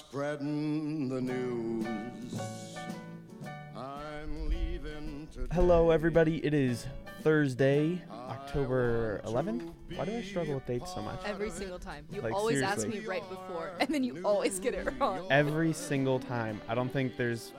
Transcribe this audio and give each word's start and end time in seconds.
start 0.00 0.38
spreading 0.38 1.08
the 1.08 1.20
news. 1.20 2.40
I'm 3.76 4.48
leaving 4.48 5.28
today. 5.32 5.46
Hello, 5.52 5.90
everybody. 5.90 6.44
It 6.44 6.54
is 6.54 6.86
Thursday, 7.22 8.00
October 8.10 9.20
11th. 9.26 9.70
Why 9.94 10.04
do 10.04 10.16
I 10.16 10.22
struggle 10.22 10.54
with 10.54 10.66
dates 10.66 10.94
so 10.94 11.02
much? 11.02 11.20
Every 11.26 11.50
single 11.50 11.78
time. 11.78 12.06
You 12.10 12.22
Like, 12.22 12.32
always 12.34 12.62
ask 12.62 12.80
seriously. 12.80 13.00
me 13.00 13.06
right 13.06 13.28
before, 13.28 13.72
and 13.80 13.88
then 13.90 14.02
you 14.02 14.22
always 14.24 14.58
get 14.58 14.74
it 14.74 14.88
wrong. 14.98 15.26
Every 15.30 15.72
single 15.72 16.18
time. 16.18 16.60
I 16.68 16.74
don't 16.74 16.92
think 16.92 17.16
there's 17.16 17.52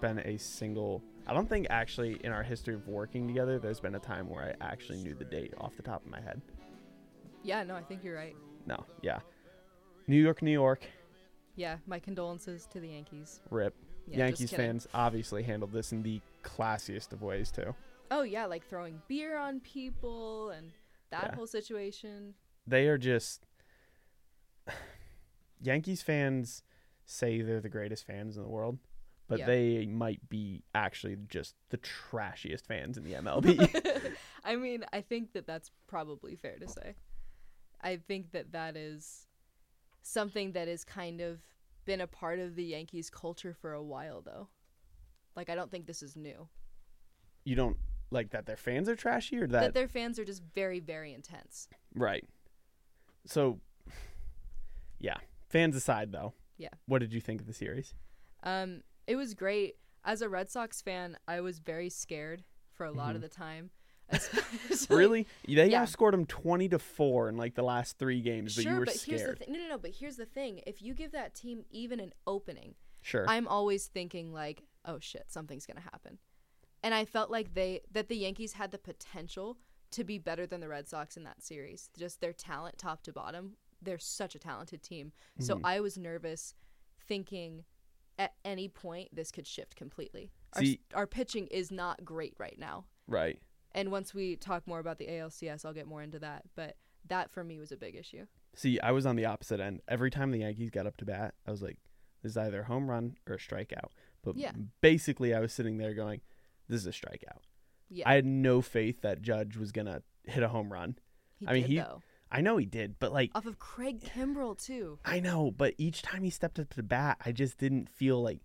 been 0.00 0.18
a 0.20 0.38
single. 0.38 1.02
I 1.26 1.34
don't 1.34 1.48
think 1.48 1.66
actually 1.68 2.20
in 2.24 2.32
our 2.32 2.42
history 2.42 2.74
of 2.74 2.86
working 2.88 3.26
together, 3.26 3.58
there's 3.58 3.80
been 3.80 3.96
a 3.96 4.00
time 4.00 4.28
where 4.28 4.56
I 4.60 4.64
actually 4.64 4.98
knew 4.98 5.14
the 5.14 5.24
date 5.24 5.52
off 5.58 5.76
the 5.76 5.82
top 5.82 6.04
of 6.04 6.10
my 6.10 6.20
head. 6.20 6.40
Yeah, 7.42 7.62
no, 7.64 7.74
I 7.74 7.82
think 7.82 8.04
you're 8.04 8.16
right. 8.16 8.36
No, 8.66 8.84
yeah. 9.02 9.18
New 10.06 10.20
York, 10.20 10.40
New 10.42 10.52
York. 10.52 10.86
Yeah, 11.58 11.78
my 11.88 11.98
condolences 11.98 12.66
to 12.66 12.78
the 12.78 12.88
Yankees. 12.90 13.40
Rip. 13.50 13.74
Yeah, 14.06 14.18
Yankees 14.18 14.52
fans 14.52 14.86
obviously 14.94 15.42
handled 15.42 15.72
this 15.72 15.90
in 15.90 16.04
the 16.04 16.20
classiest 16.44 17.12
of 17.12 17.20
ways 17.20 17.50
too. 17.50 17.74
Oh 18.12 18.22
yeah, 18.22 18.46
like 18.46 18.64
throwing 18.64 19.02
beer 19.08 19.36
on 19.36 19.58
people 19.60 20.50
and 20.50 20.70
that 21.10 21.24
Yeah. 21.30 21.34
whole 21.34 21.48
situation. 21.48 22.34
They 22.66 22.86
are 22.86 22.96
just 22.96 23.44
Yankees 25.60 26.00
fans 26.00 26.62
say 27.04 27.42
they're 27.42 27.60
the 27.60 27.68
greatest 27.68 28.06
fans 28.06 28.36
in 28.36 28.42
the 28.44 28.48
world, 28.48 28.78
but 29.26 29.40
Yeah. 29.40 29.46
they 29.46 29.86
might 29.86 30.28
be 30.28 30.62
actually 30.74 31.16
just 31.28 31.56
the 31.70 31.78
trashiest 31.78 32.66
fans 32.66 32.96
in 32.96 33.02
the 33.04 33.14
MLB. 33.14 34.14
I 34.44 34.54
mean, 34.54 34.84
I 34.92 35.00
think 35.00 35.32
that 35.32 35.46
that's 35.46 35.70
probably 35.88 36.36
fair 36.36 36.56
to 36.58 36.68
say. 36.68 36.94
I 37.80 37.96
think 37.96 38.30
that 38.32 38.52
that 38.52 38.76
is 38.76 39.26
something 40.02 40.52
that 40.52 40.68
has 40.68 40.84
kind 40.84 41.20
of 41.20 41.40
been 41.84 42.00
a 42.00 42.06
part 42.06 42.38
of 42.38 42.54
the 42.54 42.64
Yankees 42.64 43.10
culture 43.10 43.54
for 43.54 43.72
a 43.72 43.82
while 43.82 44.20
though. 44.20 44.48
Like 45.36 45.48
I 45.50 45.54
don't 45.54 45.70
think 45.70 45.86
this 45.86 46.02
is 46.02 46.16
new. 46.16 46.48
you 47.44 47.54
don't 47.56 47.76
like 48.10 48.30
that 48.30 48.46
their 48.46 48.56
fans 48.56 48.88
are 48.88 48.96
trashy 48.96 49.36
or 49.38 49.46
that 49.46 49.60
that, 49.60 49.74
their 49.74 49.88
fans 49.88 50.18
are 50.18 50.24
just 50.24 50.42
very 50.54 50.80
very 50.80 51.12
intense. 51.12 51.68
right. 51.94 52.24
So 53.26 53.60
yeah, 54.98 55.16
fans 55.48 55.76
aside 55.76 56.12
though. 56.12 56.34
Yeah. 56.56 56.70
What 56.86 56.98
did 57.00 57.12
you 57.12 57.20
think 57.20 57.40
of 57.40 57.46
the 57.46 57.52
series? 57.52 57.94
Um, 58.42 58.82
it 59.06 59.16
was 59.16 59.34
great. 59.34 59.76
As 60.04 60.22
a 60.22 60.28
Red 60.28 60.50
Sox 60.50 60.80
fan, 60.82 61.16
I 61.28 61.40
was 61.40 61.58
very 61.58 61.88
scared 61.90 62.42
for 62.72 62.84
a 62.84 62.90
lot 62.90 63.14
of 63.14 63.20
the 63.20 63.28
time. 63.28 63.70
Really? 64.90 65.26
They 65.46 65.68
Yeah. 65.70 65.84
outscored 65.84 66.12
them 66.12 66.24
20 66.26 66.68
to 66.70 66.78
4 66.78 67.28
in 67.28 67.36
like 67.36 67.54
the 67.54 67.62
last 67.62 67.98
3 67.98 68.20
games, 68.20 68.54
but 68.56 68.62
sure, 68.62 68.72
you 68.72 68.78
were 68.78 68.84
but 68.86 68.94
here's 68.94 69.04
the 69.06 69.18
scared. 69.18 69.38
thing. 69.40 69.52
No, 69.52 69.58
no, 69.58 69.68
no. 69.68 69.78
But 69.78 69.90
here's 69.92 70.16
the 70.16 70.24
thing. 70.26 70.60
If 70.66 70.80
you 70.82 70.94
give 70.94 71.12
that 71.12 71.34
team 71.34 71.64
even 71.70 72.00
an 72.00 72.12
opening, 72.26 72.74
Sure. 73.02 73.24
I'm 73.28 73.46
always 73.46 73.86
thinking 73.86 74.32
like, 74.32 74.62
oh 74.84 74.98
shit, 75.00 75.24
something's 75.28 75.66
gonna 75.66 75.80
happen. 75.80 76.18
And 76.82 76.94
I 76.94 77.04
felt 77.04 77.30
like 77.30 77.54
they 77.54 77.80
that 77.92 78.08
the 78.08 78.16
Yankees 78.16 78.54
had 78.54 78.70
the 78.70 78.78
potential 78.78 79.58
to 79.90 80.04
be 80.04 80.18
better 80.18 80.46
than 80.46 80.60
the 80.60 80.68
Red 80.68 80.88
Sox 80.88 81.16
in 81.16 81.24
that 81.24 81.42
series. 81.42 81.90
Just 81.98 82.20
their 82.20 82.32
talent, 82.32 82.78
top 82.78 83.02
to 83.02 83.12
bottom. 83.12 83.56
They're 83.82 83.98
such 83.98 84.34
a 84.34 84.38
talented 84.38 84.82
team. 84.82 85.12
So 85.38 85.56
Mm-hmm. 85.56 85.66
I 85.66 85.80
was 85.80 85.96
nervous, 85.98 86.54
thinking 87.06 87.64
at 88.18 88.34
any 88.44 88.68
point 88.68 89.14
this 89.14 89.30
could 89.30 89.46
shift 89.46 89.76
completely. 89.76 90.30
Our, 90.54 90.62
See- 90.62 90.80
our 90.94 91.06
pitching 91.06 91.46
is 91.48 91.70
not 91.70 92.04
great 92.04 92.34
right 92.38 92.58
now. 92.58 92.86
right. 93.06 93.38
And 93.74 93.90
once 93.90 94.14
we 94.14 94.36
talk 94.36 94.66
more 94.66 94.78
about 94.78 94.98
the 94.98 95.06
ALCS, 95.06 95.64
I'll 95.64 95.72
get 95.74 95.86
more 95.86 96.02
into 96.02 96.18
that. 96.20 96.44
But 96.56 96.76
that 97.08 97.30
for 97.30 97.44
me 97.44 97.58
was 97.58 97.72
a 97.72 97.76
big 97.76 97.94
issue. 97.96 98.26
See, 98.54 98.80
I 98.80 98.90
was 98.92 99.06
on 99.06 99.16
the 99.16 99.26
opposite 99.26 99.60
end. 99.60 99.80
Every 99.88 100.10
time 100.10 100.30
the 100.30 100.38
Yankees 100.38 100.70
got 100.70 100.86
up 100.86 100.96
to 100.98 101.04
bat, 101.04 101.34
I 101.46 101.50
was 101.50 101.62
like, 101.62 101.76
this 102.22 102.30
is 102.32 102.36
either 102.36 102.62
a 102.62 102.64
home 102.64 102.88
run 102.90 103.16
or 103.28 103.34
a 103.34 103.38
strikeout. 103.38 103.90
But 104.22 104.36
Yeah. 104.36 104.52
basically, 104.80 105.34
I 105.34 105.40
was 105.40 105.52
sitting 105.52 105.78
there 105.78 105.94
going, 105.94 106.20
this 106.68 106.80
is 106.80 106.86
a 106.86 106.90
strikeout. 106.90 107.42
Yeah, 107.90 108.08
I 108.08 108.14
had 108.14 108.26
no 108.26 108.60
faith 108.60 109.00
that 109.02 109.22
Judge 109.22 109.56
was 109.56 109.72
going 109.72 109.86
to 109.86 110.02
hit 110.24 110.42
a 110.42 110.48
home 110.48 110.72
run. 110.72 110.98
he 111.38 111.46
I 111.46 111.52
mean, 111.52 111.62
did 111.62 111.70
he- 111.70 111.78
though. 111.78 112.02
I 112.30 112.42
know 112.42 112.58
he 112.58 112.66
did, 112.66 112.98
but 112.98 113.10
like, 113.12 113.30
Off 113.34 113.46
of 113.46 113.58
Craig 113.58 114.00
Kimbrel 114.02 114.62
too. 114.62 114.98
I 115.04 115.18
know, 115.20 115.50
but 115.50 115.72
each 115.78 116.02
time 116.02 116.24
he 116.24 116.28
stepped 116.30 116.58
up 116.58 116.68
to 116.68 116.76
the 116.76 116.82
bat, 116.82 117.16
I 117.24 117.32
just 117.32 117.56
didn't 117.56 117.88
feel 117.88 118.20
like 118.20 118.40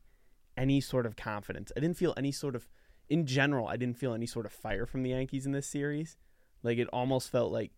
any 0.55 0.79
sort 0.79 1.05
of 1.05 1.17
confidence. 1.17 1.69
I 1.75 1.81
didn't 1.81 1.97
feel 1.97 2.13
any 2.15 2.31
sort 2.31 2.55
of, 2.55 2.69
in 3.13 3.27
general, 3.27 3.67
I 3.67 3.77
didn't 3.77 3.97
feel 3.99 4.13
any 4.15 4.25
sort 4.25 4.47
of 4.47 4.51
fire 4.51 4.87
from 4.87 5.03
the 5.03 5.11
Yankees 5.11 5.45
in 5.45 5.51
this 5.51 5.67
series. 5.67 6.17
Like 6.63 6.79
it 6.79 6.87
almost 6.91 7.29
felt 7.29 7.51
like, 7.51 7.71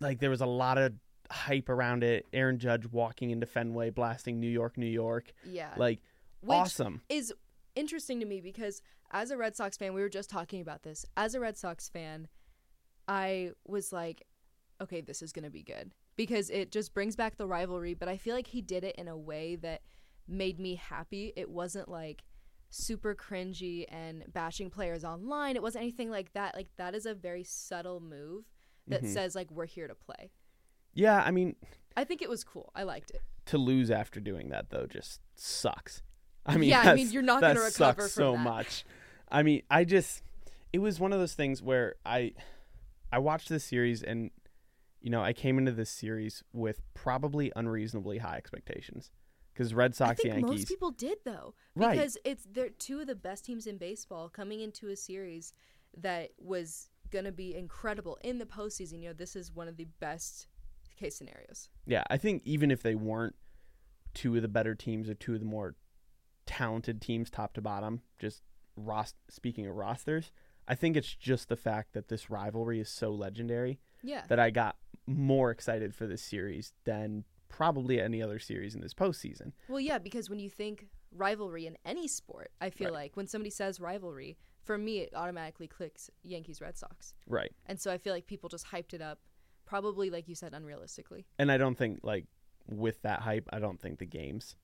like 0.00 0.20
there 0.20 0.30
was 0.30 0.40
a 0.40 0.46
lot 0.46 0.78
of 0.78 0.92
hype 1.28 1.68
around 1.68 2.04
it. 2.04 2.24
Aaron 2.32 2.58
Judge 2.58 2.86
walking 2.86 3.30
into 3.30 3.46
Fenway, 3.46 3.90
blasting 3.90 4.38
New 4.38 4.48
York, 4.48 4.78
New 4.78 4.86
York, 4.86 5.32
Yeah. 5.44 5.74
like 5.76 5.98
Which 6.40 6.54
awesome. 6.54 7.02
is 7.08 7.34
interesting 7.74 8.20
to 8.20 8.26
me 8.26 8.40
because 8.40 8.80
as 9.10 9.32
a 9.32 9.36
Red 9.36 9.56
Sox 9.56 9.76
fan, 9.76 9.92
we 9.92 10.02
were 10.02 10.08
just 10.08 10.30
talking 10.30 10.60
about 10.60 10.84
this. 10.84 11.04
As 11.16 11.34
a 11.34 11.40
Red 11.40 11.56
Sox 11.56 11.88
fan, 11.88 12.28
I 13.08 13.50
was 13.66 13.92
like, 13.92 14.22
okay, 14.80 15.00
this 15.00 15.20
is 15.20 15.32
going 15.32 15.46
to 15.46 15.50
be 15.50 15.64
good 15.64 15.94
because 16.14 16.48
it 16.48 16.70
just 16.70 16.94
brings 16.94 17.16
back 17.16 17.36
the 17.38 17.46
rivalry, 17.48 17.94
but 17.94 18.08
I 18.08 18.16
feel 18.18 18.36
like 18.36 18.46
he 18.46 18.62
did 18.62 18.84
it 18.84 18.94
in 18.96 19.08
a 19.08 19.16
way 19.16 19.56
that 19.56 19.80
made 20.28 20.60
me 20.60 20.76
happy. 20.76 21.32
It 21.34 21.50
wasn't 21.50 21.88
like 21.88 22.22
super 22.70 23.14
cringy 23.14 23.84
and 23.88 24.24
bashing 24.32 24.70
players 24.70 25.04
online. 25.04 25.56
It 25.56 25.62
wasn't 25.62 25.82
anything 25.82 26.10
like 26.10 26.32
that. 26.34 26.54
Like 26.54 26.68
that 26.76 26.94
is 26.94 27.06
a 27.06 27.14
very 27.14 27.42
subtle 27.44 28.00
move 28.00 28.44
that 28.86 29.02
Mhm. 29.02 29.12
says 29.12 29.34
like 29.34 29.50
we're 29.50 29.66
here 29.66 29.88
to 29.88 29.94
play. 29.94 30.30
Yeah, 30.94 31.22
I 31.22 31.30
mean, 31.30 31.56
I 31.96 32.04
think 32.04 32.22
it 32.22 32.28
was 32.28 32.44
cool. 32.44 32.70
I 32.74 32.82
liked 32.82 33.10
it. 33.10 33.22
to 33.46 33.56
lose 33.56 33.90
after 33.90 34.20
doing 34.20 34.50
that 34.50 34.68
though 34.68 34.84
just 34.84 35.22
sucks. 35.34 36.02
I 36.44 36.58
mean, 36.58 36.68
Yeah, 36.68 36.80
I 36.82 36.94
mean, 36.94 37.10
you're 37.10 37.22
not 37.22 37.40
gonna 37.40 37.54
recover 37.60 37.70
sucks 38.02 38.14
from 38.14 38.22
so 38.22 38.32
that. 38.32 38.38
much. 38.40 38.84
I 39.30 39.42
mean, 39.42 39.62
I 39.70 39.84
just 39.84 40.22
it 40.70 40.80
was 40.80 41.00
one 41.00 41.14
of 41.14 41.18
those 41.18 41.32
things 41.34 41.62
where 41.62 41.94
I 42.04 42.34
I 43.10 43.18
watched 43.20 43.48
this 43.48 43.64
series 43.64 44.02
and 44.02 44.30
you 45.00 45.08
know 45.08 45.22
I 45.22 45.32
came 45.32 45.56
into 45.56 45.72
this 45.72 45.88
series 45.88 46.44
with 46.52 46.82
probably 46.92 47.50
unreasonably 47.56 48.18
high 48.18 48.36
expectations 48.36 49.10
because 49.58 49.74
Red 49.74 49.94
Sox, 49.96 50.20
I 50.20 50.22
think 50.22 50.34
Yankees 50.34 50.60
most 50.60 50.68
people 50.68 50.90
did 50.92 51.18
though, 51.24 51.54
Right. 51.74 51.96
because 51.96 52.16
it's 52.24 52.46
they're 52.50 52.68
two 52.70 53.00
of 53.00 53.08
the 53.08 53.16
best 53.16 53.44
teams 53.44 53.66
in 53.66 53.76
baseball 53.76 54.28
coming 54.28 54.60
into 54.60 54.88
a 54.88 54.96
series 54.96 55.52
that 55.96 56.30
was 56.38 56.90
gonna 57.10 57.32
be 57.32 57.54
incredible 57.56 58.16
in 58.22 58.38
the 58.38 58.46
postseason. 58.46 59.00
You 59.02 59.08
know, 59.08 59.12
this 59.14 59.34
is 59.34 59.52
one 59.52 59.66
of 59.66 59.76
the 59.76 59.86
best 59.98 60.46
case 60.96 61.16
scenarios. 61.16 61.68
yeah 61.86 62.02
I 62.10 62.16
think 62.16 62.42
even 62.44 62.70
if 62.70 62.82
they 62.82 62.94
weren't 62.96 63.36
two 64.14 64.34
of 64.36 64.42
the 64.42 64.48
better 64.48 64.74
teams 64.74 65.08
or 65.08 65.14
two 65.14 65.34
of 65.34 65.40
the 65.40 65.46
more 65.46 65.74
talented 66.46 67.00
teams 67.00 67.30
top 67.30 67.52
to 67.54 67.60
bottom 67.62 68.00
just 68.18 68.42
ros- 68.74 69.14
speaking 69.28 69.66
of 69.66 69.76
rosters 69.76 70.32
I 70.66 70.74
think 70.74 70.96
it's 70.96 71.14
just 71.14 71.48
the 71.48 71.56
fact 71.56 71.92
that 71.92 72.08
this 72.08 72.30
rivalry 72.30 72.80
is 72.80 72.88
so 72.90 73.10
legendary 73.12 73.78
Yeah, 74.02 74.24
that 74.28 74.38
I 74.40 74.50
got 74.50 74.76
more 75.06 75.50
excited 75.50 75.94
for 75.94 76.06
this 76.06 76.20
series 76.22 76.72
than 76.84 77.24
probably 77.48 78.00
any 78.00 78.22
other 78.22 78.38
series 78.38 78.74
in 78.74 78.80
this 78.80 78.94
postseason. 78.94 79.52
well, 79.68 79.80
yeah, 79.80 79.98
because 79.98 80.28
when 80.30 80.38
you 80.38 80.50
think 80.50 80.86
rivalry 81.12 81.66
in 81.66 81.76
any 81.84 82.06
sport, 82.06 82.50
I 82.60 82.70
feel 82.70 82.88
Right. 82.88 82.94
like 83.04 83.16
when 83.16 83.26
somebody 83.26 83.50
says 83.50 83.80
rivalry, 83.80 84.36
for 84.62 84.76
me 84.76 84.98
it 85.00 85.14
automatically 85.14 85.66
clicks 85.66 86.10
Yankees 86.22 86.60
Red 86.60 86.76
Sox, 86.76 87.14
Right. 87.26 87.52
and 87.66 87.80
so 87.80 87.90
I 87.90 87.98
feel 87.98 88.12
like 88.12 88.26
people 88.26 88.48
just 88.48 88.66
hyped 88.66 88.92
it 88.92 89.00
up, 89.00 89.20
probably 89.64 90.10
like 90.10 90.28
you 90.28 90.34
said, 90.34 90.52
unrealistically. 90.52 91.24
And 91.38 91.50
I 91.50 91.56
don't 91.56 91.76
think 91.76 92.00
like 92.02 92.26
with 92.66 93.00
that 93.02 93.20
hype, 93.20 93.48
I 93.52 93.58
don't 93.58 93.80
think 93.80 93.98
the 93.98 94.06
games 94.06 94.56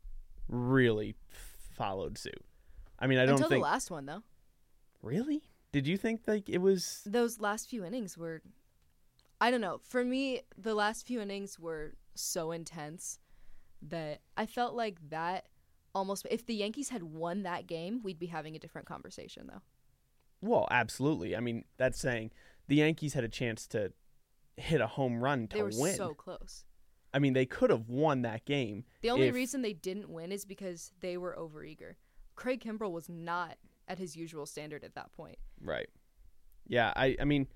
really 0.48 1.16
followed 1.72 2.19
suit. 2.19 2.44
I 2.98 3.06
mean, 3.06 3.19
I 3.19 3.25
don't 3.25 3.34
Until 3.36 3.48
think 3.48 3.62
the 3.64 3.70
last 3.70 3.90
one 3.90 4.04
though, 4.06 4.22
really. 5.02 5.42
Did 5.72 5.86
you 5.86 5.96
think 5.96 6.22
like 6.26 6.48
it 6.48 6.58
was 6.58 7.02
those 7.06 7.40
last 7.40 7.69
few 7.69 7.84
innings 7.84 8.16
were 8.19 8.42
I 9.40 9.50
don't 9.50 9.60
know. 9.60 9.78
For 9.82 10.04
me, 10.04 10.42
the 10.56 10.75
last 10.75 11.06
few 11.06 11.20
innings 11.20 11.58
were 11.58 11.94
so 12.14 12.52
intense 12.52 13.19
that 13.82 14.20
I 14.37 14.46
felt 14.46 14.75
like 14.75 14.99
that 15.11 15.46
almost 15.94 16.26
if 16.31 16.44
the 16.46 16.55
Yankees 16.55 16.88
had 16.88 17.02
won 17.02 17.43
that 17.44 17.66
game, 17.66 18.00
we'd 18.02 18.19
be 18.19 18.26
having 18.26 18.56
a 18.56 18.58
different 18.58 18.87
conversation 18.87 19.46
though. 19.46 19.62
well, 20.40 20.66
absolutely. 20.70 21.37
I 21.37 21.40
mean, 21.40 21.64
that's 21.76 21.99
saying 21.99 22.31
the 22.69 22.76
Yankees 22.76 23.14
had 23.14 23.25
a 23.25 23.28
chance 23.28 23.66
to 23.69 23.93
hit 24.56 24.81
a 24.81 24.87
home 24.87 25.22
run 25.22 25.49
to 25.49 25.56
They 25.56 25.62
were 25.62 25.70
win. 25.75 25.94
so 25.96 26.14
close. 26.14 26.64
I 27.12 27.19
mean, 27.20 27.32
they 27.32 27.46
could 27.46 27.70
have 27.70 27.88
won 27.88 28.22
that 28.22 28.44
game. 28.44 28.84
The 29.02 29.10
only 29.10 29.28
if- 29.28 29.34
reason 29.34 29.62
they 29.62 29.72
didn't 29.72 30.08
win 30.08 30.32
is 30.32 30.44
because 30.44 30.93
they 31.00 31.17
were 31.17 31.37
overeager. 31.38 31.94
Craig 32.34 32.60
Kimbrel 32.60 32.90
was 32.90 33.08
not 33.08 33.56
at 33.87 33.99
his 33.99 34.17
usual 34.17 34.46
standard 34.46 34.82
at 34.82 34.94
that 34.96 35.12
point. 35.12 35.38
Right. 35.60 35.88
Yeah, 36.67 36.93
I 36.96 37.17
I 37.20 37.25
mean 37.25 37.46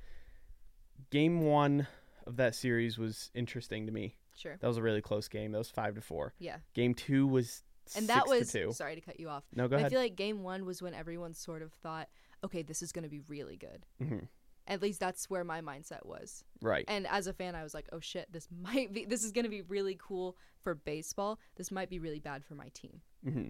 game 1.11 1.41
1 1.41 1.87
of 2.27 2.37
that 2.37 2.55
series 2.55 2.99
was 2.99 3.31
interesting 3.35 3.87
to 3.87 3.93
me. 3.93 4.17
Sure. 4.39 4.57
That 4.61 4.67
was 4.69 4.77
a 4.77 4.83
really 4.83 5.03
close 5.03 5.27
game. 5.29 5.53
That 5.53 5.59
was 5.59 5.71
5 5.71 5.97
to 5.97 6.01
4. 6.01 6.33
Yeah. 6.39 6.59
Game 6.75 6.95
2 6.95 7.27
was 7.27 7.63
And 7.97 8.07
6 8.07 8.07
that 8.07 8.29
was 8.29 8.51
to 8.53 8.67
2. 8.67 8.73
sorry 8.73 8.95
to 8.95 9.01
cut 9.01 9.19
you 9.19 9.29
off. 9.29 9.45
No, 9.55 9.67
go 9.69 9.77
but 9.77 9.87
I 9.87 9.89
feel 9.89 10.01
like 10.01 10.15
game 10.17 10.43
1 10.43 10.65
was 10.65 10.81
when 10.81 10.95
everyone 10.95 11.35
sort 11.35 11.61
of 11.63 11.73
thought, 11.73 12.09
okay, 12.45 12.63
this 12.63 12.81
is 12.83 12.93
going 12.93 13.03
to 13.03 13.09
be 13.09 13.21
really 13.29 13.57
good. 13.57 13.85
Mhm. 14.01 14.29
At 14.69 14.83
least 14.83 15.01
that's 15.01 15.29
where 15.31 15.45
my 15.45 15.61
mindset 15.63 16.05
was. 16.05 16.45
Right. 16.61 16.85
And 16.89 17.07
as 17.07 17.27
a 17.27 17.33
fan, 17.33 17.55
I 17.55 17.63
was 17.63 17.73
like, 17.73 17.89
"Oh 17.91 18.01
shit, 18.01 18.31
this 18.31 18.47
might 18.61 18.93
be 18.93 19.07
this 19.07 19.25
is 19.25 19.33
going 19.33 19.45
to 19.47 19.51
be 19.51 19.63
really 19.63 19.97
cool 19.99 20.37
for 20.61 20.75
baseball. 20.75 21.39
This 21.57 21.71
might 21.71 21.89
be 21.89 21.99
really 21.99 22.21
bad 22.21 22.45
for 22.45 22.55
my 22.55 22.69
team." 22.75 23.01
hmm 23.25 23.49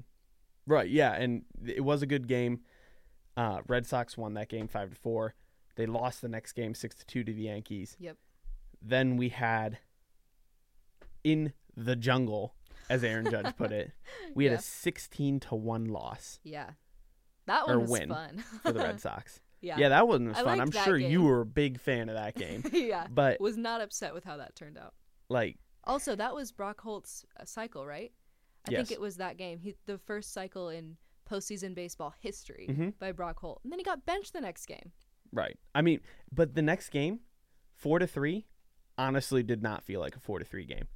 Right. 0.65 0.89
Yeah, 0.89 1.13
and 1.15 1.43
it 1.67 1.83
was 1.83 2.03
a 2.03 2.07
good 2.07 2.29
game. 2.29 2.61
Uh, 3.37 3.63
Red 3.67 3.85
Sox 3.87 4.17
won 4.17 4.35
that 4.35 4.49
game 4.49 4.69
five 4.69 4.91
to 4.91 4.97
four. 4.97 5.35
They 5.75 5.87
lost 5.87 6.23
the 6.23 6.29
next 6.29 6.53
game 6.53 6.75
six 6.75 6.95
to 6.97 7.05
two 7.07 7.25
to 7.25 7.33
the 7.33 7.43
Yankees. 7.43 7.97
Yep. 7.99 8.17
Then 8.81 9.17
we 9.17 9.31
had 9.31 9.79
in 11.33 11.53
the 11.77 11.97
jungle, 11.97 12.55
as 12.91 13.05
Aaron 13.05 13.31
Judge 13.31 13.57
put 13.57 13.73
it, 13.73 13.93
we 14.35 14.45
had 14.45 14.53
Yeah. 14.53 14.59
a 14.59 14.63
sixteen 14.63 15.41
to 15.41 15.55
one 15.55 15.85
loss 15.87 16.41
Yeah. 16.43 16.71
That 17.47 17.69
Or 17.69 17.79
was 17.81 17.91
win 17.91 18.09
fun. 18.11 18.39
for 18.63 18.73
the 18.73 18.81
Red 18.81 19.01
Sox. 19.07 19.41
yeah. 19.61 19.77
yeah. 19.79 19.89
that 19.91 20.07
one 20.09 20.29
was 20.29 20.39
I 20.39 20.43
fun. 20.45 20.61
I'm 20.61 20.71
sure 20.71 20.97
you 20.99 21.23
were 21.23 21.41
a 21.41 21.47
big 21.47 21.81
fan 21.81 22.09
of 22.09 22.15
that 22.17 22.35
game. 22.35 22.63
yeah. 22.73 23.07
But 23.11 23.41
Was 23.41 23.57
not 23.57 23.81
upset 23.81 24.13
with 24.15 24.25
how 24.25 24.37
that 24.39 24.55
turned 24.55 24.77
out. 24.79 24.95
like, 25.29 25.57
Also, 25.85 26.15
that 26.17 26.35
was 26.35 26.53
Brock 26.53 26.81
Holt's 26.81 27.25
uh, 27.41 27.45
cycle, 27.45 27.87
right? 27.87 28.13
I 28.67 28.73
Yes. 28.73 28.89
think 28.89 28.93
it 28.99 29.01
was 29.01 29.17
that 29.17 29.37
game. 29.39 29.59
He 29.61 29.77
the 29.87 29.97
first 29.99 30.33
cycle 30.33 30.69
in 30.69 30.97
postseason 31.31 31.75
baseball 31.75 32.13
history 32.21 32.67
Mhm. 32.71 32.99
by 32.99 33.13
Brock 33.13 33.39
Holt, 33.41 33.61
and 33.63 33.71
then 33.73 33.79
he 33.79 33.85
got 33.85 34.05
benched 34.07 34.33
the 34.33 34.41
next 34.41 34.67
game. 34.67 34.93
right. 35.33 35.59
I 35.75 35.81
mean, 35.83 36.01
but 36.33 36.55
the 36.55 36.63
next 36.63 36.89
game, 36.91 37.21
four 37.75 37.99
to 37.99 38.07
three, 38.07 38.47
honestly 38.99 39.43
did 39.43 39.63
not 39.63 39.85
feel 39.85 40.01
like 40.01 40.17
a 40.17 40.21
four 40.21 40.39
to 40.39 40.45
three 40.45 40.65
game. 40.65 40.89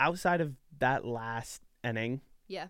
Outside 0.00 0.40
of 0.40 0.54
that 0.78 1.04
last 1.04 1.62
inning, 1.82 2.20
Yeah. 2.48 2.68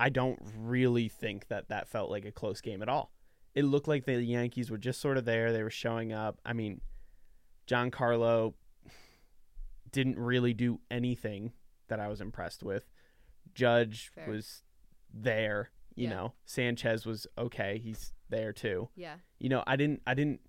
I 0.00 0.10
don't 0.10 0.38
really 0.56 1.08
think 1.08 1.48
that 1.48 1.68
that 1.68 1.88
felt 1.88 2.08
like 2.10 2.24
a 2.24 2.30
close 2.32 2.60
game 2.60 2.82
at 2.82 2.88
all. 2.88 3.12
It 3.54 3.64
looked 3.64 3.88
like 3.88 4.04
the 4.04 4.22
Yankees 4.22 4.70
were 4.70 4.78
just 4.78 5.00
sort 5.00 5.16
of 5.16 5.24
there. 5.24 5.52
They 5.52 5.62
were 5.64 5.70
showing 5.70 6.12
up. 6.12 6.38
I 6.44 6.52
mean, 6.52 6.80
Giancarlo 7.66 8.54
didn't 9.90 10.18
really 10.18 10.54
do 10.54 10.80
anything 10.90 11.52
that 11.88 11.98
I 11.98 12.08
was 12.08 12.20
impressed 12.20 12.62
with. 12.62 12.88
Judge 13.54 14.10
Fair. 14.14 14.28
was 14.28 14.62
there, 15.12 15.70
you 15.94 16.04
Yeah. 16.04 16.10
know. 16.14 16.34
Sanchez 16.44 17.06
was 17.06 17.26
okay. 17.36 17.78
He's 17.78 18.12
there 18.28 18.52
too. 18.52 18.90
Yeah. 18.94 19.16
You 19.38 19.48
know, 19.48 19.64
I 19.66 19.76
didn't 19.76 20.02
I 20.06 20.14
didn't 20.14 20.42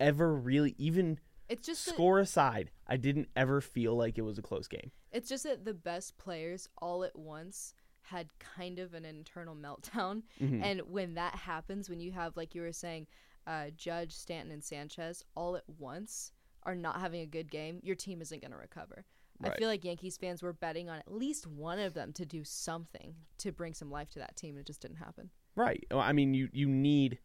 ever 0.00 0.34
really 0.34 0.74
even 0.78 1.20
It's 1.52 1.66
just 1.66 1.84
that, 1.86 1.94
score 1.94 2.18
aside, 2.18 2.70
I 2.86 2.96
didn't 2.96 3.28
ever 3.36 3.60
feel 3.60 3.94
like 3.96 4.18
it 4.18 4.22
was 4.22 4.38
a 4.38 4.42
close 4.42 4.68
game. 4.68 4.90
it's 5.10 5.28
just 5.28 5.44
that 5.44 5.64
the 5.64 5.74
best 5.74 6.16
players 6.18 6.68
all 6.78 7.04
at 7.04 7.16
once 7.18 7.74
had 8.02 8.28
kind 8.38 8.78
of 8.78 8.94
an 8.94 9.04
internal 9.04 9.54
meltdown. 9.66 10.22
Mhm. 10.40 10.62
And 10.62 10.80
when 10.82 11.14
that 11.14 11.34
happens, 11.36 11.88
when 11.90 12.00
you 12.00 12.12
have 12.12 12.36
like 12.36 12.54
you 12.54 12.62
were 12.62 12.72
saying, 12.72 13.06
uh, 13.46 13.70
Judge, 13.76 14.12
Stanton, 14.12 14.52
and 14.52 14.62
Sanchez 14.64 15.24
all 15.34 15.56
at 15.56 15.64
once 15.78 16.32
are 16.64 16.74
not 16.76 17.00
having 17.00 17.20
a 17.20 17.26
good 17.26 17.50
game, 17.50 17.80
your 17.82 17.96
team 17.96 18.22
isn't 18.22 18.40
going 18.40 18.52
to 18.52 18.56
recover. 18.58 19.04
I 19.44 19.50
feel 19.56 19.66
like 19.66 19.84
Yankees 19.84 20.16
fans 20.16 20.40
were 20.40 20.52
betting 20.52 20.88
on 20.88 20.98
at 21.00 21.12
least 21.12 21.48
one 21.48 21.80
of 21.80 21.94
them 21.94 22.12
to 22.12 22.24
do 22.24 22.44
something 22.44 23.16
to 23.38 23.50
bring 23.50 23.74
some 23.74 23.90
life 23.90 24.08
to 24.10 24.20
that 24.20 24.36
team, 24.36 24.50
and 24.50 24.60
it 24.60 24.66
just 24.68 24.80
didn't 24.80 24.98
happen. 24.98 25.30
Right. 25.56 25.84
Well, 25.90 25.98
I 25.98 26.12
mean, 26.12 26.32
you 26.32 26.48
you 26.52 26.68
need 26.68 27.18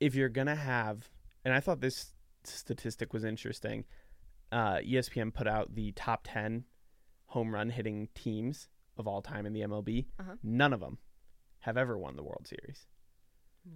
if 0.00 0.14
you're 0.14 0.28
gonna 0.28 0.56
have, 0.56 1.08
and 1.42 1.54
I 1.54 1.60
thought 1.60 1.80
this 1.80 2.12
statistic 2.44 3.12
was 3.12 3.24
interesting. 3.24 3.84
Uh, 4.52 4.76
ESPN 4.78 5.32
put 5.32 5.46
out 5.46 5.74
the 5.74 5.92
top 5.92 6.22
ten 6.24 6.64
home 7.26 7.54
run 7.54 7.70
hitting 7.70 8.08
teams 8.14 8.68
of 8.96 9.06
all 9.06 9.22
time 9.22 9.46
in 9.46 9.52
the 9.52 9.60
MLB. 9.60 10.06
Uh-huh. 10.18 10.32
None 10.42 10.72
of 10.72 10.80
them 10.80 10.98
have 11.60 11.76
ever 11.76 11.96
won 11.96 12.16
the 12.16 12.22
World 12.22 12.46
Series. 12.48 12.86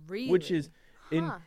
Really? 0.08 0.30
Which 0.30 0.50
is 0.50 0.70
in- 1.10 1.24
Huh. 1.24 1.38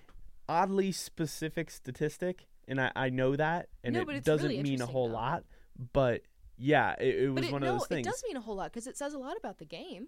Oddly 0.50 0.94
specific 0.94 1.70
statistic, 1.70 2.48
and 2.70 2.80
I, 2.80 2.90
I 2.96 3.10
know 3.10 3.36
that, 3.36 3.68
and 3.84 3.94
No, 3.94 4.02
it 4.04 4.24
doesn't 4.24 4.48
really 4.50 4.64
mean 4.64 4.82
a 4.82 4.86
whole 4.86 5.10
though. 5.10 5.16
lot. 5.16 5.44
But 5.92 6.22
yeah, 6.58 6.96
it, 7.00 7.16
it 7.24 7.30
was 7.34 7.46
it, 7.48 7.52
one 7.52 7.62
no, 7.64 7.74
of 7.74 7.80
those 7.80 7.88
things. 7.90 8.08
it 8.08 8.10
does 8.10 8.24
mean 8.26 8.38
a 8.38 8.42
whole 8.42 8.56
lot 8.56 8.72
because 8.72 8.88
it 8.88 8.96
says 8.98 9.14
a 9.14 9.18
lot 9.20 9.36
about 9.38 9.58
the 9.58 9.66
game 9.66 10.08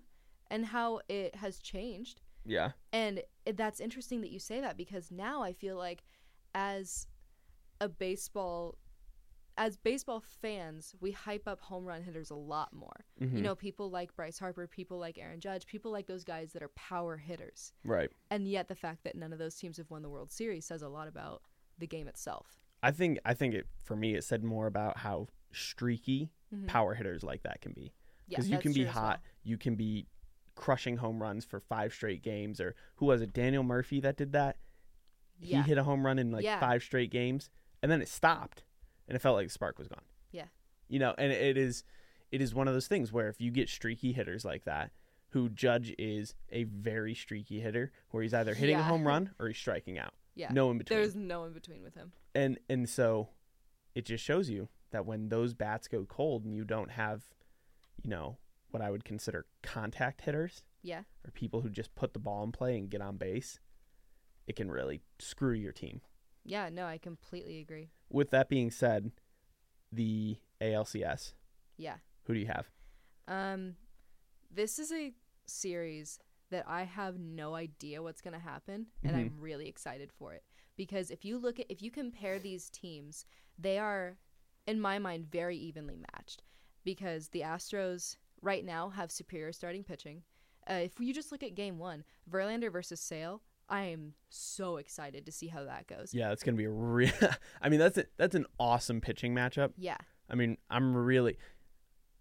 and 0.50 0.67
how 0.67 1.01
it 1.09 1.35
has 1.35 1.59
changed. 1.59 2.21
Yeah. 2.45 2.71
And 2.94 3.21
it, 3.45 3.57
that's 3.57 3.81
interesting 3.81 4.21
that 4.21 4.31
you 4.31 4.39
say 4.39 4.61
that 4.61 4.77
because 4.77 5.11
now 5.11 5.44
I 5.44 5.51
feel 5.51 5.75
like 5.75 6.06
as 6.54 7.07
a 7.81 7.88
baseball 7.90 8.78
as 9.57 9.75
baseball 9.75 10.24
fans, 10.42 10.96
we 11.01 11.12
hype 11.12 11.46
up 11.46 11.60
home 11.60 11.84
run 11.84 12.01
hitters 12.01 12.30
a 12.31 12.36
lot 12.36 12.72
more. 12.72 13.06
Mhm. 13.19 13.36
You 13.36 13.42
know, 13.42 13.56
people 13.56 13.90
like 13.90 14.16
Bryce 14.16 14.40
Harper, 14.40 14.68
people 14.68 14.98
like 15.00 15.18
Aaron 15.18 15.42
Judge, 15.42 15.66
people 15.66 15.92
like 15.92 16.07
those 16.07 16.24
guys 16.24 16.54
that 16.54 16.63
are 16.63 16.69
power 16.69 17.18
hitters. 17.18 17.74
Right. 17.84 18.10
And 18.30 18.48
yet 18.48 18.69
the 18.69 18.75
fact 18.75 19.04
that 19.04 19.16
none 19.16 19.34
of 19.34 19.40
those 19.40 19.57
teams 19.57 19.75
have 19.75 19.90
won 19.92 20.01
the 20.01 20.10
World 20.10 20.31
Series 20.31 20.66
says 20.66 20.81
a 20.81 20.88
lot 20.88 21.10
about 21.10 21.42
the 21.78 21.88
game 21.88 22.07
itself. 22.07 22.62
I 22.81 22.92
think 22.92 23.19
I 23.25 23.34
think 23.34 23.54
it 23.54 23.68
for 23.81 23.98
me 23.98 24.16
it 24.16 24.24
said 24.24 24.45
more 24.45 24.66
about 24.66 25.00
how 25.00 25.28
streaky 25.52 26.31
Mhm. 26.54 26.68
power 26.68 26.94
hitters 26.94 27.22
like 27.24 27.44
that 27.44 27.60
can 27.60 27.74
be. 27.74 27.94
Yeah, 28.28 28.38
Because 28.38 28.50
you 28.50 28.60
can 28.60 28.72
be 28.72 28.84
as 28.88 28.95
well. 28.95 29.04
hot, 29.04 29.22
you 29.44 29.57
can 29.57 29.75
be 29.75 30.07
crushing 30.56 30.95
home 30.98 31.22
runs 31.22 31.44
for 31.44 31.60
five 31.60 31.94
straight 31.94 32.22
games. 32.22 32.62
Or 32.62 32.75
who 32.95 33.07
was 33.07 33.22
it? 33.22 33.34
Daniel 33.34 33.63
Murphy 33.63 34.00
that 34.00 34.16
did 34.16 34.31
that. 34.31 34.56
He 35.39 35.51
Yeah. 35.53 35.63
hit 35.63 35.77
a 35.77 35.83
home 35.83 36.06
run 36.06 36.19
in 36.19 36.31
like 36.31 36.44
Yeah. 36.44 36.59
five 36.59 36.83
straight 36.83 37.12
games, 37.12 37.50
and 37.81 37.91
then 37.91 38.01
it 38.01 38.07
stopped, 38.07 38.63
and 39.07 39.15
it 39.15 39.19
felt 39.19 39.36
like 39.36 39.47
the 39.47 39.53
spark 39.53 39.77
was 39.80 39.88
gone. 39.88 40.03
Yeah. 40.31 40.47
You 40.88 41.00
know, 41.00 41.15
and 41.18 41.31
it 41.31 41.57
is 41.57 41.83
it 42.31 42.41
is 42.41 42.53
one 42.53 42.68
of 42.68 42.74
those 42.75 42.88
things 42.88 43.12
where 43.12 43.27
if 43.30 43.41
you 43.41 43.50
get 43.51 43.69
streaky 43.69 44.12
hitters 44.12 44.45
like 44.45 44.63
that, 44.65 44.91
who 45.30 45.50
Judge 45.50 45.95
is 45.97 46.36
a 46.51 46.63
very 46.65 47.15
streaky 47.15 47.59
hitter, 47.59 47.91
where 48.12 48.21
he's 48.21 48.33
either 48.36 48.53
hitting 48.53 48.75
a 48.75 48.83
home 48.83 49.07
run 49.07 49.33
or 49.39 49.47
he's 49.47 49.57
striking 49.57 49.97
out. 49.97 50.13
Yeah. 50.36 50.51
No 50.51 50.69
in 50.71 50.77
between 50.77 51.00
There's 51.00 51.15
no 51.15 51.45
in 51.45 51.53
between 51.53 51.81
with 51.83 51.95
him. 51.95 52.12
and 52.35 52.59
and 52.69 52.88
so 52.88 53.30
it 53.95 54.06
just 54.06 54.24
shows 54.24 54.50
you 54.50 54.69
that 54.92 55.06
when 55.06 55.30
those 55.30 55.53
bats 55.56 55.88
go 55.88 56.06
cold 56.06 56.45
and 56.45 56.53
you 56.56 56.63
don't 56.65 56.92
have 56.92 57.27
you 58.03 58.09
know 58.09 58.38
what 58.71 58.81
i 58.81 58.89
would 58.92 59.03
consider 59.03 59.45
contact 59.63 60.21
hitters 60.21 60.63
Yeah. 60.83 61.03
or 61.25 61.31
people 61.31 61.62
who 61.62 61.69
just 61.69 61.94
put 61.95 62.13
the 62.13 62.19
ball 62.19 62.44
in 62.44 62.51
play 62.51 62.77
and 62.77 62.89
get 62.89 63.01
on 63.01 63.18
base 63.18 63.59
it 64.47 64.56
can 64.56 64.69
really 64.71 65.01
screw 65.19 65.53
your 65.53 65.71
team 65.71 66.01
Yeah, 66.44 66.69
no, 66.69 66.86
I 66.86 66.97
completely 66.97 67.59
agree. 67.59 67.89
with 68.09 68.30
that 68.31 68.50
being 68.50 68.71
said 68.71 69.12
the 69.91 70.38
alcs 70.62 71.33
Yeah. 71.77 71.97
who 72.24 72.33
do 72.33 72.39
you 72.39 72.47
have 72.47 72.69
Um, 73.27 73.75
this 74.50 74.80
is 74.80 74.91
a 74.91 75.13
series 75.45 76.19
that 76.49 76.68
I 76.68 76.83
have 76.83 77.19
no 77.19 77.54
idea 77.54 78.02
what's 78.02 78.21
going 78.21 78.33
to 78.33 78.40
happen, 78.40 78.87
and 79.04 79.16
Mhm. 79.16 79.19
I'm 79.19 79.40
really 79.40 79.68
excited 79.68 80.11
for 80.11 80.33
it 80.33 80.44
because 80.75 81.11
if 81.11 81.23
you 81.23 81.37
look 81.37 81.59
at 81.59 81.68
if 81.69 81.81
you 81.83 81.92
compare 81.92 82.40
these 82.40 82.69
teams, 82.71 83.25
they 83.57 83.78
are, 83.78 84.18
in 84.66 84.80
my 84.81 84.97
mind, 84.97 85.28
very 85.30 85.56
evenly 85.57 85.97
matched. 86.14 86.42
Because 86.83 87.30
the 87.30 87.42
Astros 87.42 88.18
right 88.42 88.66
now 88.66 88.90
have 88.90 89.11
superior 89.11 89.52
starting 89.52 89.83
pitching. 89.83 90.23
Uh, 90.68 90.73
if 90.85 90.99
you 90.99 91.14
just 91.14 91.31
look 91.31 91.44
at 91.44 91.54
Game 91.56 91.78
One, 91.78 92.04
Verlander 92.28 92.71
versus 92.71 92.99
Sale, 93.02 93.44
I 93.69 93.83
am 93.85 94.14
so 94.30 94.78
excited 94.78 95.26
to 95.28 95.31
see 95.31 95.47
how 95.47 95.64
that 95.64 95.88
goes. 95.88 96.14
yeah 96.14 96.31
it's 96.31 96.44
gonna 96.44 96.57
be 96.57 96.66
a 96.66 96.69
real 96.69 97.11
i 97.61 97.69
mean 97.69 97.80
that's 97.80 97.97
a, 97.97 98.06
that's 98.18 98.35
an 98.35 98.45
awesome 98.59 98.99
pitching 99.02 99.33
matchup 99.33 99.71
Yeah, 99.78 99.97
i 100.30 100.35
mean 100.35 100.57
i'm 100.69 100.95
really 100.95 101.38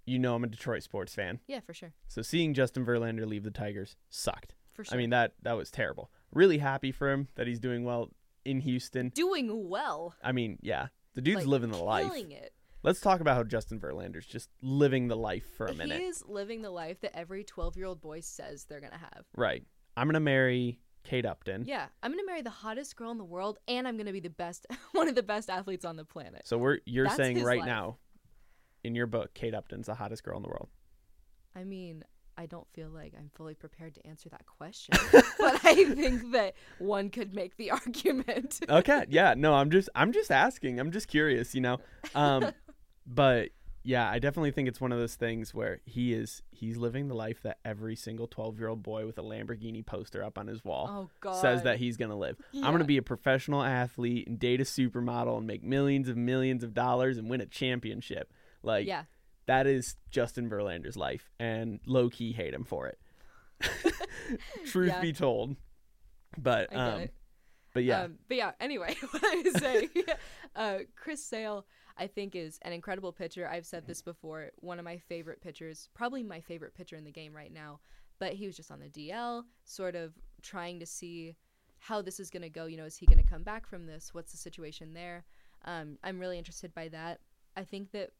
you 0.07 0.19
know 0.19 0.35
i'm 0.35 0.45
a 0.45 0.47
detroit 0.47 0.83
sports 0.83 1.15
fan 1.15 1.41
yeah, 1.47 1.61
for 1.61 1.75
sure, 1.75 1.93
so 2.07 2.23
seeing 2.23 2.55
justin 2.55 2.85
verlander 2.87 3.27
leave 3.27 3.45
the 3.45 3.51
tigers 3.51 3.97
sucked 4.09 4.55
for 4.73 4.85
sure. 4.85 4.95
I 4.95 4.99
mean 4.99 5.11
that 5.11 5.35
that 5.43 5.57
was 5.57 5.71
terrible. 5.73 6.11
Really 6.33 6.59
happy 6.59 6.93
for 6.93 7.11
him 7.11 7.27
that 7.35 7.47
he's 7.49 7.59
doing 7.59 7.85
well 7.85 8.11
in 8.45 8.61
Houston. 8.61 9.09
doing 9.09 9.69
well, 9.69 10.15
I 10.23 10.31
mean, 10.33 10.59
yeah, 10.63 10.87
the 11.15 11.21
dude's 11.21 11.39
like, 11.41 11.47
living 11.49 11.71
the 11.71 11.83
life. 11.83 12.13
it. 12.15 12.53
Let's 12.85 13.01
talk 13.01 13.21
about 13.21 13.35
how 13.37 13.43
Justin 13.43 13.81
Verlander's 13.81 14.25
just 14.25 14.51
living 14.63 15.09
the 15.09 15.17
life 15.17 15.45
for 15.57 15.67
a 15.67 15.75
minute. 15.75 15.99
He 16.01 16.07
is 16.07 16.23
living 16.29 16.63
the 16.63 16.71
life 16.71 17.01
that 17.01 17.17
every 17.19 17.43
12 17.43 17.77
year 17.77 17.87
old 17.87 18.01
boy 18.01 18.21
says 18.21 18.65
they're 18.65 18.79
going 18.81 18.93
to 18.93 18.99
have. 18.99 19.25
Right. 19.37 19.65
I'm 19.97 20.07
gonna 20.07 20.21
marry 20.21 20.79
Kate 21.09 21.25
Upton. 21.25 21.65
Yeah, 21.67 21.87
I'm 22.03 22.13
going 22.13 22.23
to 22.23 22.27
marry 22.27 22.43
the 22.43 22.51
hottest 22.51 22.95
girl 22.95 23.11
in 23.11 23.17
the 23.17 23.25
world 23.25 23.59
and 23.67 23.89
I'm 23.89 23.97
going 23.97 24.07
to 24.07 24.13
be 24.13 24.21
the 24.21 24.29
best, 24.29 24.67
one 24.93 25.09
of 25.09 25.15
the 25.15 25.23
best 25.23 25.49
athletes 25.49 25.87
on 25.87 25.97
the 25.97 26.05
planet. 26.05 26.43
So 26.45 26.59
we're 26.59 26.79
you're 26.85 27.07
That's 27.07 27.17
saying 27.17 27.37
his 27.37 27.45
right 27.45 27.61
life. 27.61 27.67
now, 27.67 27.97
in 28.85 28.95
your 28.95 29.07
book, 29.07 29.33
Kate 29.33 29.55
Upton's 29.55 29.87
the 29.87 29.95
hottest 29.95 30.23
girl 30.23 30.37
in 30.37 30.43
the 30.43 30.51
world. 30.51 30.69
I 31.57 31.65
mean, 31.65 32.05
I 32.37 32.45
don't 32.45 32.69
feel 32.75 32.91
like 32.91 33.15
I'm 33.19 33.31
fully 33.35 33.55
prepared 33.55 33.95
to 33.95 34.07
answer 34.07 34.29
that 34.29 34.45
question, 34.47 34.97
but 35.13 35.65
I 35.65 35.85
think 35.95 36.33
that 36.33 36.55
one 36.79 37.09
could 37.09 37.35
make 37.35 37.57
the 37.57 37.71
argument. 37.71 38.61
Okay. 38.69 39.07
Yeah. 39.09 39.33
No, 39.35 39.55
I'm 39.55 39.71
just 39.71 39.89
I'm 39.95 40.13
just 40.13 40.31
asking. 40.31 40.79
I'm 40.79 40.93
just 40.93 41.09
curious. 41.09 41.55
You 41.55 41.63
know. 41.63 41.79
Um, 42.15 42.53
but 43.07 43.49
yeah, 43.89 44.11
I 44.11 44.19
definitely 44.19 44.51
think 44.51 44.69
it's 44.69 44.83
one 44.83 44.93
of 44.93 44.99
those 44.99 45.15
things 45.15 45.55
where 45.55 45.81
he 45.87 46.13
is 46.13 46.43
he's 46.51 46.77
living 46.77 47.09
the 47.09 47.15
life 47.15 47.41
that 47.43 47.57
every 47.65 47.97
single 47.97 48.27
12 48.27 48.59
year 48.59 48.69
old 48.69 48.83
boy 48.83 49.07
with 49.07 49.17
a 49.19 49.23
Lamborghini 49.23 49.85
poster 49.85 50.23
up 50.23 50.37
on 50.37 50.47
his 50.47 50.63
wall. 50.63 51.09
Oh, 51.25 51.33
says 51.33 51.63
that 51.63 51.79
he's 51.79 51.97
going 51.97 52.11
to 52.11 52.15
live. 52.15 52.37
I'm 52.55 52.61
going 52.65 52.81
to 52.81 52.85
be 52.85 52.99
a 52.99 53.03
professional 53.03 53.63
athlete 53.63 54.29
and 54.29 54.39
date 54.39 54.61
a 54.61 54.65
supermodel 54.65 55.39
and 55.39 55.47
make 55.47 55.65
millions 55.65 56.11
of 56.11 56.19
millions 56.19 56.63
of 56.63 56.75
dollars 56.75 57.17
and 57.17 57.31
win 57.31 57.41
a 57.41 57.47
championship. 57.47 58.31
Like 58.63 58.87
Yeah. 58.87 59.05
that 59.47 59.67
is 59.67 59.97
Justin 60.11 60.51
Verlander's 60.51 60.97
life 60.99 61.31
and 61.41 61.81
low 61.87 62.11
key 62.11 62.33
hate 62.33 62.53
him 62.53 62.65
for 62.65 62.89
it. 62.89 62.99
Truth 64.67 64.89
Yeah. 64.89 65.01
be 65.01 65.15
told. 65.15 65.57
But 66.37 66.77
um 66.77 67.01
it. 67.01 67.15
But 67.73 67.85
yeah, 67.85 68.03
Um, 68.03 68.19
but 68.29 68.37
yeah, 68.37 68.53
anyway, 68.61 68.97
what 69.13 69.23
I 69.25 69.43
was 69.45 69.55
saying, 69.63 69.89
uh, 70.57 70.79
Chris 70.97 71.25
Sale, 71.25 71.65
I 71.99 72.07
think, 72.07 72.37
is 72.37 72.59
an 72.63 72.73
incredible 72.73 73.13
pitcher. 73.13 73.49
I've 73.49 73.67
said 73.67 73.87
this 73.87 74.03
before. 74.03 74.51
One 74.57 74.79
of 74.79 74.85
my 74.85 74.99
favorite 74.99 75.41
pitchers, 75.41 75.89
probably 75.95 76.23
my 76.23 76.41
favorite 76.41 76.75
pitcher 76.75 76.97
in 76.97 77.05
the 77.05 77.11
game 77.11 77.35
right 77.35 77.53
now. 77.53 77.81
But 78.19 78.35
he 78.35 78.47
was 78.47 78.57
just 78.57 78.71
on 78.71 78.81
the 78.81 78.89
DL, 78.89 79.45
sort 79.65 79.95
of 79.95 80.13
trying 80.43 80.81
to 80.81 80.87
see 80.87 81.37
how 81.79 82.03
this 82.03 82.19
is 82.19 82.31
going 82.31 82.43
to 82.43 82.49
go. 82.49 82.67
You 82.67 82.77
know, 82.77 82.85
is 82.85 82.97
he 82.97 83.07
going 83.07 83.23
to 83.23 83.29
come 83.29 83.43
back 83.43 83.67
from 83.67 83.87
this? 83.87 84.13
What's 84.13 84.33
the 84.33 84.39
situation 84.39 84.93
there? 84.93 85.25
Um, 85.65 85.99
I'm 86.03 86.19
really 86.19 86.39
interested 86.39 86.75
by 86.75 86.89
that. 86.89 87.21
I 87.57 87.65
think 87.65 87.93
that 87.93 88.11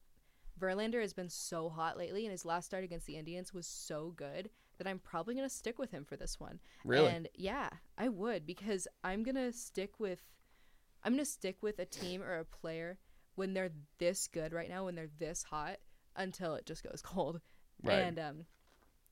Verlander 0.59 1.01
has 1.01 1.13
been 1.13 1.29
so 1.29 1.69
hot 1.69 1.97
lately, 1.97 2.25
and 2.25 2.33
his 2.33 2.45
last 2.45 2.67
start 2.67 2.85
against 2.85 3.07
the 3.07 3.17
Indians 3.17 3.55
was 3.55 3.67
so 3.67 4.13
good 4.17 4.51
that 4.79 4.87
I'm 4.87 4.99
probably 4.99 5.35
going 5.35 5.49
to 5.49 5.55
stick 5.55 5.79
with 5.79 5.91
him 5.91 6.05
for 6.05 6.17
this 6.17 6.41
one. 6.41 6.61
Really? 6.85 7.09
And 7.09 7.29
yeah, 7.35 7.69
I 7.97 8.09
would 8.09 8.47
because 8.47 8.89
I'm 9.05 9.23
going 9.23 9.35
to 9.35 9.53
stick 9.53 9.99
with 9.99 10.23
I'm 11.05 11.13
going 11.13 11.25
to 11.25 11.31
stick 11.31 11.59
with 11.63 11.79
a 11.79 11.85
team 11.85 12.23
or 12.23 12.39
a 12.39 12.45
player 12.45 12.99
when 13.39 13.55
they're 13.55 13.71
this 13.99 14.29
good 14.29 14.53
right 14.53 14.69
now, 14.69 14.85
when 14.85 14.95
they're 14.97 15.09
this 15.19 15.43
hot 15.45 15.77
until 16.17 16.55
it 16.55 16.67
just 16.67 16.83
goes 16.83 17.01
cold. 17.05 17.41
Right. 17.83 17.95
And 17.95 18.19
um 18.19 18.45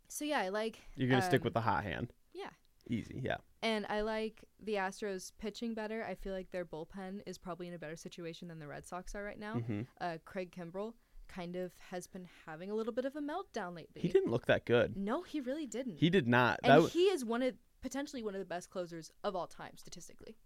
so 0.09 0.25
yeah, 0.25 0.41
I 0.41 0.49
like 0.51 0.79
you're 0.97 1.09
gonna 1.09 1.23
stick 1.23 1.41
um, 1.41 1.45
with 1.45 1.55
the 1.55 1.61
hot 1.61 1.85
hand. 1.85 2.13
yeah. 2.35 2.51
Easy. 2.89 3.21
Yeah. 3.25 3.39
And 3.63 3.85
I 3.89 4.03
like 4.03 4.45
the 4.63 4.75
Astros 4.75 5.33
pitching 5.39 5.75
better. 5.75 6.05
I 6.09 6.15
feel 6.15 6.33
like 6.33 6.53
their 6.53 6.65
bullpen 6.65 7.23
is 7.27 7.37
probably 7.37 7.67
in 7.67 7.75
a 7.75 7.79
better 7.81 7.97
situation 7.97 8.47
than 8.47 8.61
the 8.61 8.69
Red 8.69 8.87
Sox 8.87 9.15
are 9.17 9.25
right 9.25 9.39
now. 9.41 9.55
hmm 9.55 9.83
Uh, 10.01 10.19
Craig 10.25 10.55
Kimbrel 10.57 10.93
kind 11.27 11.57
of 11.57 11.73
has 11.91 12.07
been 12.07 12.29
having 12.47 12.71
a 12.71 12.75
little 12.77 12.93
bit 12.93 13.05
of 13.05 13.17
a 13.17 13.21
meltdown 13.21 13.75
lately. 13.75 14.03
He 14.03 14.09
didn't 14.09 14.31
look 14.31 14.47
that 14.47 14.65
good. 14.67 14.97
No, 14.97 15.23
he 15.23 15.41
really 15.41 15.67
didn't. 15.67 15.99
He 15.99 16.11
did 16.11 16.29
not. 16.29 16.61
That 16.63 16.71
and 16.75 16.83
was, 16.85 16.93
he 16.93 17.07
is 17.07 17.25
one 17.25 17.43
of 17.43 17.55
potentially 17.83 18.23
one 18.23 18.35
of 18.37 18.39
the 18.39 18.47
best 18.47 18.71
closers 18.71 19.11
of 19.25 19.35
all 19.35 19.49
time 19.49 19.73
statistically. 19.77 20.37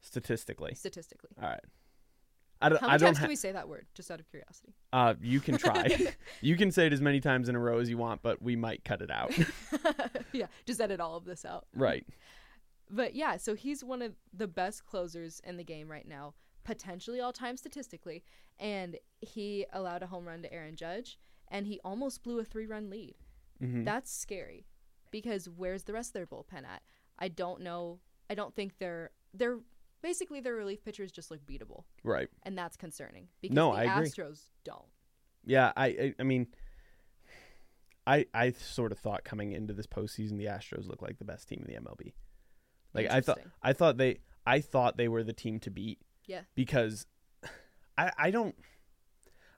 statistically. 0.00 0.74
Statistically. 0.74 1.30
All 1.42 1.48
right. 1.50 1.64
I 2.62 2.68
don't. 2.68 2.80
How 2.80 2.88
I 2.88 2.90
many 2.90 2.98
don't. 3.00 3.06
times 3.08 3.18
Ha- 3.18 3.22
can 3.24 3.28
we 3.30 3.36
say 3.36 3.52
that 3.52 3.68
word? 3.68 3.86
Just 3.94 4.10
out 4.10 4.20
of 4.20 4.28
curiosity. 4.28 4.74
uh, 4.92 5.14
you 5.20 5.40
can 5.40 5.56
try. 5.66 5.88
you 6.40 6.56
can 6.56 6.70
say 6.70 6.86
it 6.86 6.92
as 6.92 7.00
many 7.00 7.20
times 7.20 7.48
in 7.48 7.54
a 7.56 7.58
row 7.58 7.78
as 7.78 7.88
you 7.88 7.96
want, 7.98 8.22
but 8.22 8.40
we 8.42 8.56
might 8.56 8.84
cut 8.84 9.00
it 9.02 9.10
out. 9.10 9.32
yeah, 10.32 10.46
just 10.66 10.80
edit 10.80 11.00
all 11.00 11.16
of 11.16 11.24
this 11.24 11.44
out. 11.44 11.66
right. 11.74 12.06
But 12.92 13.14
yeah, 13.14 13.36
so 13.36 13.54
he's 13.54 13.84
one 13.84 14.02
of 14.02 14.14
the 14.36 14.48
best 14.48 14.84
closers 14.84 15.40
in 15.44 15.56
the 15.56 15.62
game 15.64 15.88
right 15.88 16.06
now, 16.08 16.34
potentially 16.64 17.20
all 17.20 17.32
time 17.32 17.56
statistically. 17.56 18.24
And 18.58 18.96
he 19.20 19.64
allowed 19.72 20.02
a 20.02 20.08
home 20.08 20.26
run 20.26 20.42
to 20.42 20.52
Aaron 20.52 20.74
Judge, 20.74 21.16
and 21.48 21.66
he 21.66 21.78
almost 21.84 22.22
blew 22.24 22.40
a 22.40 22.44
three 22.44 22.66
run 22.66 22.90
lead. 22.90 23.14
hmm 23.60 23.84
That's 23.84 24.12
scary 24.12 24.66
because 25.12 25.48
where's 25.48 25.84
the 25.84 25.92
rest 25.92 26.10
of 26.10 26.14
their 26.14 26.26
bullpen 26.26 26.64
at? 26.66 26.82
I 27.18 27.28
don't 27.28 27.60
know. 27.62 28.00
I 28.28 28.34
don't 28.34 28.54
think 28.54 28.78
they're 28.78 29.10
they're 29.32 29.58
basically 30.02 30.40
their 30.40 30.54
relief 30.54 30.84
pitchers 30.84 31.10
just 31.12 31.30
look 31.30 31.44
beatable, 31.46 31.84
Right. 32.04 32.28
and 32.44 32.56
that's 32.56 32.76
concerning 32.76 33.28
because 33.40 33.54
No, 33.54 33.72
the 33.72 33.78
I 33.80 33.84
agree. 33.96 34.08
Astros 34.08 34.40
don't. 34.64 34.84
Yeah. 35.44 35.72
I. 35.76 35.86
I, 35.86 36.14
I 36.18 36.22
mean. 36.22 36.46
I, 38.06 38.26
I 38.34 38.52
sort 38.52 38.92
of 38.92 38.98
thought 38.98 39.24
coming 39.24 39.52
into 39.52 39.72
this 39.72 39.86
postseason 39.86 40.38
the 40.38 40.46
Astros 40.46 40.88
looked 40.88 41.02
like 41.02 41.18
the 41.18 41.24
best 41.24 41.48
team 41.48 41.64
in 41.66 41.72
the 41.72 41.80
MLB. 41.80 42.12
Like 42.94 43.08
I 43.10 43.20
thought 43.20 43.38
I 43.62 43.72
thought 43.72 43.98
they 43.98 44.18
I 44.46 44.60
thought 44.60 44.96
they 44.96 45.06
were 45.06 45.22
the 45.22 45.34
team 45.34 45.60
to 45.60 45.70
beat. 45.70 46.00
Yeah. 46.26 46.40
Because 46.56 47.06
I 47.96 48.10
I 48.18 48.30
don't 48.30 48.56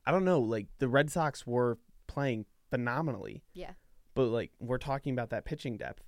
I 0.04 0.10
don't 0.10 0.24
know, 0.24 0.40
like 0.40 0.66
the 0.80 0.88
Red 0.88 1.10
Sox 1.10 1.46
were 1.46 1.78
playing 2.08 2.44
phenomenally. 2.68 3.42
Yeah. 3.54 3.70
But 4.14 4.24
like 4.26 4.50
we're 4.60 4.76
talking 4.78 5.14
about 5.14 5.30
that 5.30 5.44
pitching 5.46 5.76
depth. 5.78 6.02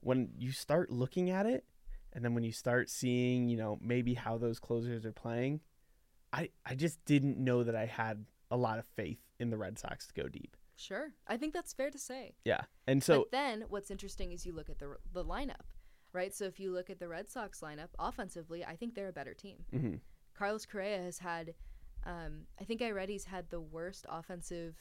When 0.00 0.30
you 0.36 0.52
start 0.52 0.90
looking 0.90 1.30
at 1.30 1.46
it 1.46 1.64
and 2.12 2.24
then 2.24 2.34
when 2.34 2.44
you 2.44 2.52
start 2.52 2.88
seeing, 2.90 3.48
you 3.48 3.56
know, 3.56 3.78
maybe 3.82 4.14
how 4.14 4.38
those 4.38 4.58
closers 4.58 5.04
are 5.04 5.12
playing, 5.12 5.60
I 6.32 6.50
I 6.64 6.74
just 6.74 7.04
didn't 7.04 7.38
know 7.38 7.64
that 7.64 7.74
I 7.76 7.86
had 7.86 8.24
a 8.50 8.56
lot 8.56 8.78
of 8.78 8.86
faith 8.96 9.20
in 9.38 9.50
the 9.50 9.56
Red 9.56 9.78
Sox 9.78 10.06
to 10.08 10.14
go 10.14 10.28
deep. 10.28 10.56
Sure, 10.76 11.12
I 11.26 11.36
think 11.36 11.54
that's 11.54 11.72
fair 11.72 11.90
to 11.90 11.98
say. 11.98 12.34
Yeah. 12.44 12.62
And 12.86 13.02
so 13.02 13.20
but 13.20 13.30
then 13.32 13.64
what's 13.68 13.90
interesting 13.90 14.32
is 14.32 14.46
you 14.46 14.52
look 14.52 14.70
at 14.70 14.78
the 14.78 14.96
the 15.12 15.24
lineup, 15.24 15.66
right? 16.12 16.32
So 16.34 16.44
if 16.44 16.60
you 16.60 16.72
look 16.72 16.88
at 16.90 16.98
the 17.00 17.08
Red 17.08 17.28
Sox 17.28 17.60
lineup 17.60 17.88
offensively, 17.98 18.64
I 18.64 18.76
think 18.76 18.94
they're 18.94 19.08
a 19.08 19.12
better 19.12 19.34
team. 19.34 19.64
mhm. 19.72 20.00
Carlos 20.34 20.66
Correa 20.66 21.02
has 21.02 21.18
had, 21.18 21.54
um, 22.04 22.42
I 22.60 22.64
think 22.64 22.80
I 22.80 22.92
read 22.92 23.08
he's 23.08 23.24
had 23.24 23.50
the 23.50 23.60
worst 23.60 24.06
offensive 24.08 24.76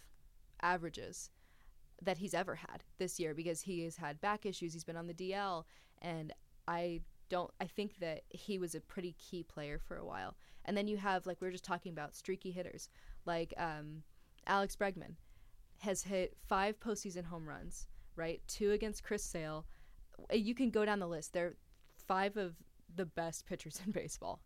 averages 0.62 1.31
that 2.03 2.19
he's 2.19 2.36
ever 2.36 2.53
had 2.55 2.84
this 3.00 3.19
year 3.19 3.34
because 3.34 3.62
he 3.62 3.84
has 3.84 3.98
had 3.98 4.22
back 4.22 4.46
issues. 4.46 4.74
He's 4.74 4.84
been 4.84 4.98
on 4.98 5.07
the 5.07 5.15
DL, 5.15 5.63
and 6.00 6.31
I 6.67 7.01
don't. 7.29 7.51
I 7.60 7.65
think 7.65 8.00
that 8.00 8.24
he 8.29 8.57
was 8.57 8.75
a 8.75 8.81
pretty 8.81 9.15
key 9.19 9.43
player 9.43 9.79
for 9.79 9.98
a 9.98 10.05
while. 10.05 10.36
And 10.65 10.75
then 10.75 10.88
you 10.88 10.98
have 10.98 11.25
like 11.25 11.39
we 11.39 11.48
were 11.48 11.51
just 11.51 11.63
talking 11.63 11.91
about 11.91 12.15
streaky 12.15 12.51
hitters 12.51 12.89
like 13.25 13.53
um, 13.57 14.03
Alex 14.48 14.75
Bregman 14.75 15.15
has 15.79 16.03
hit 16.03 16.36
five 16.48 16.79
postseason 16.79 17.25
home 17.25 17.48
runs, 17.48 17.88
right? 18.15 18.41
Two 18.48 18.72
against 18.72 19.03
Chris 19.03 19.24
Sale. 19.24 19.65
You 20.31 20.55
can 20.55 20.72
go 20.72 20.86
down 20.86 21.00
the 21.00 21.07
list. 21.07 21.34
They're 21.34 21.53
five 22.07 22.38
of 22.38 22.55
the 22.96 23.05
best 23.05 23.46
pitchers 23.46 23.79
in 23.86 23.91
baseball. 23.91 24.41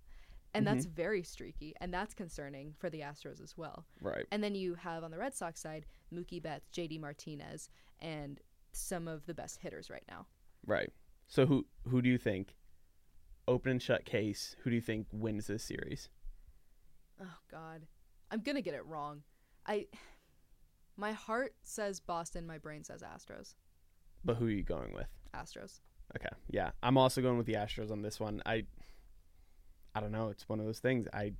And 0.53 0.67
that's 0.67 0.83
very 0.83 1.23
streaky, 1.23 1.73
and 1.79 1.93
that's 1.93 2.13
concerning 2.13 2.73
for 2.77 2.89
the 2.89 2.99
Astros 2.99 3.41
as 3.41 3.55
well. 3.55 3.85
right. 4.01 4.25
And 4.31 4.43
then 4.43 4.53
you 4.53 4.75
have 4.75 5.01
on 5.01 5.09
the 5.09 5.17
Red 5.17 5.33
Sox 5.33 5.61
side 5.61 5.85
Mookie 6.13 6.43
Betts, 6.43 6.67
JD 6.75 6.99
Martinez, 6.99 7.69
and 8.01 8.37
some 8.73 9.07
of 9.07 9.25
the 9.27 9.33
best 9.33 9.59
hitters 9.61 9.89
right 9.89 10.03
now. 10.09 10.25
Right. 10.65 10.91
So 11.29 11.45
who 11.45 11.65
who 11.87 12.01
do 12.01 12.09
you 12.09 12.17
think 12.17 12.57
open 13.47 13.71
and 13.71 13.81
shut 13.81 14.05
case, 14.05 14.55
who 14.63 14.69
do 14.69 14.75
you 14.75 14.81
think 14.81 15.07
wins 15.11 15.47
this 15.47 15.63
series? 15.63 16.09
Oh 17.21 17.37
God, 17.51 17.85
I'm 18.29 18.41
gonna 18.41 18.61
get 18.61 18.73
it 18.73 18.85
wrong. 18.85 19.23
I, 19.67 19.87
my 20.97 21.11
heart 21.11 21.53
says 21.63 21.99
Boston, 21.99 22.45
my 22.47 22.57
brain 22.57 22.83
says 22.83 23.03
Astros. 23.03 23.55
But 24.23 24.37
who 24.37 24.47
are 24.47 24.51
you 24.51 24.63
going 24.63 24.93
with? 24.93 25.07
Astros. 25.33 25.79
Okay. 26.15 26.29
Yeah. 26.49 26.71
I'm 26.83 26.97
also 26.97 27.21
going 27.21 27.37
with 27.37 27.45
the 27.47 27.53
Astros 27.53 27.91
on 27.91 28.01
this 28.01 28.19
one. 28.19 28.41
I 28.45 28.65
I 29.95 29.99
don't 29.99 30.11
know, 30.11 30.29
it's 30.29 30.47
one 30.49 30.59
of 30.59 30.65
those 30.65 30.79
things. 30.79 31.07
I 31.13 31.33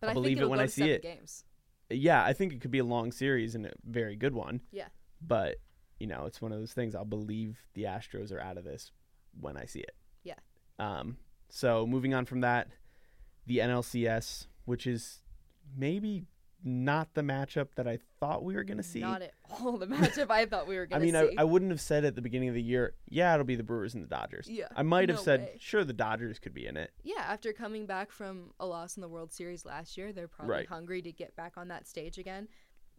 But 0.00 0.08
I'll 0.08 0.10
I 0.10 0.14
believe 0.14 0.40
it 0.40 0.48
when 0.48 0.60
I 0.60 0.66
see 0.66 0.90
it. 0.90 1.02
games. 1.02 1.44
yeah, 1.90 2.24
I 2.24 2.32
think 2.32 2.52
it 2.52 2.60
could 2.60 2.70
be 2.70 2.78
a 2.78 2.84
long 2.84 3.12
series 3.12 3.54
and 3.54 3.66
a 3.66 3.72
very 3.84 4.16
good 4.16 4.34
one. 4.34 4.60
Yeah. 4.72 4.88
But, 5.20 5.56
you 5.98 6.06
know, 6.06 6.24
it's 6.26 6.40
one 6.42 6.52
of 6.52 6.58
those 6.58 6.72
things 6.72 6.94
I'll 6.94 7.04
believe 7.04 7.58
the 7.74 7.84
Astros 7.84 8.32
are 8.32 8.40
out 8.40 8.58
of 8.58 8.64
this 8.64 8.90
when 9.40 9.56
I 9.56 9.64
see 9.66 9.80
it. 9.80 9.94
Yeah. 10.22 10.34
Um 10.78 11.16
so 11.54 11.86
moving 11.86 12.12
on 12.14 12.24
from 12.24 12.40
that, 12.40 12.68
the 13.46 13.58
NLCS, 13.58 14.48
which 14.64 14.86
is 14.88 15.20
maybe 15.76 16.24
not 16.66 17.12
the 17.14 17.20
matchup 17.20 17.68
that 17.76 17.86
I 17.86 17.98
thought 18.18 18.42
we 18.42 18.54
were 18.56 18.64
going 18.64 18.78
to 18.78 18.82
see. 18.82 19.00
Not 19.00 19.22
at 19.22 19.34
all 19.60 19.76
the 19.76 19.86
matchup 19.86 20.30
I 20.30 20.46
thought 20.46 20.66
we 20.66 20.76
were 20.76 20.82
I 20.90 20.98
gonna 20.98 21.04
mean, 21.04 21.14
I, 21.14 21.28
see. 21.28 21.36
I 21.38 21.44
wouldn't 21.44 21.70
have 21.70 21.80
said 21.80 22.04
at 22.04 22.16
the 22.16 22.22
beginning 22.22 22.48
of 22.48 22.54
the 22.56 22.62
year, 22.62 22.94
yeah, 23.08 23.32
it'll 23.34 23.44
be 23.44 23.54
the 23.54 23.62
Brewers 23.62 23.94
and 23.94 24.02
the 24.02 24.08
Dodgers. 24.08 24.48
Yeah, 24.50 24.66
I 24.74 24.82
might 24.82 25.10
have 25.10 25.20
said, 25.20 25.40
way. 25.40 25.56
sure, 25.60 25.84
the 25.84 25.92
Dodgers 25.92 26.38
could 26.40 26.54
be 26.54 26.66
in 26.66 26.76
it. 26.76 26.90
yeah, 27.04 27.20
after 27.28 27.52
coming 27.52 27.86
back 27.86 28.10
from 28.10 28.50
a 28.58 28.66
loss 28.66 28.96
in 28.96 29.00
the 29.02 29.08
World 29.08 29.32
Series 29.32 29.64
last 29.64 29.96
year, 29.96 30.12
they're 30.12 30.26
probably 30.26 30.54
Right. 30.54 30.66
hungry 30.66 31.02
to 31.02 31.12
get 31.12 31.36
back 31.36 31.52
on 31.56 31.68
that 31.68 31.86
stage 31.86 32.18
again. 32.18 32.48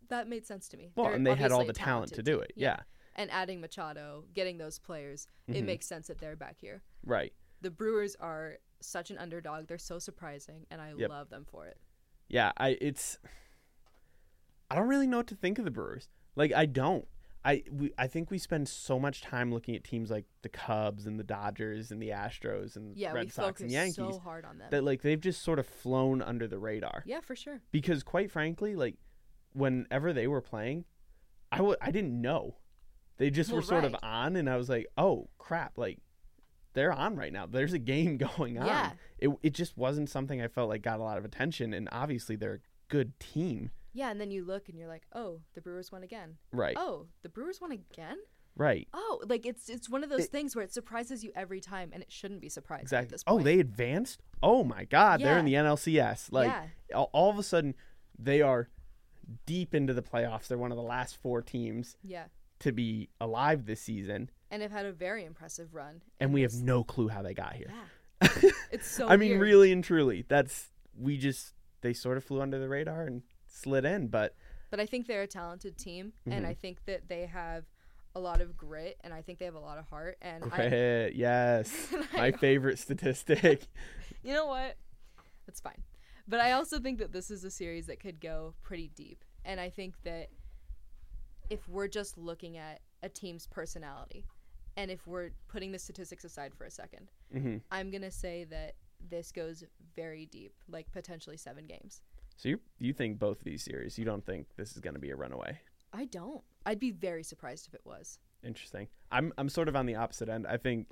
That 0.10 0.30
made 0.30 0.46
sense 0.46 0.70
to 0.70 0.78
me. 0.78 0.92
Well, 0.96 1.08
They're 1.08 1.16
and 1.16 1.28
they 1.28 1.36
had 1.36 1.52
all 1.52 1.66
the 1.66 1.74
talent 1.74 2.14
to 2.14 2.24
do 2.24 2.40
it. 2.40 2.54
Yeah, 2.56 2.82
And 3.16 3.32
adding 3.32 3.60
Machado, 3.62 4.26
getting 4.36 4.60
those 4.60 4.78
players, 4.78 5.28
it 5.48 5.64
Mhm. 5.64 5.66
makes 5.66 5.88
sense 5.88 6.06
that 6.08 6.20
they're 6.20 6.36
back 6.38 6.58
here. 6.60 6.84
right. 7.04 7.34
The 7.62 7.72
Brewers 7.72 8.16
are 8.20 8.58
such 8.82 9.10
an 9.12 9.18
underdog. 9.18 9.68
They're 9.68 9.78
so 9.78 10.00
surprising, 10.00 10.66
and 10.70 10.82
I 10.82 10.94
Yep. 10.96 11.10
love 11.10 11.30
them 11.30 11.46
for 11.50 11.66
it. 11.68 11.78
Yeah, 12.28 12.52
I 12.58 12.78
it's 12.82 13.18
I 14.70 14.76
don't 14.76 14.88
really 14.88 15.08
know 15.08 15.18
what 15.18 15.28
to 15.28 15.36
think 15.36 15.60
of 15.60 15.66
the 15.66 15.72
Brewers. 15.72 16.10
Like 16.36 16.52
I 16.54 16.66
don't. 16.66 17.08
I 17.44 17.64
we, 17.72 17.92
I 17.98 18.08
think 18.08 18.32
we 18.32 18.40
spend 18.40 18.68
so 18.68 18.98
much 19.00 19.22
time 19.22 19.54
looking 19.54 19.76
at 19.76 19.84
teams 19.84 20.10
like 20.10 20.26
the 20.42 20.50
Cubs 20.50 21.06
and 21.06 21.20
the 21.20 21.24
Dodgers 21.24 21.92
and 21.92 22.02
the 22.02 22.10
Astros 22.10 22.76
and 22.76 22.98
Yeah, 22.98 23.14
Red 23.14 23.32
Sox 23.32 23.48
focus 23.48 23.62
and 23.62 23.72
Yankees 23.72 23.96
so 23.96 24.20
hard 24.20 24.46
on 24.46 24.58
them. 24.58 24.68
that 24.72 24.84
like 24.84 25.04
they've 25.04 25.22
just 25.22 25.44
sort 25.44 25.60
of 25.60 25.68
flown 25.68 26.22
under 26.24 26.48
the 26.48 26.58
radar. 26.58 27.04
yeah, 27.06 27.20
for 27.22 27.36
sure. 27.36 27.62
Because 27.72 28.02
quite 28.04 28.32
frankly, 28.32 28.76
like 28.76 28.96
whenever 29.54 30.12
they 30.12 30.26
were 30.28 30.42
playing, 30.42 30.86
I 31.52 31.58
w- 31.58 31.78
I 31.80 31.92
didn't 31.92 32.20
know. 32.20 32.58
They 33.18 33.30
just 33.30 33.52
were 33.52 33.60
Well, 33.60 33.68
sort 33.68 33.86
of 33.86 33.96
on 34.02 34.36
and 34.36 34.50
I 34.50 34.58
was 34.58 34.68
like, 34.68 34.88
"Oh, 34.98 35.30
crap, 35.38 35.78
like 35.78 36.00
they're 36.76 36.94
on 36.94 37.16
right 37.16 37.34
now. 37.34 37.48
There's 37.48 37.74
a 37.74 37.80
game 37.80 38.18
going 38.36 38.60
on." 38.60 38.68
Yeah. 38.68 38.92
It 39.18 39.30
it 39.42 39.54
just 39.54 39.76
wasn't 39.78 40.10
something 40.10 40.42
I 40.42 40.48
felt 40.48 40.70
like 40.70 40.82
got 40.84 41.00
a 41.00 41.04
lot 41.04 41.18
of 41.18 41.26
attention 41.26 41.74
and 41.74 41.90
obviously 41.92 42.36
they're 42.36 42.56
a 42.56 42.60
good 42.90 43.20
team. 43.20 43.72
Yeah, 43.94 44.12
and 44.12 44.20
then 44.22 44.30
you 44.30 44.44
look 44.44 44.68
and 44.70 44.78
you're 44.78 44.90
like, 44.90 45.04
oh, 45.14 45.40
the 45.54 45.62
Brewers 45.62 45.90
won 45.92 46.04
again. 46.04 46.36
Right. 46.52 46.76
Oh, 46.78 47.08
the 47.24 47.30
Brewers 47.30 47.62
won 47.62 47.72
again. 47.72 48.18
Right. 48.58 48.88
Oh, 48.94 49.22
like 49.28 49.46
it's 49.46 49.70
it's 49.70 49.90
one 49.90 50.04
of 50.04 50.10
those 50.10 50.26
It- 50.26 50.32
things 50.32 50.56
where 50.56 50.64
it 50.64 50.72
surprises 50.74 51.24
you 51.24 51.32
every 51.36 51.60
time, 51.60 51.90
and 51.94 52.04
it 52.04 52.12
shouldn't 52.12 52.42
be 52.42 52.50
surprising. 52.50 52.98
At 52.98 53.04
Exactly. 53.06 53.18
Oh, 53.28 53.42
they 53.42 53.60
advanced? 53.60 54.22
Oh 54.44 54.64
my 54.64 54.84
god, 54.86 55.22
they're 55.22 55.38
in 55.38 55.46
the 55.46 55.52
Yeah. 55.54 55.64
NLCS. 55.64 56.32
Like 56.32 56.48
Yeah. 56.50 56.68
all, 56.94 57.10
all 57.14 57.30
of 57.30 57.40
a 57.40 57.44
sudden 57.44 57.74
they 58.20 58.42
are 58.42 58.70
deep 59.46 59.74
into 59.74 59.94
the 59.94 60.02
playoffs. 60.04 60.48
They're 60.48 60.58
one 60.58 60.72
of 60.72 60.78
the 60.78 60.84
last 60.84 61.18
4 61.18 61.42
teams 61.42 61.98
yeah, 62.04 62.26
to 62.66 62.72
be 62.74 63.10
alive 63.22 63.66
this 63.66 63.80
season 63.82 64.30
and 64.52 64.62
have 64.62 64.72
had 64.72 64.86
a 64.86 64.92
very 64.92 65.24
impressive 65.26 65.74
run. 65.74 66.02
and 66.20 66.34
we 66.34 66.42
have 66.42 66.54
no 66.54 66.84
clue 66.84 67.08
how 67.08 67.22
they 67.22 67.34
got 67.34 67.54
here. 67.54 67.72
yeah. 68.22 68.30
It's 68.72 68.88
so. 68.88 69.08
I 69.08 69.18
mean, 69.18 69.32
weird. 69.32 69.42
really 69.42 69.72
and 69.72 69.84
truly, 69.84 70.26
that's 70.28 70.72
we 71.00 71.18
just 71.18 71.54
they 71.82 71.94
sort 71.94 72.18
of 72.18 72.24
flew 72.24 72.42
under 72.42 72.60
the 72.60 72.68
radar 72.70 73.04
and 73.04 73.22
slid 73.48 73.86
in, 73.86 74.08
but 74.08 74.36
But 74.72 74.80
I 74.80 74.86
think 74.86 75.08
they're 75.08 75.22
a 75.22 75.28
talented 75.28 75.78
team, 75.78 76.14
and 76.26 76.44
Mhm. 76.46 76.50
I 76.50 76.54
think 76.54 76.84
that 76.86 77.08
they 77.08 77.26
have 77.28 77.66
a 78.16 78.20
lot 78.20 78.42
of 78.42 78.56
grit, 78.58 78.98
and 79.04 79.14
I 79.14 79.22
think 79.22 79.40
they 79.40 79.46
have 79.46 79.56
a 79.56 79.60
lot 79.60 79.78
of 79.78 79.86
heart. 79.88 80.18
And 80.22 80.44
I, 80.46 80.48
great, 80.70 81.12
yes, 81.16 81.94
I 82.14 82.18
my 82.18 82.32
favorite 82.32 82.80
statistic. 82.80 83.68
you 84.24 84.34
know 84.34 84.46
what? 84.48 84.78
That's 85.46 85.60
fine. 85.62 85.84
But 86.28 86.40
I 86.40 86.54
also 86.54 86.80
think 86.80 86.98
that 87.00 87.12
this 87.12 87.30
is 87.30 87.44
a 87.44 87.52
series 87.52 87.86
that 87.88 88.00
could 88.00 88.20
go 88.20 88.56
pretty 88.64 88.90
deep. 88.96 89.24
And 89.44 89.60
I 89.60 89.70
think 89.70 89.94
that 90.04 90.30
if 91.50 91.68
we're 91.70 91.88
just 91.88 92.18
looking 92.18 92.58
at 92.58 92.82
a 93.04 93.10
team's 93.10 93.48
personality, 93.48 94.26
and 94.78 94.92
if 94.92 95.06
we're 95.08 95.30
putting 95.48 95.72
the 95.72 95.80
statistics 95.80 96.24
aside 96.24 96.54
for 96.54 96.66
a 96.66 96.72
second, 96.72 97.10
hmm 97.32 97.58
I'm 97.72 97.92
going 97.92 98.02
to 98.02 98.12
say 98.12 98.46
that 98.46 98.76
this 99.10 99.32
goes 99.32 99.64
very 99.96 100.26
deep, 100.26 100.54
like 100.70 100.92
potentially 100.92 101.38
seven 101.38 101.66
games. 101.68 102.02
So 102.38 102.50
you 102.50 102.60
you 102.80 102.94
think 102.94 103.20
both 103.20 103.42
these 103.44 103.64
series? 103.64 103.98
You 103.98 104.06
don't 104.06 104.26
think 104.26 104.48
this 104.58 104.72
is 104.74 104.80
going 104.80 104.96
to 104.96 105.00
be 105.00 105.12
a 105.12 105.16
runaway? 105.16 105.60
I 105.94 106.06
don't. 106.06 106.42
I'd 106.66 106.80
be 106.80 106.92
very 106.92 107.24
surprised 107.24 107.68
if 107.68 107.74
it 107.74 107.82
was. 107.86 108.20
Interesting. 108.44 108.88
I'm 109.12 109.32
I'm 109.38 109.48
sort 109.50 109.68
of 109.70 109.76
on 109.76 109.86
the 109.86 109.96
opposite 109.96 110.28
end. 110.30 110.46
I 110.48 110.58
think 110.58 110.88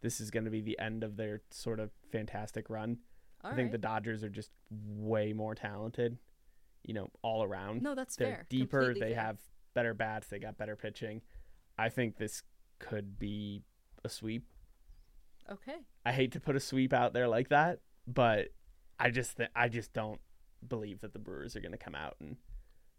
this 0.00 0.20
is 0.20 0.30
going 0.30 0.44
to 0.44 0.50
be 0.50 0.60
the 0.60 0.78
end 0.78 1.02
of 1.04 1.16
their 1.16 1.42
sort 1.50 1.80
of 1.80 1.90
fantastic 2.12 2.70
run. 2.70 2.98
All 3.44 3.50
I 3.50 3.54
think 3.54 3.66
right. 3.66 3.72
the 3.72 3.78
Dodgers 3.78 4.22
are 4.24 4.28
just 4.30 4.50
way 4.70 5.32
more 5.32 5.54
talented, 5.54 6.18
you 6.84 6.94
know, 6.94 7.10
all 7.22 7.42
around. 7.44 7.82
no, 7.82 7.94
that's 7.94 8.16
They're 8.16 8.28
fair. 8.28 8.46
deeper. 8.48 8.78
Completely 8.84 9.08
They 9.08 9.14
fair. 9.14 9.24
have 9.24 9.38
better 9.74 9.94
bats. 9.94 10.28
They 10.28 10.38
got 10.38 10.56
better 10.58 10.76
pitching. 10.76 11.22
I 11.78 11.88
think 11.88 12.16
this 12.16 12.42
could 12.78 13.18
be 13.18 13.62
a 14.04 14.08
sweep. 14.08 14.44
Okay. 15.50 15.76
I 16.04 16.12
hate 16.12 16.32
to 16.32 16.40
put 16.40 16.56
a 16.56 16.60
sweep 16.60 16.92
out 16.92 17.12
there 17.12 17.28
like 17.28 17.48
that, 17.48 17.80
but 18.06 18.48
I 18.98 19.10
just 19.10 19.36
th- 19.36 19.50
I 19.54 19.68
just 19.68 19.92
don't 19.92 20.20
believe 20.66 21.00
that 21.00 21.12
the 21.12 21.18
Brewers 21.18 21.56
are 21.56 21.60
going 21.60 21.72
to 21.72 21.78
come 21.78 21.94
out 21.94 22.16
and 22.20 22.36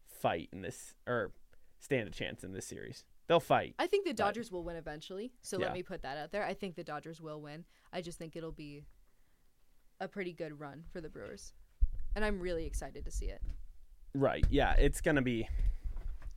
fight 0.08 0.50
in 0.52 0.62
this 0.62 0.96
or 1.08 1.32
stand 1.80 2.08
a 2.08 2.12
chance 2.12 2.44
in 2.44 2.54
this 2.54 2.66
series. 2.66 3.04
They'll 3.28 3.40
fight. 3.40 3.76
I 3.78 3.86
think 3.88 4.06
the 4.06 4.14
Dodgers 4.14 4.52
will 4.52 4.64
win 4.64 4.76
eventually. 4.76 5.32
So 5.42 5.60
Yeah. 5.60 5.66
let 5.66 5.74
me 5.74 5.84
put 5.84 6.02
that 6.02 6.18
out 6.18 6.32
there. 6.32 6.44
I 6.44 6.54
think 6.54 6.76
the 6.76 6.84
Dodgers 6.84 7.22
will 7.22 7.42
win. 7.42 7.66
I 7.94 8.02
just 8.02 8.18
think 8.18 8.36
it'll 8.36 8.52
be 8.52 8.86
a 10.00 10.08
pretty 10.08 10.34
good 10.34 10.60
run 10.60 10.84
for 10.92 11.00
the 11.02 11.10
Brewers. 11.10 11.54
And 12.16 12.26
I'm 12.26 12.40
really 12.40 12.66
excited 12.66 13.06
to 13.06 13.12
see 13.12 13.26
it. 13.28 13.42
Right. 14.16 14.44
Yeah, 14.50 14.74
it's 14.74 15.00
going 15.02 15.18
to 15.18 15.22
be 15.22 15.48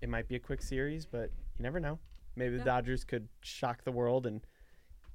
it 0.03 0.09
might 0.09 0.29
be 0.29 0.35
a 0.35 0.41
quick 0.41 0.61
series, 0.61 1.07
but 1.07 1.31
you 1.57 1.63
never 1.63 1.81
know. 1.81 1.99
Maybe 2.37 2.59
the. 2.59 2.65
Dodgers 2.65 3.05
could 3.05 3.29
shock 3.41 3.85
the 3.85 3.93
world 3.93 4.27
and 4.27 4.41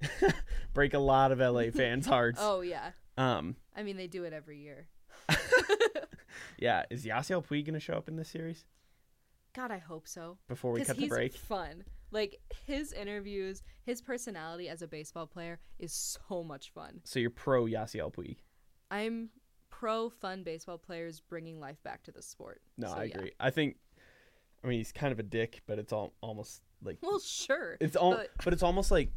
break 0.73 0.93
a 0.93 0.99
lot 0.99 1.31
of 1.31 1.39
LA 1.39 1.69
fans' 1.73 2.07
hearts. 2.07 2.39
Oh 2.41 2.61
yeah. 2.61 2.91
Um 3.17 3.55
I 3.75 3.83
mean 3.83 3.97
they 3.97 4.07
do 4.07 4.23
it 4.23 4.33
every 4.33 4.59
year. 4.59 4.87
yeah, 6.57 6.83
is 6.89 7.05
Yasiel 7.05 7.45
Puig 7.45 7.65
going 7.65 7.73
to 7.73 7.79
show 7.79 7.93
up 7.93 8.07
in 8.07 8.15
this 8.15 8.29
series 8.29 8.65
God, 9.53 9.71
I 9.71 9.79
hope 9.79 10.07
so. 10.07 10.37
before 10.47 10.71
we 10.71 10.83
cut 10.83 10.95
the 10.95 11.01
he's 11.01 11.09
break? 11.09 11.33
fun. 11.35 11.83
Like 12.11 12.39
his 12.67 12.93
interviews, 12.93 13.63
his 13.83 14.01
personality 14.01 14.69
as 14.69 14.81
a 14.83 14.87
baseball 14.87 15.25
player 15.25 15.59
is 15.79 15.91
so 15.91 16.43
much 16.43 16.71
fun. 16.71 17.01
So 17.03 17.19
you're 17.19 17.31
pro 17.31 17.65
Yasiel 17.65 18.13
Puig. 18.13 18.37
I'm 18.91 19.29
pro 19.69 20.09
fun 20.09 20.43
baseball 20.43 20.77
players 20.77 21.19
bringing 21.19 21.59
life 21.59 21.81
back 21.83 22.03
to 22.03 22.11
the 22.11 22.21
sport. 22.21 22.61
No, 22.77 22.87
So, 22.89 22.93
I 22.93 23.03
yeah. 23.05 23.15
agree. 23.15 23.31
I 23.39 23.49
think 23.49 23.77
I 24.63 24.67
mean 24.67 24.79
he's 24.79 24.91
kind 24.91 25.11
of 25.11 25.19
a 25.19 25.23
dick, 25.23 25.61
but 25.67 25.79
it's 25.79 25.93
all 25.93 26.13
almost 26.21 26.61
like 26.83 26.97
Well, 27.01 27.19
sure. 27.19 27.77
it's 27.79 27.95
all 27.95 28.15
but- 28.15 28.29
but 28.43 28.53
it's 28.53 28.63
almost 28.63 28.91
like 28.91 29.11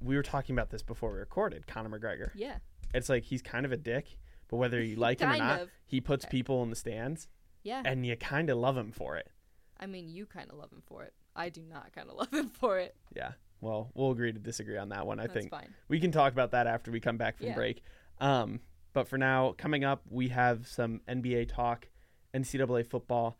we 0.00 0.16
were 0.16 0.22
talking 0.22 0.54
about 0.54 0.70
this 0.70 0.82
before 0.82 1.12
we 1.12 1.18
recorded, 1.18 1.66
Conor 1.66 1.98
McGregor. 1.98 2.30
Yeah. 2.34 2.58
It's 2.92 3.08
like 3.08 3.24
he's 3.24 3.40
kind 3.42 3.64
of 3.64 3.72
a 3.72 3.76
dick, 3.76 4.18
but 4.48 4.56
whether 4.56 4.82
you 4.82 4.96
like 4.96 5.20
him 5.20 5.30
or 5.30 5.36
not, 5.38 5.60
of. 5.62 5.70
he 5.86 6.00
puts 6.00 6.24
Okay. 6.24 6.30
people 6.30 6.62
in 6.62 6.70
the 6.70 6.76
stands 6.76 7.28
Yeah. 7.62 7.82
and 7.84 8.04
you 8.04 8.16
kind 8.16 8.50
of 8.50 8.58
love 8.58 8.76
him 8.76 8.92
for 8.92 9.16
it. 9.16 9.30
I 9.78 9.86
mean, 9.86 10.08
you 10.08 10.26
kind 10.26 10.50
of 10.50 10.56
love 10.58 10.70
him 10.72 10.82
for 10.86 11.02
it. 11.04 11.14
I 11.34 11.48
do 11.48 11.62
not 11.62 11.92
kind 11.92 12.08
of 12.10 12.16
love 12.16 12.32
him 12.32 12.50
for 12.50 12.78
it. 12.78 12.94
Yeah. 13.16 13.32
Well, 13.60 13.90
we'll 13.94 14.10
agree 14.10 14.32
to 14.32 14.38
disagree 14.38 14.76
on 14.76 14.90
that 14.90 15.06
one. 15.06 15.18
I 15.18 15.22
That's 15.22 15.34
think 15.34 15.50
fine. 15.50 15.74
we 15.88 15.98
can 15.98 16.12
talk 16.12 16.32
about 16.32 16.50
that 16.52 16.66
after 16.66 16.90
we 16.90 17.00
come 17.00 17.16
back 17.16 17.38
from 17.38 17.46
Yeah. 17.48 17.54
break. 17.54 17.82
Um, 18.20 18.60
but 18.92 19.08
for 19.08 19.16
now, 19.18 19.52
coming 19.56 19.84
up, 19.84 20.02
we 20.10 20.28
have 20.28 20.66
some 20.68 21.00
NBA 21.08 21.46
talk, 21.48 21.88
NCAA 22.34 22.82
football, 22.86 23.38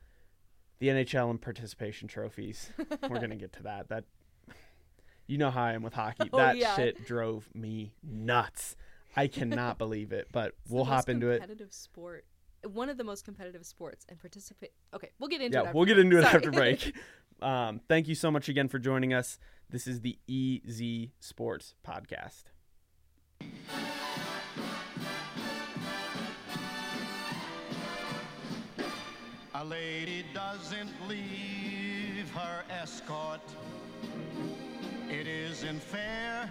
the 0.85 0.91
NHL 1.05 1.31
and 1.31 1.41
participation 1.41 2.09
trophies. 2.09 2.71
We're 3.09 3.19
gonna 3.21 3.37
get 3.37 3.53
to 3.55 3.63
that. 3.65 3.89
That 3.89 4.05
you 5.27 5.39
know 5.39 5.51
how 5.51 5.63
I 5.65 5.73
am 5.73 5.83
with 5.83 5.95
hockey. 5.95 6.29
Oh, 6.33 6.37
that 6.37 6.57
yeah. 6.59 6.77
shit 6.77 7.07
drove 7.07 7.49
me 7.55 7.95
nuts. 8.03 8.77
I 9.17 9.29
cannot 9.29 9.79
believe 9.79 10.13
it, 10.13 10.29
but 10.33 10.53
It's 10.63 10.71
we'll 10.71 10.85
hop 10.85 11.09
into 11.09 11.31
it. 11.31 11.39
Competitive 11.39 11.73
sport. 11.73 12.27
One 12.71 12.89
of 12.89 12.97
the 12.99 13.05
most 13.05 13.25
competitive 13.25 13.65
sports 13.65 14.05
and 14.09 14.19
participate. 14.19 14.73
Okay, 14.95 15.11
we'll 15.19 15.29
get 15.29 15.41
into 15.41 15.59
it. 15.59 15.63
Yeah, 15.63 15.67
after 15.69 15.77
we'll 15.79 15.87
get 15.87 15.95
break. 15.95 16.05
into 16.05 16.19
it 16.19 16.23
Sorry. 16.23 16.35
after 16.37 16.51
break. 16.51 16.95
Um, 17.43 17.81
thank 17.89 18.07
you 18.07 18.15
so 18.15 18.31
much 18.31 18.49
again 18.49 18.69
for 18.69 18.79
joining 18.79 19.13
us. 19.13 19.39
This 19.69 19.89
is 19.89 20.03
the 20.03 20.17
EZ 20.31 21.09
Sports 21.19 21.75
Podcast. 21.85 22.45
A 29.65 29.67
lady 29.67 30.27
doesn't 30.35 30.93
leave 31.09 32.31
her 32.35 32.65
escort. 32.69 33.41
It 35.09 35.27
isn't 35.27 35.83
fair. 35.83 36.51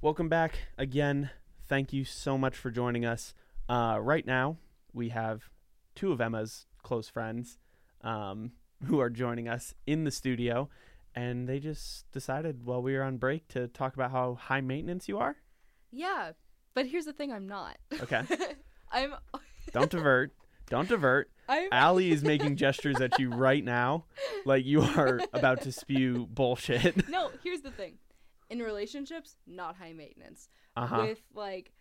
Welcome 0.00 0.28
back 0.28 0.58
again. 0.76 1.30
Thank 1.68 1.92
you 1.92 2.04
so 2.04 2.36
much 2.36 2.56
for 2.56 2.72
joining 2.72 3.04
us. 3.04 3.32
Uh, 3.68 3.98
right 4.00 4.26
now, 4.26 4.56
we 4.92 5.10
have 5.10 5.50
two 5.94 6.10
of 6.10 6.20
Emma's 6.20 6.66
close 6.82 7.08
friends 7.08 7.58
um, 8.00 8.50
who 8.86 8.98
are 8.98 9.10
joining 9.10 9.48
us 9.48 9.74
in 9.86 10.02
the 10.02 10.10
studio, 10.10 10.68
and 11.14 11.48
they 11.48 11.60
just 11.60 12.10
decided 12.10 12.66
while 12.66 12.82
we 12.82 12.94
were 12.94 13.04
on 13.04 13.18
break 13.18 13.46
to 13.48 13.68
talk 13.68 13.94
about 13.94 14.10
how 14.10 14.34
high 14.34 14.60
maintenance 14.60 15.08
you 15.08 15.18
are. 15.18 15.36
Yeah, 15.92 16.32
but 16.74 16.86
here's 16.86 17.04
the 17.04 17.12
thing: 17.12 17.30
I'm 17.32 17.46
not. 17.46 17.76
Okay, 18.00 18.22
I'm. 18.90 19.14
don't 19.72 19.88
divert. 19.88 20.32
Don't 20.68 20.88
divert. 20.88 21.30
I'm. 21.48 21.68
Allie 21.72 22.10
is 22.12 22.22
making 22.22 22.56
gestures 22.56 23.00
at 23.00 23.18
you 23.18 23.30
right 23.30 23.64
now, 23.64 24.04
like 24.44 24.64
you 24.64 24.82
are 24.82 25.20
about 25.32 25.62
to 25.62 25.72
spew 25.72 26.26
bullshit. 26.30 27.08
no, 27.08 27.30
here's 27.42 27.60
the 27.62 27.70
thing: 27.70 27.94
in 28.50 28.60
relationships, 28.60 29.36
not 29.46 29.76
high 29.76 29.92
maintenance. 29.92 30.48
Uh 30.76 30.86
huh. 30.86 31.02
With 31.08 31.20
like, 31.34 31.72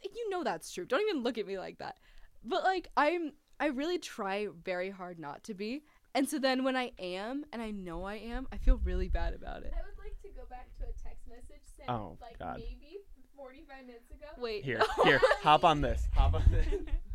th- 0.00 0.14
you 0.14 0.30
know 0.30 0.44
that's 0.44 0.72
true. 0.72 0.84
Don't 0.84 1.00
even 1.08 1.22
look 1.22 1.38
at 1.38 1.46
me 1.46 1.58
like 1.58 1.78
that. 1.78 1.96
But 2.44 2.64
like, 2.64 2.88
I'm. 2.96 3.32
I 3.60 3.66
really 3.66 3.98
try 3.98 4.46
very 4.64 4.88
hard 4.90 5.18
not 5.18 5.42
to 5.44 5.54
be. 5.54 5.82
And 6.14 6.28
so 6.28 6.38
then 6.38 6.62
when 6.62 6.76
I 6.76 6.92
am, 7.00 7.44
and 7.52 7.60
I 7.60 7.72
know 7.72 8.04
I 8.04 8.14
am, 8.14 8.46
I 8.52 8.56
feel 8.56 8.76
really 8.84 9.08
bad 9.08 9.34
about 9.34 9.62
it. 9.64 9.72
I 9.76 9.82
would 9.82 9.98
like 9.98 10.16
to 10.22 10.28
go 10.28 10.46
back 10.48 10.68
to 10.78 10.84
a 10.84 10.92
text 10.92 11.26
message 11.28 11.62
sent 11.76 11.90
Oh, 11.90 12.16
like 12.22 12.38
God. 12.38 12.58
maybe 12.58 12.98
45 13.36 13.86
minutes 13.86 14.10
ago. 14.12 14.26
Wait. 14.38 14.64
Here, 14.64 14.80
here, 15.04 15.20
hop 15.42 15.64
on 15.64 15.80
this. 15.80 16.06
Hop 16.14 16.34
on 16.34 16.44
this. 16.52 16.66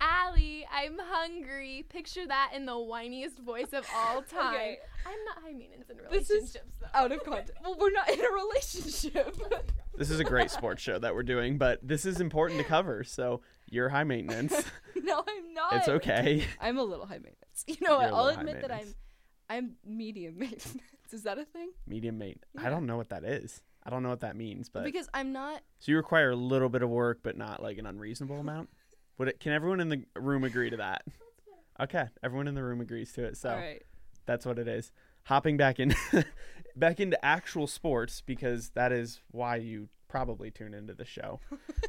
Allie, 0.00 0.66
I'm 0.72 0.98
hungry. 0.98 1.84
Picture 1.88 2.26
that 2.26 2.52
in 2.54 2.66
the 2.66 2.72
whiniest 2.72 3.38
voice 3.38 3.72
of 3.72 3.86
all 3.94 4.22
time. 4.30 4.54
Okay. 4.54 4.78
I'm 5.06 5.24
not 5.26 5.42
high 5.42 5.52
maintenance 5.52 5.90
in 5.90 5.96
This 6.10 6.30
is 6.30 6.30
relationships 6.30 6.74
though. 6.80 6.86
Out 6.94 7.12
of 7.12 7.24
context. 7.24 7.52
Well, 7.62 7.76
we're 7.78 7.92
not 7.92 8.08
in 8.10 8.20
a 8.20 8.30
relationship. 8.30 9.36
This 9.98 10.08
is 10.08 10.18
a 10.18 10.24
great 10.24 10.50
sports 10.50 10.80
show 10.80 10.98
that 10.98 11.14
we're 11.14 11.24
doing, 11.24 11.58
but 11.58 11.78
this 11.86 12.06
is 12.06 12.22
important 12.22 12.58
to 12.60 12.64
cover. 12.64 13.04
So 13.04 13.42
you're 13.68 13.90
high 13.90 14.04
maintenance. 14.04 14.54
no, 14.96 15.22
I'm 15.28 15.52
not. 15.52 15.74
It's 15.74 15.88
okay. 15.88 16.46
I'm 16.58 16.78
a 16.78 16.82
little 16.82 17.04
high 17.04 17.18
maintenance. 17.18 17.64
You 17.66 17.76
know 17.82 17.96
what? 17.96 18.04
You're 18.04 18.12
a 18.12 18.16
I'll 18.16 18.26
admit 18.28 18.62
that 18.62 18.72
I'm. 18.72 18.94
I'm 19.50 19.72
medium 19.84 20.38
maintenance. 20.38 20.74
Is 21.12 21.24
that 21.24 21.38
a 21.38 21.44
thing? 21.44 21.72
Medium 21.86 22.16
mate. 22.16 22.42
I 22.56 22.70
don't 22.70 22.86
know 22.86 22.96
what 22.96 23.10
that 23.10 23.24
is. 23.24 23.60
I 23.84 23.90
don't 23.90 24.02
know 24.02 24.08
what 24.08 24.20
that 24.20 24.36
means, 24.36 24.70
but 24.70 24.84
because 24.84 25.08
I'm 25.12 25.32
not 25.32 25.60
so 25.80 25.92
you 25.92 25.96
require 25.96 26.30
a 26.30 26.36
little 26.36 26.70
bit 26.70 26.82
of 26.82 26.88
work, 26.88 27.18
but 27.22 27.36
not 27.36 27.62
like 27.62 27.76
an 27.76 27.84
unreasonable 27.84 28.38
amount. 28.40 28.70
Would 29.20 29.28
it? 29.28 29.38
Can 29.38 29.52
everyone 29.52 29.80
in 29.80 29.90
the 29.90 30.02
room 30.16 30.44
agree 30.44 30.70
to 30.70 30.78
that? 30.78 31.02
Okay, 31.78 32.04
everyone 32.22 32.46
in 32.46 32.54
the 32.54 32.62
room 32.62 32.82
agrees 32.82 33.10
to 33.14 33.24
it. 33.24 33.38
So 33.38 33.54
right. 33.54 33.82
that's 34.26 34.44
what 34.44 34.58
it 34.58 34.68
is. 34.68 34.92
Hopping 35.24 35.56
back 35.56 35.80
in, 35.80 35.94
back 36.76 37.00
into 37.00 37.22
actual 37.24 37.66
sports 37.66 38.22
because 38.26 38.68
that 38.74 38.92
is 38.92 39.20
why 39.30 39.56
you 39.56 39.88
probably 40.06 40.50
tune 40.50 40.74
into 40.74 40.92
the 40.92 41.06
show. 41.06 41.40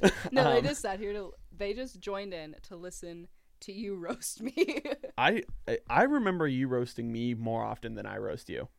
No, 0.31 0.47
Um, 0.47 0.53
they 0.53 0.61
just 0.69 0.81
sat 0.81 0.97
here 0.99 1.11
to 1.11 1.33
they 1.57 1.73
just 1.73 1.99
joined 1.99 2.33
in 2.33 2.55
to 2.69 2.77
listen 2.77 3.27
to 3.61 3.73
you 3.73 3.95
roast 3.97 4.41
me. 4.41 4.81
I 5.17 5.43
I- 5.67 5.79
I 5.89 6.03
remember 6.03 6.47
you 6.47 6.69
roasting 6.69 7.11
me 7.11 7.33
more 7.33 7.61
often 7.63 7.95
than 7.95 8.05
I 8.05 8.17
roast 8.17 8.49
you. 8.49 8.69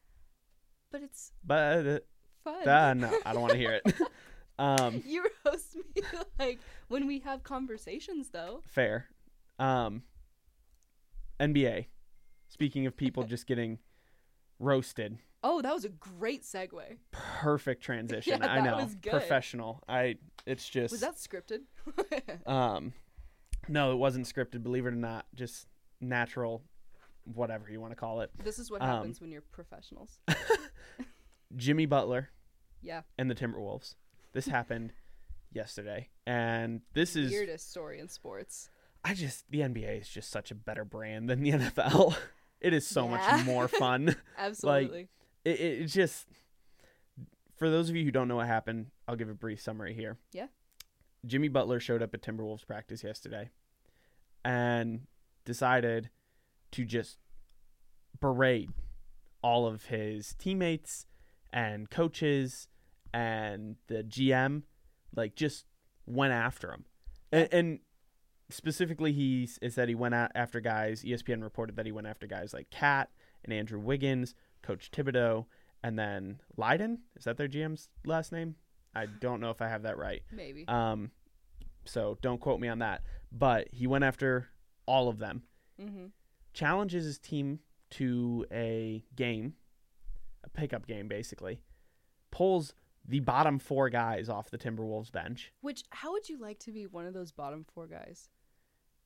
but 0.90 1.02
it's 1.02 1.32
But 1.44 1.86
uh, 1.86 1.98
fun. 2.42 2.68
uh, 2.68 2.94
no, 2.94 3.18
I 3.26 3.32
don't 3.34 3.42
want 3.42 3.52
to 3.52 3.58
hear 3.58 3.82
it. 3.84 3.94
Um, 4.58 5.02
you 5.06 5.26
roast 5.44 5.74
me 5.76 6.02
like 6.38 6.58
when 6.88 7.06
we 7.06 7.20
have 7.20 7.42
conversations 7.42 8.30
though. 8.30 8.60
fair. 8.64 9.08
Um, 9.58 10.02
NBA. 11.40 11.86
Speaking 12.48 12.86
of 12.86 12.96
people 12.96 13.22
just 13.24 13.46
getting 13.46 13.78
roasted. 14.58 15.18
Oh, 15.44 15.60
that 15.62 15.74
was 15.74 15.84
a 15.84 15.88
great 15.88 16.42
segue. 16.44 16.98
Perfect 17.10 17.82
transition. 17.82 18.38
Yeah, 18.42 18.46
I 18.52 18.60
know. 18.60 18.76
was 18.76 18.94
good. 18.94 19.10
Professional. 19.10 19.82
I 19.88 20.16
it's 20.46 20.68
just 20.68 20.92
Was 20.92 21.00
that 21.00 21.16
scripted? 21.16 21.62
um 22.46 22.92
no, 23.68 23.92
it 23.92 23.96
wasn't 23.96 24.26
scripted, 24.26 24.62
believe 24.62 24.86
it 24.86 24.88
or 24.88 24.92
not. 24.92 25.26
Just 25.34 25.66
natural 26.00 26.62
whatever 27.24 27.70
you 27.70 27.80
want 27.80 27.92
to 27.92 27.96
call 27.96 28.20
it. 28.20 28.30
this 28.42 28.58
is 28.58 28.70
what 28.70 28.82
Um, 28.82 28.88
happens 28.88 29.20
when 29.20 29.30
you're 29.30 29.40
professionals. 29.52 30.18
Jimmy 31.56 31.86
Butler 31.86 32.30
Yeah. 32.80 33.02
and 33.18 33.30
the 33.30 33.34
Timberwolves. 33.34 33.94
This 34.32 34.46
happened 34.46 34.92
yesterday. 35.52 36.08
And 36.26 36.80
this 36.94 37.16
is 37.16 37.30
Weirdest 37.30 37.70
story 37.70 37.98
in 37.98 38.08
sports. 38.08 38.68
I 39.04 39.14
just 39.14 39.50
the 39.50 39.60
NBA 39.60 40.00
is 40.02 40.08
just 40.08 40.30
such 40.30 40.50
a 40.50 40.54
better 40.54 40.84
brand 40.84 41.28
than 41.28 41.42
the 41.42 41.50
NFL. 41.52 42.16
it 42.60 42.72
is 42.72 42.86
so 42.86 43.04
Yeah. 43.04 43.10
much 43.36 43.44
more 43.46 43.68
fun. 43.84 44.16
Absolutely. 44.38 45.08
it, 45.44 45.60
it 45.60 45.80
it's 45.82 45.92
just 45.92 46.26
for 47.56 47.68
those 47.70 47.88
of 47.90 47.96
you 47.96 48.04
who 48.04 48.10
don't 48.10 48.28
know 48.28 48.36
what 48.36 48.46
happened, 48.46 48.86
I'll 49.06 49.16
give 49.16 49.28
a 49.28 49.34
brief 49.34 49.60
summary 49.60 49.94
here. 49.94 50.18
Yeah. 50.32 50.46
Jimmy 51.26 51.48
Butler 51.48 51.78
showed 51.78 52.02
up 52.02 52.14
at 52.14 52.22
Timberwolves 52.22 52.66
practice 52.66 53.04
yesterday 53.04 53.50
and 54.44 55.02
decided 55.44 56.10
to 56.72 56.84
just 56.84 57.18
berate 58.20 58.70
all 59.42 59.66
of 59.66 59.86
his 59.86 60.34
teammates 60.38 61.06
and 61.52 61.90
coaches 61.90 62.66
and 63.12 63.76
the 63.88 64.02
GM 64.02 64.62
like 65.14 65.34
just 65.34 65.66
went 66.06 66.32
after 66.32 66.72
him. 66.72 66.84
And, 67.30 67.48
and 67.52 67.78
specifically 68.50 69.12
he 69.12 69.44
s- 69.44 69.74
said 69.74 69.88
he 69.88 69.94
went 69.94 70.14
out 70.14 70.30
after 70.34 70.60
guys 70.60 71.02
ESPN 71.02 71.42
reported 71.42 71.76
that 71.76 71.86
he 71.86 71.92
went 71.92 72.06
after 72.06 72.26
guys 72.26 72.52
like 72.52 72.70
KAT 72.70 73.10
and 73.44 73.52
Andrew 73.52 73.78
Wiggins, 73.78 74.34
Coach 74.62 74.90
Thibodeau, 74.90 75.46
and 75.82 75.98
then 75.98 76.40
Layden. 76.56 76.98
Is 77.16 77.24
that 77.24 77.36
their 77.36 77.48
GM's 77.48 77.88
last 78.04 78.32
name? 78.32 78.56
I 78.94 79.06
don't 79.06 79.40
know 79.40 79.50
if 79.50 79.62
I 79.62 79.68
have 79.68 79.82
that 79.82 79.96
right. 79.96 80.22
Maybe. 80.30 80.66
Um, 80.68 81.10
so 81.84 82.18
don't 82.20 82.40
quote 82.40 82.60
me 82.60 82.68
on 82.68 82.80
that. 82.80 83.02
But 83.30 83.68
he 83.72 83.86
went 83.86 84.04
after 84.04 84.48
all 84.86 85.08
of 85.08 85.18
them, 85.18 85.42
mm-hmm. 85.80 86.06
challenges 86.52 87.04
his 87.04 87.18
team 87.18 87.60
to 87.92 88.46
a 88.52 89.04
game, 89.16 89.54
a 90.44 90.50
pickup 90.50 90.86
game 90.86 91.08
basically, 91.08 91.60
pulls 92.30 92.74
the 93.12 93.20
bottom 93.20 93.58
four 93.58 93.90
guys 93.90 94.28
off 94.28 94.50
the 94.50 94.58
Timberwolves 94.58 95.12
bench. 95.12 95.52
Which, 95.60 95.84
how 95.90 96.12
would 96.12 96.28
you 96.28 96.38
like 96.40 96.58
to 96.60 96.72
be 96.72 96.86
one 96.86 97.06
of 97.06 97.12
those 97.14 97.30
bottom 97.30 97.64
four 97.74 97.86
guys? 97.86 98.28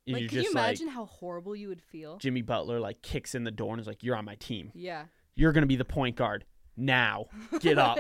And 0.06 0.16
Like, 0.16 0.28
can 0.30 0.42
you 0.44 0.50
imagine 0.52 0.86
like 0.86 0.94
how 0.94 1.06
horrible 1.06 1.56
you 1.56 1.66
would 1.68 1.82
feel? 1.82 2.16
Jimmy 2.18 2.40
Butler 2.42 2.78
like 2.80 3.02
kicks 3.02 3.34
in 3.34 3.42
the 3.44 3.50
door 3.50 3.72
and 3.72 3.80
is 3.80 3.86
like, 3.88 4.02
"You're 4.04 4.14
on 4.16 4.24
my 4.24 4.36
team. 4.36 4.70
Yeah. 4.74 5.06
You're 5.34 5.50
gonna 5.52 5.66
be 5.66 5.74
the 5.76 5.84
point 5.84 6.14
guard 6.16 6.44
now. 6.76 7.26
Get 7.60 7.78
up, 7.78 7.98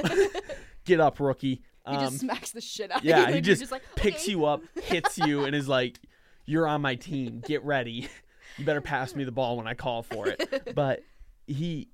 get 0.84 1.00
up, 1.00 1.18
rookie." 1.18 1.62
He 1.88 1.94
Um, 1.96 2.00
just 2.04 2.20
smacks 2.20 2.50
the 2.52 2.60
shit 2.60 2.90
out 2.92 3.04
yeah, 3.04 3.22
of 3.24 3.28
you. 3.28 3.34
he 3.36 3.46
you're 3.46 3.56
just 3.56 3.72
like, 3.72 3.82
picks 3.96 4.22
"Okay." 4.22 4.30
you 4.32 4.44
up, 4.44 4.62
hits 4.84 5.18
you, 5.18 5.44
and 5.44 5.54
is 5.56 5.68
like, 5.68 5.98
"You're 6.44 6.66
on 6.68 6.80
my 6.82 6.94
team. 6.94 7.42
Get 7.44 7.64
ready. 7.64 8.08
You 8.56 8.64
better 8.64 8.80
pass 8.80 9.14
me 9.14 9.24
the 9.24 9.32
ball 9.32 9.56
when 9.56 9.66
I 9.66 9.74
call 9.74 10.02
for 10.02 10.28
it." 10.28 10.40
But 10.76 11.02
he 11.48 11.88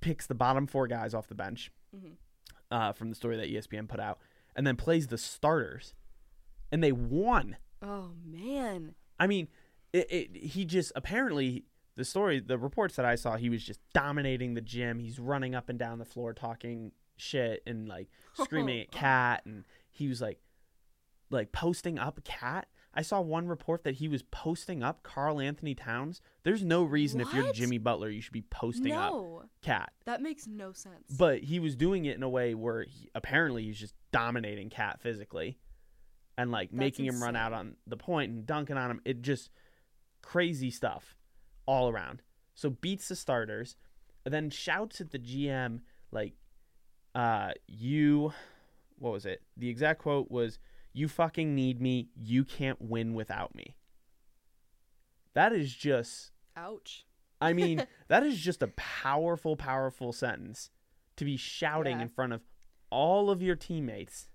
picks 0.00 0.26
the 0.26 0.34
bottom 0.34 0.66
four 0.66 0.86
guys 0.86 1.14
off 1.14 1.26
the 1.28 1.34
bench 1.34 1.70
Mhm. 1.96 2.12
Uh, 2.70 2.92
from 2.92 3.10
the 3.10 3.16
story 3.16 3.36
that 3.36 3.48
ESPN 3.48 3.88
put 3.88 4.00
out, 4.00 4.18
and 4.54 4.66
then 4.66 4.76
plays 4.76 5.08
the 5.08 5.18
starters, 5.18 5.94
and 6.70 6.82
they 6.82 6.92
won. 6.92 7.56
Oh 7.82 8.10
man. 8.24 8.94
I 9.18 9.26
mean, 9.26 9.48
it, 9.92 10.06
it, 10.10 10.36
he 10.36 10.64
just 10.64 10.92
apparently 10.94 11.64
the 11.96 12.04
story, 12.04 12.40
the 12.40 12.58
reports 12.58 12.96
that 12.96 13.04
I 13.04 13.14
saw, 13.14 13.36
he 13.36 13.50
was 13.50 13.62
just 13.62 13.80
dominating 13.92 14.54
the 14.54 14.60
gym. 14.60 14.98
He's 14.98 15.18
running 15.18 15.54
up 15.54 15.68
and 15.68 15.78
down 15.78 15.98
the 15.98 16.04
floor 16.04 16.32
talking 16.32 16.92
shit 17.16 17.62
and 17.66 17.88
like 17.88 18.08
screaming 18.34 18.80
at 18.82 18.90
KAT, 18.90 19.42
and 19.44 19.64
he 19.90 20.08
was 20.08 20.20
like, 20.20 20.38
like 21.30 21.52
posting 21.52 21.98
up 21.98 22.22
KAT. 22.24 22.66
I 22.92 23.02
saw 23.02 23.20
one 23.20 23.46
report 23.46 23.84
that 23.84 23.96
he 23.96 24.08
was 24.08 24.22
posting 24.22 24.82
up 24.82 25.02
Karl-Anthony 25.02 25.74
Towns. 25.74 26.20
There's 26.42 26.64
no 26.64 26.82
reason 26.82 27.20
if 27.20 27.32
you're 27.32 27.52
Jimmy 27.52 27.78
Butler, 27.78 28.08
you 28.08 28.20
should 28.20 28.32
be 28.32 28.42
posting 28.42 28.92
up 28.92 29.14
KAT. 29.62 29.92
that 30.06 30.20
makes 30.20 30.46
no 30.48 30.72
sense. 30.72 31.06
But 31.16 31.40
he 31.44 31.60
was 31.60 31.76
doing 31.76 32.06
it 32.06 32.16
in 32.16 32.22
a 32.24 32.28
way 32.28 32.54
where 32.54 32.82
he, 32.82 33.08
apparently 33.14 33.64
he's 33.64 33.78
just 33.78 33.94
dominating 34.10 34.70
KAT 34.70 35.00
physically 35.00 35.58
and 36.36 36.50
like 36.50 36.70
That's 36.70 36.78
making 36.78 37.06
him 37.06 37.22
run 37.22 37.36
out 37.36 37.52
on 37.52 37.76
the 37.86 37.96
point 37.96 38.32
and 38.32 38.44
dunking 38.44 38.76
on 38.76 38.90
him. 38.90 39.00
It 39.04 39.22
just 39.22 39.50
crazy 40.22 40.70
stuff 40.70 41.16
all 41.66 41.88
around. 41.88 42.22
So 42.54 42.70
beats 42.70 43.08
the 43.08 43.16
starters, 43.16 43.76
then 44.24 44.50
shouts 44.50 45.00
at 45.00 45.12
the 45.12 45.18
GM 45.18 45.80
like, 46.10 46.34
uh, 47.14 47.52
you, 47.68 48.32
what 48.98 49.12
was 49.12 49.26
it? 49.26 49.42
The 49.56 49.68
exact 49.68 50.00
quote 50.00 50.30
was, 50.30 50.58
"You 50.92 51.08
fucking 51.08 51.54
need 51.54 51.80
me. 51.80 52.08
You 52.14 52.44
can't 52.44 52.80
win 52.80 53.14
without 53.14 53.54
me." 53.54 53.76
That 55.34 55.52
is 55.52 55.74
just 55.74 56.32
Ouch. 56.56 57.06
I 57.40 57.52
mean, 57.52 57.86
that 58.08 58.22
is 58.24 58.38
just 58.38 58.62
a 58.62 58.68
powerful, 58.68 59.56
powerful 59.56 60.12
sentence 60.12 60.70
to 61.16 61.24
be 61.24 61.36
shouting 61.36 61.98
Yeah. 61.98 62.02
in 62.02 62.08
front 62.08 62.32
of 62.32 62.42
all 62.90 63.30
of 63.30 63.40
your 63.40 63.56
teammates 63.56 64.28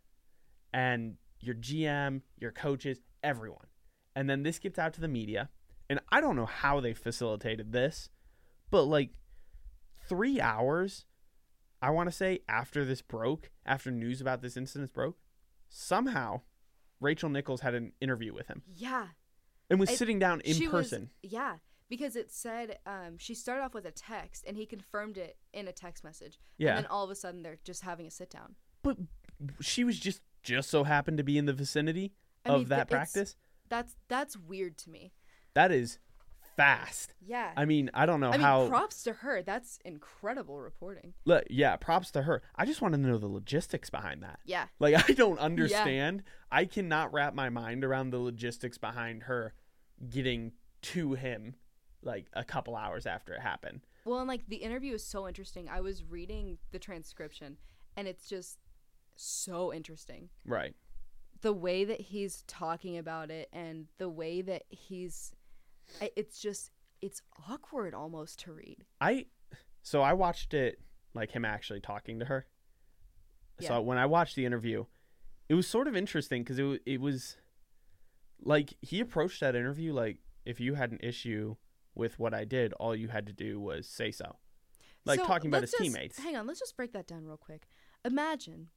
and 0.73 1.17
your 1.39 1.55
GM, 1.55 2.21
your 2.37 2.51
coaches, 2.51 3.01
everyone. 3.23 3.67
And 4.15 4.29
then 4.29 4.43
this 4.43 4.59
gets 4.59 4.79
out 4.79 4.93
to 4.93 5.01
the 5.01 5.07
media. 5.07 5.49
And 5.89 5.99
I 6.09 6.21
don't 6.21 6.35
know 6.35 6.45
how 6.47 6.79
they 6.79 6.93
facilitated 6.93 7.71
this, 7.71 8.09
but 8.71 8.83
like 8.85 9.11
three 10.07 10.39
hours, 10.39 11.05
I 11.81 11.89
want 11.91 12.07
to 12.09 12.15
say, 12.15 12.39
after 12.47 12.83
this 12.85 13.01
broke, 13.01 13.51
after 13.65 13.91
news 13.91 14.21
about 14.21 14.41
this 14.41 14.57
incident 14.57 14.93
broke, 14.93 15.17
somehow 15.69 16.41
Rachel 16.99 17.29
Nichols 17.29 17.61
had 17.61 17.73
an 17.75 17.91
interview 18.01 18.33
with 18.33 18.47
him 18.47 18.63
Yeah. 18.73 19.09
and 19.69 19.79
was 19.79 19.89
It- 19.91 19.97
sitting 19.97 20.19
down 20.19 20.41
in 20.41 20.55
she 20.55 20.67
person. 20.67 21.09
Was, 21.23 21.31
yeah, 21.31 21.57
because 21.89 22.15
it 22.15 22.31
said 22.31 22.79
um, 22.85 23.17
she 23.17 23.33
started 23.35 23.63
off 23.63 23.73
with 23.73 23.85
a 23.85 23.91
text, 23.91 24.43
and 24.47 24.57
he 24.57 24.65
confirmed 24.65 25.17
it 25.17 25.37
in 25.53 25.67
a 25.67 25.71
text 25.73 26.03
message. 26.03 26.39
Yeah. 26.57 26.69
And 26.69 26.77
then 26.79 26.85
all 26.91 27.03
of 27.03 27.09
a 27.09 27.15
sudden, 27.15 27.43
they're 27.43 27.59
just 27.63 27.81
having 27.83 28.07
a 28.07 28.11
sit 28.11 28.29
down. 28.29 28.55
but 28.81 28.97
she 29.59 29.83
was 29.83 29.99
just 29.99 30.21
just 30.43 30.69
so 30.69 30.83
happened 30.83 31.17
to 31.17 31.23
be 31.23 31.37
in 31.39 31.45
the 31.45 31.53
vicinity 31.53 32.13
I 32.45 32.49
of 32.49 32.59
mean, 32.61 32.67
that 32.69 32.89
practice. 32.89 33.35
That's 33.67 33.95
that's 34.07 34.37
weird 34.37 34.77
to 34.79 34.89
me. 34.91 35.11
That 35.55 35.71
is 35.71 35.97
fast. 36.55 37.13
Yeah. 37.25 37.51
I 37.57 37.65
mean, 37.65 37.89
I 37.93 38.05
don't 38.05 38.19
know 38.19 38.31
I 38.31 38.37
mean, 38.37 38.69
props 38.69 39.03
to 39.03 39.13
her. 39.13 39.41
That's 39.41 39.79
incredible 39.83 40.59
reporting. 40.59 41.13
Look, 41.25 41.43
yeah, 41.49 41.75
props 41.75 42.11
to 42.11 42.21
her. 42.23 42.41
I 42.55 42.65
just 42.65 42.81
want 42.81 42.93
to 42.93 42.99
know 42.99 43.17
the 43.17 43.27
logistics 43.27 43.89
behind 43.89 44.23
that. 44.23 44.39
Yeah. 44.45 44.67
Like, 44.79 45.09
I 45.09 45.13
don't 45.13 45.39
understand. 45.39 46.23
I 46.51 46.65
cannot 46.65 47.11
wrap 47.13 47.33
my 47.33 47.49
mind 47.49 47.83
around 47.83 48.11
the 48.11 48.19
logistics 48.19 48.77
behind 48.77 49.23
her 49.23 49.53
getting 50.09 50.53
to 50.83 51.13
him 51.13 51.55
like 52.01 52.27
a 52.33 52.43
couple 52.43 52.75
hours 52.75 53.05
after 53.05 53.33
it 53.33 53.41
happened. 53.41 53.81
Well, 54.05 54.19
and 54.19 54.27
like 54.27 54.47
the 54.47 54.57
interview 54.57 54.93
is 54.93 55.03
so 55.03 55.27
interesting. 55.27 55.67
I 55.67 55.81
was 55.81 56.03
reading 56.03 56.59
the 56.71 56.79
transcription, 56.79 57.57
and 57.97 58.07
it's 58.07 58.29
just 58.29 58.59
so 59.15 59.73
interesting. 59.73 60.29
Right. 60.45 60.75
the 61.41 61.53
way 61.53 61.83
that 61.85 62.01
he's 62.01 62.43
talking 62.47 62.97
about 62.97 63.29
it 63.31 63.49
and 63.53 63.87
the 63.97 64.09
way 64.09 64.41
that 64.41 64.63
he's 64.69 65.31
it's 66.15 66.39
just 66.39 66.71
it's 67.01 67.21
awkward 67.49 67.93
almost 67.93 68.39
to 68.39 68.51
read 68.51 68.85
I 68.99 69.25
so 69.81 70.01
I 70.01 70.13
watched 70.13 70.53
it 70.53 70.79
like 71.13 71.31
him 71.31 71.45
actually 71.45 71.79
talking 71.79 72.19
to 72.19 72.25
her. 72.25 72.47
Yeah. 73.59 73.67
So 73.69 73.81
when 73.81 73.97
I 73.97 74.05
watched 74.05 74.35
the 74.35 74.45
interview, 74.45 74.85
it 75.47 75.53
was 75.53 75.67
sort 75.67 75.87
of 75.87 75.95
interesting 75.95 76.43
because 76.43 76.59
it 76.59 76.81
it 76.85 76.99
was 76.99 77.37
like 78.43 78.73
he 78.81 78.99
approached 78.99 79.39
that 79.41 79.55
interview 79.55 79.93
like 79.93 80.17
if 80.45 80.59
you 80.59 80.73
had 80.75 80.91
an 80.91 80.99
issue 81.01 81.55
with 81.93 82.19
what 82.19 82.33
I 82.33 82.43
did, 82.45 82.73
all 82.73 82.95
you 82.95 83.07
had 83.07 83.25
to 83.27 83.33
do 83.33 83.59
was 83.59 83.87
say 83.87 84.11
so. 84.11 84.35
Like 85.05 85.19
So, 85.19 85.25
talking 85.25 85.49
about 85.49 85.61
his 85.61 85.71
just- 85.71 85.83
teammates, 85.83 86.17
hang 86.19 86.35
on 86.35 86.47
let's 86.47 86.59
just 86.59 86.75
break 86.75 86.91
that 86.93 87.07
down 87.07 87.25
real 87.25 87.37
quick 87.37 87.67
imagine 88.03 88.69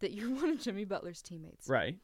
that 0.00 0.12
you're 0.12 0.30
one 0.34 0.50
of 0.50 0.60
jimmy 0.60 0.84
butler's 0.84 1.22
teammates 1.22 1.68
right? 1.68 1.96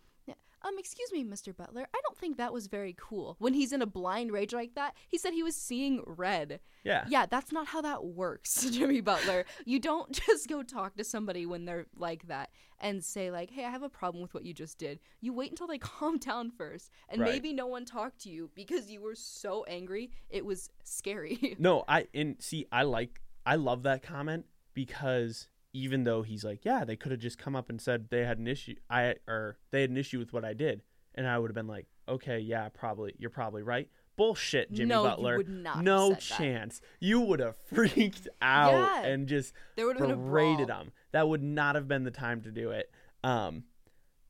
Um 0.67 0.79
excuse 0.79 1.11
me 1.13 1.23
mr 1.25 1.55
butler 1.57 1.87
i 1.95 2.01
don't 2.03 2.19
think 2.19 2.37
that 2.37 2.53
was 2.53 2.67
very 2.67 2.95
cool. 2.99 3.37
When 3.39 3.55
he's 3.55 3.73
in 3.73 3.83
a 3.83 3.87
blind 3.87 4.33
rage 4.33 4.53
like 4.53 4.75
that 4.75 4.95
he 5.09 5.19
said 5.19 5.33
he 5.33 5.43
was 5.43 5.55
seeing 5.57 6.03
red. 6.07 6.61
Yeah. 6.85 7.05
yeah 7.09 7.27
that's 7.27 7.53
not 7.53 7.67
how 7.69 7.81
that 7.83 8.05
works 8.05 8.65
jimmy 8.71 9.01
butler. 9.01 9.45
You 9.65 9.79
don't 9.81 10.13
just 10.27 10.49
go 10.49 10.63
talk 10.63 10.97
to 10.97 11.05
somebody 11.05 11.47
when 11.47 11.65
they're 11.65 11.87
like 11.97 12.29
that 12.29 12.51
and 12.81 13.03
say 13.05 13.31
like 13.31 13.51
hey 13.51 13.65
i 13.65 13.71
have 13.71 13.83
a 13.83 13.89
problem 13.89 14.23
with 14.23 14.35
what 14.35 14.45
you 14.45 14.55
just 14.55 14.79
did. 14.79 15.01
You 15.21 15.33
wait 15.33 15.51
until 15.51 15.67
they 15.67 15.79
calm 15.93 16.19
down 16.19 16.51
first 16.51 16.91
and 17.09 17.21
Right. 17.21 17.33
maybe 17.33 17.53
no 17.53 17.67
one 17.67 17.85
talked 17.85 18.21
to 18.23 18.31
you 18.31 18.51
because 18.55 18.91
you 18.91 19.01
were 19.01 19.15
so 19.15 19.65
angry 19.65 20.11
it 20.31 20.45
was 20.45 20.71
scary. 20.85 21.57
No, 21.59 21.85
I 21.89 22.07
and 22.15 22.37
see, 22.41 22.67
I 22.73 22.83
like, 22.83 23.21
I 23.45 23.57
love 23.57 23.83
that 23.85 24.03
comment 24.03 24.47
because 24.75 25.49
even 25.77 26.05
though 26.05 26.23
he's 26.23 26.45
like, 26.45 26.65
yeah, 26.65 26.85
they 26.85 26.97
could 26.97 27.13
have 27.13 27.21
just 27.21 27.39
come 27.39 27.55
up 27.55 27.69
and 27.69 27.81
said 27.81 28.09
they 28.11 28.25
had 28.25 28.39
an 28.39 28.47
issue, 28.47 28.75
I 28.89 29.17
or 29.29 29.59
they 29.71 29.83
had 29.83 29.91
an 29.91 29.97
issue 29.97 30.19
with 30.19 30.33
what 30.33 30.45
I 30.45 30.55
did, 30.55 30.83
and 31.15 31.27
I 31.29 31.39
would 31.39 31.51
have 31.51 31.55
been 31.55 31.67
like, 31.67 31.87
okay, 32.09 32.39
yeah, 32.39 32.69
probably, 32.71 33.15
you're 33.19 33.31
probably 33.31 33.63
right. 33.63 33.89
bullshit, 34.17 34.73
Jimmy 34.73 34.89
No, 34.89 35.03
Butler. 35.03 35.37
would 35.37 35.49
not 35.49 35.77
have 35.77 35.85
no 35.85 36.09
said 36.11 36.17
that. 36.17 36.23
chance. 36.39 36.81
You 37.01 37.21
would 37.21 37.41
have 37.41 37.57
freaked 37.75 38.29
out 38.41 38.73
Yeah. 38.73 39.05
and 39.05 39.27
just 39.29 39.53
There 39.77 39.87
would 39.87 39.99
have 39.99 40.09
been 40.09 40.17
a 40.19 40.21
berated 40.23 40.69
him. 40.71 40.93
That 41.13 41.29
would 41.29 41.43
not 41.43 41.75
have 41.75 41.87
been 41.89 42.05
the 42.05 42.11
time 42.11 42.41
to 42.43 42.51
do 42.51 42.71
it. 42.71 42.91
Um, 43.23 43.65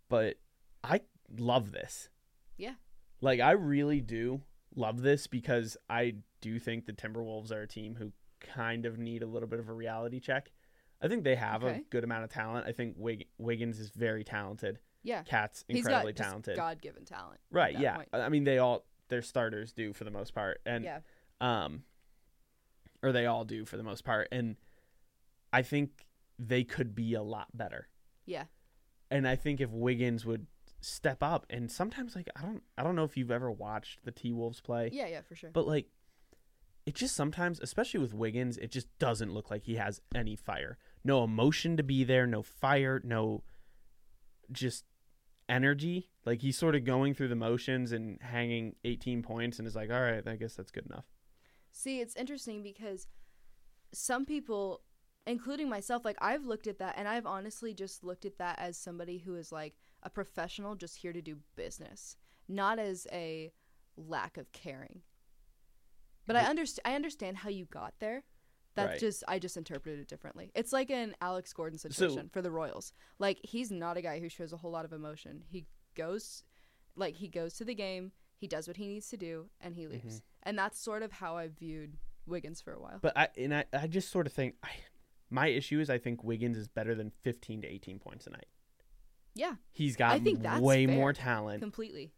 but 0.09 0.37
I 0.83 1.01
love 1.39 1.71
this. 1.73 2.09
Yeah. 2.57 2.75
Like 3.21 3.39
I 3.41 3.53
really 3.53 4.01
do 4.01 4.43
love 4.75 5.03
this 5.03 5.27
because 5.27 5.77
I 5.89 6.15
do 6.41 6.59
think 6.59 6.87
the 6.87 6.93
Timberwolves 6.93 7.53
are 7.53 7.63
a 7.63 7.69
team 7.69 7.95
who 7.97 8.13
kind 8.41 8.87
of 8.87 8.99
need 8.99 9.23
a 9.23 9.27
little 9.27 9.49
bit 9.49 9.59
of 9.61 9.69
a 9.69 9.73
reality 9.73 10.19
check. 10.21 10.51
I 11.01 11.09
think 11.09 11.25
they 11.25 11.35
have 11.37 11.63
a 11.63 11.81
good 11.91 12.05
amount 12.05 12.25
of 12.25 12.31
talent. 12.31 12.67
I 12.67 12.73
think 12.73 12.95
Wig- 12.97 13.27
Wiggins 13.39 13.79
is 13.79 13.91
very 13.91 14.25
talented. 14.25 14.79
Yeah. 15.03 15.23
KAT's 15.23 15.65
incredibly 15.69 16.15
talented. 16.15 16.57
God 16.57 16.81
given 16.81 17.05
talent. 17.05 17.41
right? 17.51 17.79
Yeah. 17.79 17.97
point. 17.97 18.09
I 18.13 18.29
mean, 18.29 18.45
they 18.45 18.59
all 18.59 18.85
their 19.09 19.23
starters 19.23 19.73
do 19.73 19.93
for 19.93 20.05
the 20.05 20.11
most 20.11 20.35
part, 20.35 20.61
and 20.67 20.85
yeah. 20.85 21.01
um, 21.41 21.83
or 23.03 23.13
they 23.13 23.27
all 23.27 23.45
do 23.45 23.65
for 23.65 23.77
the 23.77 23.83
most 23.83 24.05
part, 24.05 24.29
and 24.33 24.57
I 25.53 25.63
think 25.63 26.07
they 26.39 26.65
could 26.65 26.95
be 26.95 27.15
a 27.15 27.23
lot 27.23 27.49
better. 27.55 27.89
Yeah. 28.25 28.45
And 29.11 29.29
I 29.29 29.37
think 29.37 29.61
if 29.61 29.71
Wiggins 29.71 30.27
would 30.27 30.47
step 30.81 31.23
up, 31.23 31.47
and 31.51 31.71
sometimes 31.71 32.17
like 32.17 32.29
I 32.35 32.43
don't, 32.43 32.63
I 32.77 32.83
don't 32.83 32.97
know 32.97 33.05
if 33.05 33.17
you've 33.17 33.31
ever 33.31 33.51
watched 33.51 34.05
the 34.05 34.11
T 34.11 34.33
Wolves 34.33 34.61
play, 34.61 34.91
Yeah, 34.93 35.07
yeah, 35.07 35.21
for 35.21 35.37
sure. 35.37 35.51
but 35.53 35.67
like 35.67 35.87
it 36.85 36.95
just 36.95 37.17
sometimes, 37.17 37.61
especially 37.61 38.01
with 38.01 38.15
Wiggins, 38.15 38.57
it 38.59 38.71
just 38.71 38.87
doesn't 38.99 39.33
look 39.33 39.51
like 39.51 39.65
he 39.65 39.75
has 39.75 40.01
any 40.15 40.37
fire, 40.37 40.79
no 41.07 41.25
emotion 41.25 41.77
to 41.77 41.83
be 41.83 42.05
there, 42.05 42.27
no 42.27 42.43
fire, 42.43 43.01
no 43.05 43.43
just 44.51 44.85
energy. 45.49 46.11
Like 46.25 46.43
he's 46.43 46.59
sort 46.59 46.75
of 46.75 46.85
going 46.85 47.15
through 47.15 47.29
the 47.29 47.37
motions 47.37 47.93
and 47.93 48.21
hanging 48.21 48.75
18 48.85 49.23
points, 49.23 49.59
and 49.59 49.67
is 49.67 49.77
like, 49.77 49.91
all 49.91 50.01
right, 50.01 50.27
I 50.27 50.37
guess 50.37 50.55
that's 50.55 50.73
good 50.73 50.87
enough. 50.87 51.05
See, 51.71 52.01
it's 52.01 52.17
interesting 52.17 52.63
because 52.63 53.07
some 53.93 54.27
people, 54.27 54.83
including 55.27 55.69
myself, 55.69 56.05
like 56.05 56.17
I've 56.21 56.47
looked 56.47 56.67
at 56.67 56.79
that 56.79 56.95
and 56.97 57.07
I've 57.07 57.27
honestly 57.27 57.75
just 57.75 58.03
looked 58.03 58.25
at 58.25 58.39
that 58.39 58.59
as 58.59 58.77
somebody 58.77 59.19
who 59.19 59.37
is 59.37 59.53
like 59.53 59.75
a 60.03 60.11
professional 60.11 60.75
just 60.75 60.97
here 60.97 61.13
to 61.13 61.23
do 61.23 61.39
business, 61.55 62.17
not 62.49 62.79
as 62.79 63.07
a 63.13 63.53
lack 63.97 64.37
of 64.37 64.53
caring. 64.53 65.03
But 66.27 66.37
I 66.37 66.41
understand 66.41 66.93
I 66.93 66.97
understand 66.97 67.37
how 67.39 67.51
you 67.51 67.67
got 67.67 67.95
there. 68.01 68.25
That's 68.77 68.91
Right. 68.91 69.01
just 69.01 69.25
I 69.27 69.39
just 69.39 69.57
interpreted 69.57 69.99
it 69.99 70.07
differently. 70.07 70.53
It's 70.55 70.73
like 70.73 70.91
an 70.91 71.17
Alex 71.21 71.53
Gordon 71.53 71.79
So- 71.79 71.89
situation 71.89 72.29
for 72.29 72.43
the 72.43 72.51
Royals. 72.51 72.93
Like 73.19 73.41
he's 73.43 73.73
not 73.73 73.97
a 73.97 74.03
guy 74.03 74.21
who 74.21 74.29
shows 74.29 74.53
a 74.53 74.59
whole 74.59 74.71
lot 74.71 74.85
of 74.85 74.93
emotion. 74.93 75.43
He 75.49 75.67
goes 75.95 76.45
like 76.95 77.15
he 77.17 77.29
goes 77.29 77.55
to 77.55 77.65
the 77.65 77.75
game, 77.75 78.13
he 78.37 78.47
does 78.47 78.69
what 78.69 78.77
he 78.77 78.87
needs 78.87 79.09
to 79.09 79.17
do, 79.17 79.49
and 79.61 79.75
he 79.75 79.83
mm-hmm. 79.83 79.93
leaves. 79.93 80.23
And 80.43 80.59
that's 80.59 80.79
sort 80.79 81.03
of 81.03 81.11
how 81.11 81.37
I 81.37 81.49
viewed 81.49 81.97
Wiggins 82.27 82.61
for 82.61 82.73
a 82.73 82.81
while. 82.81 82.99
But 83.01 83.17
I 83.17 83.29
and 83.37 83.55
I, 83.55 83.65
I 83.73 83.87
just 83.87 84.11
sort 84.11 84.27
of 84.27 84.33
think 84.33 84.55
I, 84.63 84.69
my 85.31 85.49
issue 85.49 85.81
is 85.81 85.91
I 85.91 85.99
think 85.99 86.23
Wiggins 86.23 86.57
is 86.57 86.69
better 86.69 86.95
than 86.95 87.11
15 87.23 87.63
to 87.63 87.69
18 87.69 87.99
points 87.99 88.27
a 88.27 88.31
night. 88.31 88.47
yeah, 89.35 89.55
He's 89.73 89.97
got 89.97 90.13
I 90.13 90.19
think 90.19 90.43
that's 90.43 90.61
way 90.61 90.87
fair. 90.87 90.95
more 90.95 91.13
talent 91.13 91.61
completely. 91.61 92.13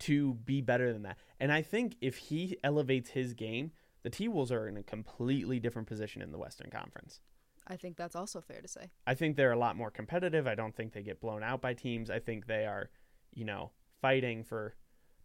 to 0.00 0.34
be 0.34 0.60
better 0.60 0.92
than 0.92 1.02
that. 1.02 1.18
And 1.38 1.52
I 1.52 1.62
think 1.62 1.96
if 2.00 2.16
he 2.16 2.58
elevates 2.64 3.10
his 3.10 3.34
game, 3.34 3.72
the 4.02 4.10
T 4.10 4.28
Wolves 4.28 4.50
are 4.52 4.66
in 4.68 4.76
a 4.76 4.82
completely 4.82 5.58
different 5.60 5.88
position 5.88 6.22
in 6.22 6.32
the 6.32 6.38
Western 6.38 6.70
Conference. 6.70 7.20
I 7.66 7.76
think 7.76 7.96
that's 7.96 8.16
also 8.16 8.40
fair 8.40 8.60
to 8.60 8.68
say. 8.68 8.90
I 9.06 9.14
think 9.14 9.36
they're 9.36 9.52
a 9.52 9.58
lot 9.58 9.76
more 9.76 9.90
competitive. 9.90 10.46
I 10.46 10.54
don't 10.54 10.74
think 10.74 10.92
they 10.92 11.02
get 11.02 11.20
blown 11.20 11.42
out 11.42 11.60
by 11.60 11.74
teams. 11.74 12.10
I 12.10 12.18
think 12.18 12.46
they 12.46 12.66
are, 12.66 12.90
you 13.34 13.44
know, 13.44 13.70
fighting 14.00 14.42
for 14.42 14.74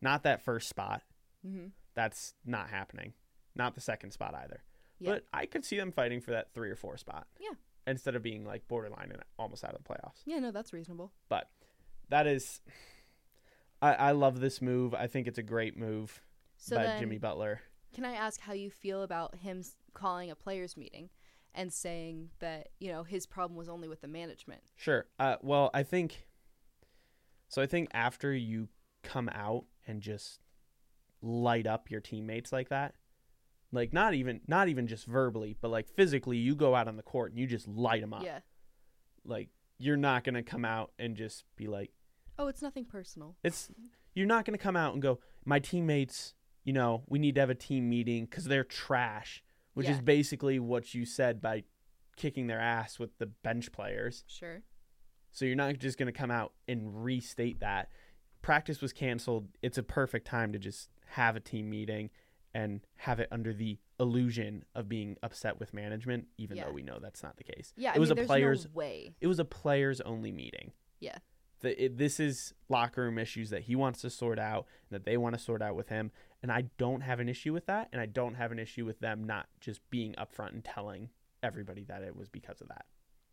not 0.01 0.23
that 0.23 0.43
first 0.43 0.69
spot. 0.69 1.01
hmm 1.43 1.67
That's 1.95 2.33
not 2.45 2.69
happening. 2.69 3.13
Not 3.55 3.73
the 3.73 3.81
second 3.81 4.11
spot 4.11 4.35
either. 4.35 4.63
Yeah. 4.99 5.13
But 5.13 5.23
I 5.33 5.45
could 5.45 5.65
see 5.65 5.77
them 5.77 5.91
fighting 5.91 6.21
for 6.21 6.31
that 6.31 6.53
three 6.53 6.69
or 6.69 6.75
four 6.75 6.97
spot. 6.97 7.25
Yeah. 7.39 7.53
Instead 7.88 8.15
of 8.15 8.21
being 8.21 8.45
like 8.45 8.67
borderline 8.67 9.11
and 9.11 9.21
almost 9.39 9.63
out 9.63 9.73
of 9.73 9.83
the 9.83 9.89
playoffs. 9.89 10.21
Yeah, 10.25 10.39
no, 10.39 10.51
that's 10.51 10.73
reasonable. 10.73 11.13
But 11.29 11.49
that 12.09 12.27
is, 12.27 12.61
I, 13.81 13.93
I 13.93 14.11
love 14.11 14.39
this 14.39 14.61
move. 14.61 14.93
I 14.93 15.07
think 15.07 15.27
it's 15.27 15.38
a 15.38 15.43
great 15.43 15.77
move 15.77 16.21
So 16.57 16.75
by 16.75 16.83
then, 16.83 16.99
Jimmy 16.99 17.17
Butler. 17.17 17.61
Can 17.95 18.03
I 18.05 18.13
ask 18.13 18.41
how 18.41 18.51
you 18.53 18.69
feel 18.69 19.03
about 19.03 19.36
him 19.38 19.63
calling 19.93 20.29
a 20.29 20.36
players 20.36 20.75
meeting 20.75 21.10
and 21.53 21.71
saying 21.71 22.29
that 22.39 22.67
you 22.79 22.91
know 22.91 23.03
his 23.03 23.25
problem 23.25 23.58
was 23.58 23.69
only 23.69 23.88
with 23.88 24.01
the 24.01 24.08
management? 24.10 24.62
Sure. 24.75 25.05
Uh, 25.17 25.38
well, 25.41 25.71
I 25.73 25.84
think. 25.84 26.27
So 27.47 27.62
I 27.62 27.67
think 27.67 27.89
after 27.93 28.34
you 28.34 28.67
come 29.03 29.29
out 29.29 29.65
and 29.88 30.01
just 30.01 30.41
light 31.21 31.65
up 31.65 31.89
your 31.89 32.01
teammates 32.01 32.51
like 32.51 32.69
that, 32.69 32.95
like 33.71 33.93
not 33.93 34.13
even 34.13 34.41
not 34.47 34.67
even 34.67 34.88
just 34.88 35.05
verbally, 35.05 35.55
but 35.62 35.71
like 35.71 35.88
physically, 35.88 36.38
you 36.38 36.53
go 36.53 36.75
out 36.75 36.88
on 36.89 36.97
the 36.97 37.03
court 37.03 37.31
and 37.31 37.39
you 37.39 37.47
just 37.47 37.67
light 37.67 38.01
them 38.01 38.13
up. 38.13 38.23
Yeah. 38.23 38.39
Like 39.23 39.49
you're 39.77 39.97
not 39.97 40.23
gonna 40.23 40.43
come 40.43 40.65
out 40.65 40.91
and 40.99 41.15
just 41.15 41.45
be 41.55 41.67
like, 41.67 41.91
Oh, 42.38 42.47
it's 42.47 42.62
nothing 42.62 42.84
personal. 42.86 43.38
it's 43.43 43.69
you're 44.13 44.27
not 44.27 44.43
gonna 44.45 44.58
come 44.58 44.75
out 44.75 44.93
and 44.93 45.01
go, 45.01 45.19
my 45.45 45.60
teammates, 45.60 46.34
you 46.65 46.73
know, 46.73 47.04
we 47.08 47.17
need 47.19 47.36
to 47.36 47.41
have 47.41 47.49
a 47.49 47.56
team 47.56 47.89
meeting 47.89 48.25
because 48.25 48.43
they're 48.45 48.63
trash, 48.65 49.41
which 49.75 49.88
is 49.88 50.01
basically 50.01 50.60
what 50.60 50.93
you 50.93 51.06
said 51.06 51.41
by 51.41 51.63
kicking 52.17 52.47
their 52.47 52.60
ass 52.60 52.99
with 52.99 53.17
the 53.19 53.25
bench 53.28 53.71
players. 53.71 54.23
Sure. 54.28 54.62
So 55.32 55.45
you're 55.45 55.56
not 55.56 55.78
just 55.80 55.97
going 55.97 56.08
to 56.12 56.17
come 56.17 56.32
out 56.32 56.54
and 56.67 57.04
restate 57.04 57.60
that. 57.60 57.89
Practice 58.41 58.82
was 58.82 58.93
canceled. 58.93 59.47
It's 59.62 59.78
a 59.78 59.84
perfect 59.84 60.25
time 60.28 60.51
to 60.54 60.60
just 60.60 60.89
have 61.08 61.36
a 61.36 61.39
team 61.39 61.69
meeting 61.69 62.10
and 62.54 62.82
have 62.97 63.19
it 63.19 63.28
under 63.32 63.54
the 63.54 63.78
illusion 63.99 64.63
of 64.73 64.88
being 64.88 65.17
upset 65.23 65.60
with 65.60 65.73
management, 65.73 66.28
even 66.38 66.56
Yeah. 66.58 66.65
though 66.65 66.71
we 66.71 66.84
know 66.84 66.99
that's 67.01 67.21
not 67.21 67.36
the 67.38 67.43
case. 67.43 67.73
Yeah, 67.75 67.91
I 67.91 67.95
it 67.95 67.99
was 67.99 68.12
mean, 68.12 68.19
a 68.23 68.25
players. 68.28 68.65
no 68.65 68.71
way. 68.73 69.13
It 69.19 69.28
was 69.28 69.39
a 69.39 69.45
players 69.45 69.99
only 70.01 70.32
meeting. 70.32 70.71
Yeah. 71.01 71.17
The, 71.62 71.86
it, 71.86 71.97
this 71.97 72.19
is 72.19 72.54
locker 72.69 73.01
room 73.04 73.17
issues 73.17 73.49
that 73.49 73.63
he 73.63 73.75
wants 73.75 74.01
to 74.01 74.10
sort 74.10 74.39
out, 74.39 74.67
and 74.89 74.95
that 74.95 75.06
they 75.06 75.17
want 75.17 75.36
to 75.36 75.41
sort 75.41 75.62
out 75.62 75.75
with 75.75 75.89
him, 75.89 76.12
and 76.45 76.51
I 76.51 76.65
don't 76.77 77.01
have 77.01 77.19
an 77.19 77.27
issue 77.27 77.53
with 77.53 77.65
that, 77.65 77.89
and 77.91 77.99
I 77.99 78.05
don't 78.05 78.36
have 78.36 78.51
an 78.51 78.60
issue 78.60 78.86
with 78.86 78.99
them 78.99 79.23
not 79.23 79.47
just 79.60 79.81
being 79.89 80.13
upfront 80.13 80.53
and 80.53 80.63
telling 80.63 81.10
everybody 81.41 81.86
that 81.86 82.03
it 82.03 82.15
was 82.15 82.29
because 82.29 82.62
of 82.62 82.67
that. 82.67 82.86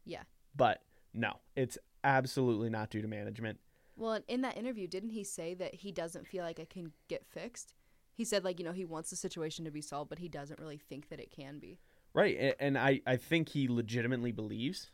Yeah. 0.06 0.22
But 0.56 0.80
no, 1.12 1.34
it's 1.54 1.76
absolutely 2.04 2.70
not 2.70 2.88
due 2.88 3.02
to 3.02 3.08
management. 3.08 3.58
Well, 3.98 4.20
in 4.28 4.40
that 4.40 4.56
interview, 4.56 4.86
didn't 4.86 5.10
he 5.10 5.24
say 5.24 5.52
that 5.52 5.74
he 5.74 5.92
doesn't 5.92 6.26
feel 6.26 6.42
like 6.42 6.58
it 6.58 6.70
can 6.70 6.92
get 7.06 7.26
fixed? 7.26 7.74
He 8.14 8.24
said 8.24 8.44
like 8.44 8.58
you 8.58 8.64
know 8.64 8.72
he 8.72 8.86
wants 8.86 9.10
the 9.10 9.16
situation 9.16 9.66
to 9.66 9.70
be 9.70 9.82
solved, 9.82 10.08
but 10.08 10.18
he 10.18 10.30
doesn't 10.30 10.58
really 10.58 10.78
think 10.78 11.10
that 11.10 11.20
it 11.20 11.30
can 11.30 11.58
be. 11.58 11.80
Right, 12.14 12.54
and 12.58 12.78
I 12.78 13.02
I 13.06 13.16
think 13.16 13.50
he 13.50 13.68
legitimately 13.68 14.32
believes 14.32 14.90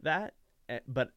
that, 0.00 0.34
eh, 0.68 0.78
but 0.86 1.10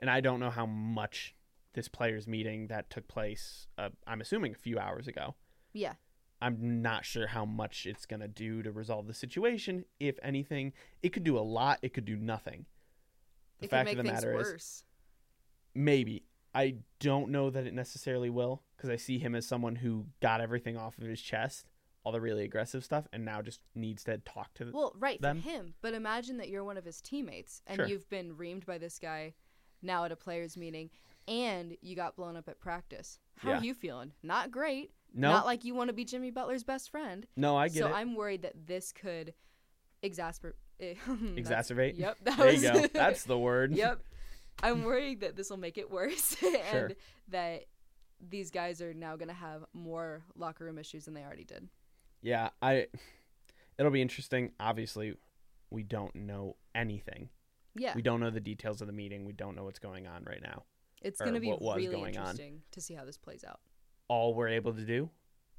and 0.00 0.10
I 0.10 0.20
don't 0.20 0.40
know 0.40 0.50
how 0.50 0.66
much 0.66 1.36
this 1.74 1.88
players 1.88 2.26
meeting 2.26 2.68
that 2.68 2.90
took 2.90 3.08
place. 3.08 3.66
Uh, 3.76 3.90
I'm 4.06 4.20
assuming 4.20 4.52
a 4.52 4.58
few 4.58 4.78
hours 4.78 5.06
ago. 5.06 5.34
Yeah. 5.72 5.94
I'm 6.40 6.82
not 6.82 7.04
sure 7.04 7.26
how 7.26 7.44
much 7.44 7.84
it's 7.86 8.06
gonna 8.06 8.28
do 8.28 8.62
to 8.62 8.70
resolve 8.70 9.06
the 9.06 9.14
situation. 9.14 9.84
If 9.98 10.18
anything, 10.22 10.72
it 11.02 11.10
could 11.10 11.24
do 11.24 11.36
a 11.36 11.40
lot. 11.40 11.78
It 11.82 11.92
could 11.92 12.04
do 12.04 12.16
nothing. 12.16 12.66
The 13.58 13.66
it 13.66 13.70
fact 13.70 13.90
of 13.90 13.96
the 13.96 14.04
matter 14.04 14.38
is, 14.38 14.84
maybe 15.74 16.24
I 16.54 16.76
don't 17.00 17.30
know 17.30 17.50
that 17.50 17.66
it 17.66 17.74
necessarily 17.74 18.30
will 18.30 18.62
because 18.76 18.88
I 18.90 18.96
see 18.96 19.18
him 19.18 19.34
as 19.34 19.46
someone 19.46 19.76
who 19.76 20.06
got 20.20 20.40
everything 20.40 20.76
off 20.76 20.96
of 20.98 21.04
his 21.04 21.20
chest, 21.20 21.66
all 22.04 22.12
the 22.12 22.20
really 22.20 22.44
aggressive 22.44 22.84
stuff, 22.84 23.08
and 23.12 23.24
now 23.24 23.42
just 23.42 23.60
needs 23.74 24.04
to 24.04 24.18
talk 24.18 24.54
to. 24.54 24.70
Well, 24.72 24.94
right 24.98 25.20
them. 25.20 25.42
for 25.42 25.48
him, 25.48 25.74
but 25.80 25.92
imagine 25.94 26.36
that 26.38 26.48
you're 26.48 26.64
one 26.64 26.76
of 26.76 26.84
his 26.84 27.00
teammates 27.00 27.62
and 27.66 27.76
Sure. 27.76 27.86
you've 27.86 28.08
been 28.08 28.36
reamed 28.36 28.64
by 28.64 28.78
this 28.78 28.98
guy 28.98 29.34
now 29.82 30.04
at 30.04 30.12
a 30.12 30.16
players 30.16 30.56
meeting 30.56 30.90
and 31.28 31.76
you 31.82 31.94
got 31.94 32.16
blown 32.16 32.36
up 32.36 32.48
at 32.48 32.58
practice. 32.58 33.18
How 33.36 33.50
Yeah. 33.50 33.58
are 33.60 33.64
you 33.64 33.74
feeling? 33.74 34.12
Not 34.22 34.50
great. 34.50 34.90
no, 35.14 35.30
Not 35.30 35.46
like 35.46 35.64
you 35.64 35.74
want 35.74 35.88
to 35.88 35.94
be 35.94 36.04
Jimmy 36.04 36.30
Butler's 36.30 36.64
best 36.64 36.90
friend. 36.90 37.26
no, 37.36 37.56
I 37.56 37.68
get 37.68 37.78
so 37.80 37.86
it. 37.86 37.90
So 37.90 37.94
I'm 37.96 38.14
worried 38.14 38.42
that 38.42 38.66
this 38.66 38.92
could 38.92 39.34
exasperate. 40.02 40.54
Exacerbate. 40.80 41.98
Yep. 41.98 42.18
That 42.22 42.36
there 42.38 42.46
was, 42.52 42.62
you 42.62 42.72
go. 42.72 42.86
That's 42.92 43.24
the 43.24 43.38
word. 43.38 43.72
yep. 43.74 44.00
I'm 44.62 44.82
worried 44.84 45.20
that 45.20 45.36
this 45.36 45.50
will 45.50 45.56
make 45.56 45.78
it 45.78 45.90
worse 45.90 46.36
and 46.42 46.56
Sure. 46.70 46.90
that 47.28 47.64
these 48.20 48.50
guys 48.50 48.82
are 48.82 48.92
now 48.94 49.14
going 49.16 49.28
to 49.28 49.34
have 49.34 49.64
more 49.72 50.22
locker 50.36 50.64
room 50.64 50.78
issues 50.78 51.04
than 51.04 51.14
they 51.14 51.22
already 51.22 51.44
did. 51.44 51.68
Yeah, 52.22 52.50
I. 52.60 52.88
It'll 53.78 53.92
be 53.92 54.02
interesting. 54.02 54.50
Obviously, 54.58 55.14
we 55.70 55.84
don't 55.84 56.14
know 56.16 56.56
anything. 56.74 57.28
Yeah. 57.76 57.92
We 57.94 58.02
don't 58.02 58.18
know 58.18 58.30
the 58.30 58.40
details 58.40 58.80
of 58.80 58.88
the 58.88 58.92
meeting. 58.92 59.24
We 59.24 59.32
don't 59.32 59.54
know 59.54 59.62
what's 59.62 59.78
going 59.78 60.08
on 60.08 60.24
right 60.24 60.42
now. 60.42 60.64
It's 61.02 61.20
going 61.20 61.34
to 61.34 61.40
be 61.40 61.54
really 61.60 61.86
going 61.86 62.16
on. 62.18 62.22
interesting 62.30 62.62
to 62.72 62.80
see 62.80 62.94
how 62.94 63.04
this 63.04 63.16
plays 63.16 63.44
out. 63.44 63.60
All 64.08 64.34
we're 64.34 64.48
able 64.48 64.72
to 64.74 64.82
do 64.84 65.10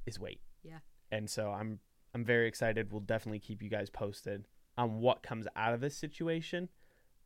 is 0.05 0.19
wait. 0.19 0.41
Yeah. 0.63 0.79
And 1.11 1.29
so 1.29 1.51
I'm 1.51 1.79
I'm 2.13 2.25
very 2.25 2.47
excited. 2.47 2.91
We'll 2.91 3.01
definitely 3.01 3.39
keep 3.39 3.61
you 3.61 3.69
guys 3.69 3.89
posted 3.89 4.47
on 4.77 4.99
what 4.99 5.21
comes 5.23 5.45
out 5.55 5.73
of 5.73 5.81
this 5.81 5.95
situation, 5.95 6.69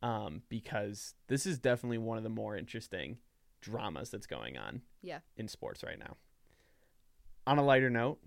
um, 0.02 0.42
because 0.48 1.14
this 1.28 1.46
is 1.46 1.58
definitely 1.58 1.98
one 1.98 2.18
of 2.18 2.24
the 2.24 2.28
more 2.30 2.56
interesting 2.56 3.18
dramas 3.60 4.10
that's 4.10 4.26
going 4.26 4.56
on. 4.58 4.82
Yeah. 5.02 5.20
In 5.36 5.48
sports 5.48 5.82
right 5.82 5.98
now. 5.98 6.16
on 7.46 7.58
a 7.58 7.64
lighter 7.64 7.90
note, 7.90 8.18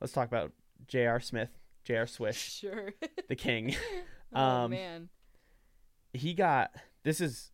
let's 0.00 0.12
talk 0.12 0.28
about 0.28 0.52
J.R. 0.88 1.20
Smith, 1.20 1.50
J.R. 1.84 2.06
Swish, 2.06 2.52
Sure. 2.60 2.92
the 3.28 3.36
king. 3.36 3.74
oh 4.34 4.40
Um, 4.40 4.70
man. 4.70 5.08
He 6.12 6.34
got 6.34 6.70
this 7.04 7.20
is 7.20 7.50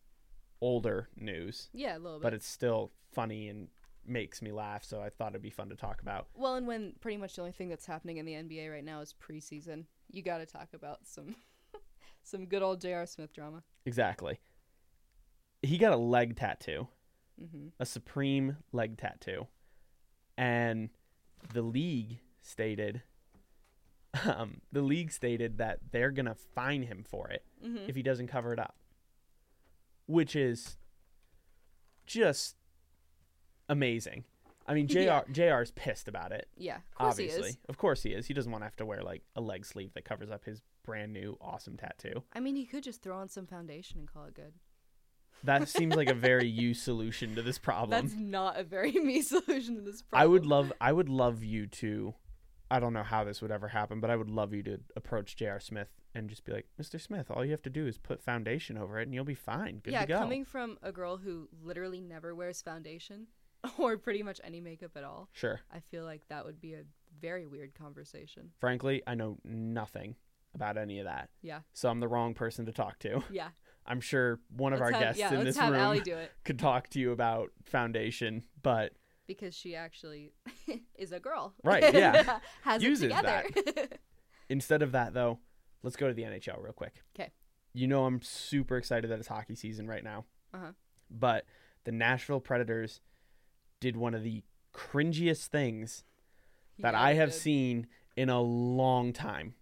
older 0.61 1.09
news, 1.15 1.69
Yeah, 1.73 1.97
a 1.97 1.99
little 1.99 2.19
bit. 2.19 2.23
but 2.23 2.33
it's 2.33 2.47
still 2.47 2.91
funny 3.13 3.47
and 3.49 3.67
makes 4.05 4.41
me 4.41 4.51
laugh. 4.51 4.83
So 4.83 5.01
I 5.01 5.09
thought 5.09 5.33
it'd 5.33 5.41
be 5.41 5.49
fun 5.49 5.69
to 5.69 5.75
talk 5.75 6.01
about. 6.01 6.27
well, 6.33 6.55
and 6.55 6.65
when 6.67 6.93
pretty 7.01 7.17
much 7.17 7.35
the 7.35 7.41
only 7.41 7.51
thing 7.51 7.69
that's 7.69 7.85
happening 7.85 8.17
in 8.17 8.25
the 8.25 8.33
NBA 8.33 8.71
right 8.71 8.83
now 8.85 9.01
is 9.01 9.13
preseason, 9.13 9.85
you 10.09 10.21
got 10.21 10.37
to 10.39 10.45
talk 10.45 10.69
about 10.73 10.99
some 11.05 11.35
some 12.23 12.45
good 12.45 12.61
old 12.63 12.81
J.R. 12.81 13.05
Smith 13.05 13.33
drama. 13.33 13.63
Exactly. 13.85 14.39
He 15.61 15.77
got 15.77 15.91
a 15.93 15.97
leg 15.97 16.35
tattoo, 16.37 16.87
hmm 17.39 17.67
a 17.79 17.85
supreme 17.85 18.57
leg 18.71 18.97
tattoo, 18.97 19.47
and 20.37 20.89
the 21.53 21.61
league 21.61 22.19
stated, 22.41 23.01
um, 24.25 24.61
the 24.71 24.81
league 24.81 25.11
stated 25.11 25.57
that 25.57 25.79
they're 25.91 26.11
gonna 26.11 26.35
fine 26.55 26.83
him 26.83 27.03
for 27.07 27.29
it 27.29 27.43
hmm 27.61 27.85
if 27.87 27.95
he 27.95 28.03
doesn't 28.03 28.27
cover 28.27 28.53
it 28.53 28.59
up, 28.59 28.75
which 30.07 30.35
is 30.35 30.77
just 32.05 32.55
amazing. 33.69 34.23
I 34.65 34.73
mean, 34.73 34.87
J.R. 34.87 35.23
Yeah. 35.27 35.33
J.R.'s 35.33 35.71
pissed 35.71 36.07
about 36.07 36.31
it. 36.31 36.47
Yeah, 36.57 36.77
of 36.77 36.95
course 36.95 37.11
obviously, 37.11 37.43
he 37.43 37.49
is. 37.49 37.57
of 37.69 37.77
course 37.77 38.03
he 38.03 38.09
is. 38.09 38.27
He 38.27 38.33
doesn't 38.33 38.51
want 38.51 38.63
to 38.63 38.65
have 38.65 38.75
to 38.77 38.85
wear 38.85 39.01
like 39.01 39.21
a 39.35 39.41
leg 39.41 39.65
sleeve 39.65 39.93
that 39.93 40.03
covers 40.03 40.29
up 40.29 40.43
his 40.43 40.61
brand 40.83 41.13
new 41.13 41.37
awesome 41.39 41.77
tattoo. 41.77 42.23
I 42.33 42.39
mean, 42.39 42.55
he 42.55 42.65
could 42.65 42.83
just 42.83 43.01
throw 43.01 43.17
on 43.17 43.29
some 43.29 43.47
foundation 43.47 43.99
and 43.99 44.11
call 44.11 44.25
it 44.25 44.33
good. 44.33 44.53
That 45.43 45.69
seems 45.69 45.95
like 45.95 46.09
a 46.09 46.13
very 46.15 46.47
you 46.47 46.73
solution 46.73 47.35
to 47.35 47.41
this 47.41 47.57
problem. 47.57 47.91
That's 47.91 48.19
not 48.19 48.57
a 48.57 48.63
very 48.63 48.91
me 48.91 49.21
solution 49.23 49.75
to 49.75 49.81
this 49.81 50.01
problem. 50.01 50.23
I 50.23 50.25
would 50.25 50.45
love 50.45 50.73
I 50.81 50.91
would 50.91 51.09
love 51.09 51.43
you 51.43 51.67
to 51.67 52.15
I 52.69 52.81
don't 52.81 52.93
know 52.93 53.03
how 53.03 53.23
this 53.23 53.41
would 53.41 53.51
ever 53.51 53.69
happen, 53.69 54.01
but 54.01 54.09
I 54.09 54.17
would 54.17 54.29
love 54.29 54.53
you 54.53 54.63
to 54.63 54.79
approach 54.97 55.37
J.R. 55.37 55.61
Smith 55.61 55.87
and 56.15 56.29
just 56.29 56.43
be 56.45 56.51
like, 56.51 56.67
Mr. 56.81 56.99
Smith, 56.99 57.27
all 57.29 57.43
you 57.45 57.51
have 57.51 57.61
to 57.63 57.69
do 57.69 57.85
is 57.87 57.97
put 57.97 58.21
foundation 58.21 58.77
over 58.77 58.99
it 58.99 59.03
and 59.03 59.13
you'll 59.13 59.23
be 59.23 59.35
fine. 59.35 59.79
Good 59.83 59.93
yeah, 59.93 60.01
to 60.01 60.07
go. 60.07 60.19
coming 60.19 60.45
from 60.45 60.77
a 60.81 60.91
girl 60.91 61.17
who 61.17 61.47
literally 61.63 62.01
never 62.01 62.33
wears 62.33 62.61
foundation 62.61 63.27
or 63.77 63.97
pretty 63.97 64.23
much 64.23 64.39
any 64.43 64.61
makeup 64.61 64.91
at 64.95 65.03
all, 65.03 65.29
Sure. 65.33 65.59
I 65.73 65.79
feel 65.79 66.03
like 66.03 66.21
that 66.29 66.45
would 66.45 66.59
be 66.61 66.73
a 66.73 66.83
very 67.21 67.45
weird 67.45 67.73
conversation. 67.75 68.51
Frankly, 68.59 69.01
I 69.07 69.15
know 69.15 69.37
nothing 69.43 70.15
about 70.55 70.77
any 70.77 70.99
of 70.99 71.05
that. 71.05 71.29
Yeah. 71.41 71.59
So 71.73 71.89
I'm 71.89 71.99
the 71.99 72.07
wrong 72.07 72.33
person 72.33 72.65
to 72.65 72.71
talk 72.71 72.99
to. 72.99 73.23
Yeah. 73.31 73.49
I'm 73.89 74.01
sure 74.01 74.41
one 74.49 74.73
of 74.73 74.81
Let's 74.81 74.91
our 74.91 74.99
have, 74.99 75.01
guests 75.15 75.19
yeah, 75.21 75.33
in 75.39 75.45
this 75.45 75.57
room 75.57 75.73
Allie 75.73 76.01
do 76.01 76.17
it 76.17 76.29
could 76.43 76.59
talk 76.59 76.89
to 76.89 76.99
you 76.99 77.11
about 77.13 77.51
foundation, 77.63 78.43
but 78.61 78.91
because 79.27 79.55
she 79.55 79.75
actually 79.77 80.33
is 80.95 81.13
a 81.13 81.21
girl. 81.21 81.53
Right, 81.63 81.93
yeah. 81.93 82.39
Has 82.63 82.83
Uses 82.83 83.03
it 83.03 83.07
together. 83.15 83.45
instead 84.49 84.81
of 84.81 84.91
that 84.91 85.13
though, 85.13 85.39
let's 85.83 85.95
go 85.95 86.07
to 86.07 86.13
the 86.13 86.23
NHL 86.23 86.61
real 86.63 86.73
quick. 86.73 86.95
Okay. 87.17 87.31
You 87.73 87.87
know 87.87 88.05
I'm 88.05 88.21
super 88.21 88.77
excited 88.77 89.09
that 89.11 89.19
it's 89.19 89.27
hockey 89.27 89.55
season 89.55 89.87
right 89.87 90.03
now. 90.03 90.25
Uh-huh. 90.53 90.71
But 91.11 91.45
the 91.83 91.91
Nashville 91.91 92.39
Predators 92.39 93.01
did 93.79 93.95
one 93.95 94.13
of 94.13 94.23
the 94.23 94.43
cringiest 94.73 95.47
things 95.47 96.03
that 96.79 96.93
Yeah, 96.93 97.01
I 97.01 97.13
have 97.13 97.31
did. 97.31 97.37
seen 97.39 97.87
in 98.15 98.29
a 98.29 98.41
long 98.41 99.13
time. 99.13 99.53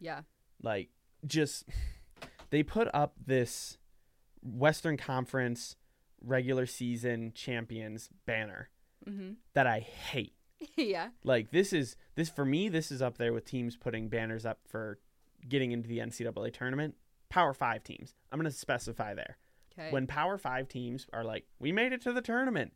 Yeah. 0.00 0.22
Like 0.62 0.88
just 1.26 1.64
they 2.50 2.62
put 2.62 2.88
up 2.92 3.14
this 3.24 3.78
Western 4.42 4.96
Conference 4.96 5.76
regular 6.22 6.66
season 6.66 7.32
champions 7.34 8.10
banner 8.26 8.68
Mm-hmm. 9.08 9.32
that 9.54 9.66
I 9.66 9.80
hate. 9.80 10.34
yeah. 10.76 11.08
Like 11.24 11.52
this 11.52 11.72
is 11.72 11.96
this 12.16 12.28
for 12.28 12.44
me. 12.44 12.68
This 12.68 12.90
is 12.92 13.00
up 13.00 13.16
there 13.16 13.32
with 13.32 13.46
teams 13.46 13.76
putting 13.76 14.08
banners 14.08 14.44
up 14.44 14.58
for 14.68 14.98
getting 15.48 15.72
into 15.72 15.88
the 15.88 15.98
NCAA 15.98 16.52
tournament. 16.52 16.94
Power 17.28 17.54
five 17.54 17.84
teams. 17.84 18.14
I'm 18.30 18.38
gonna 18.38 18.50
specify 18.50 19.14
there. 19.14 19.38
Okay. 19.72 19.90
When 19.90 20.06
Power 20.06 20.38
five 20.38 20.68
teams 20.68 21.06
are 21.12 21.24
like, 21.24 21.46
we 21.58 21.72
made 21.72 21.92
it 21.92 22.02
to 22.02 22.12
the 22.12 22.22
tournament. 22.22 22.72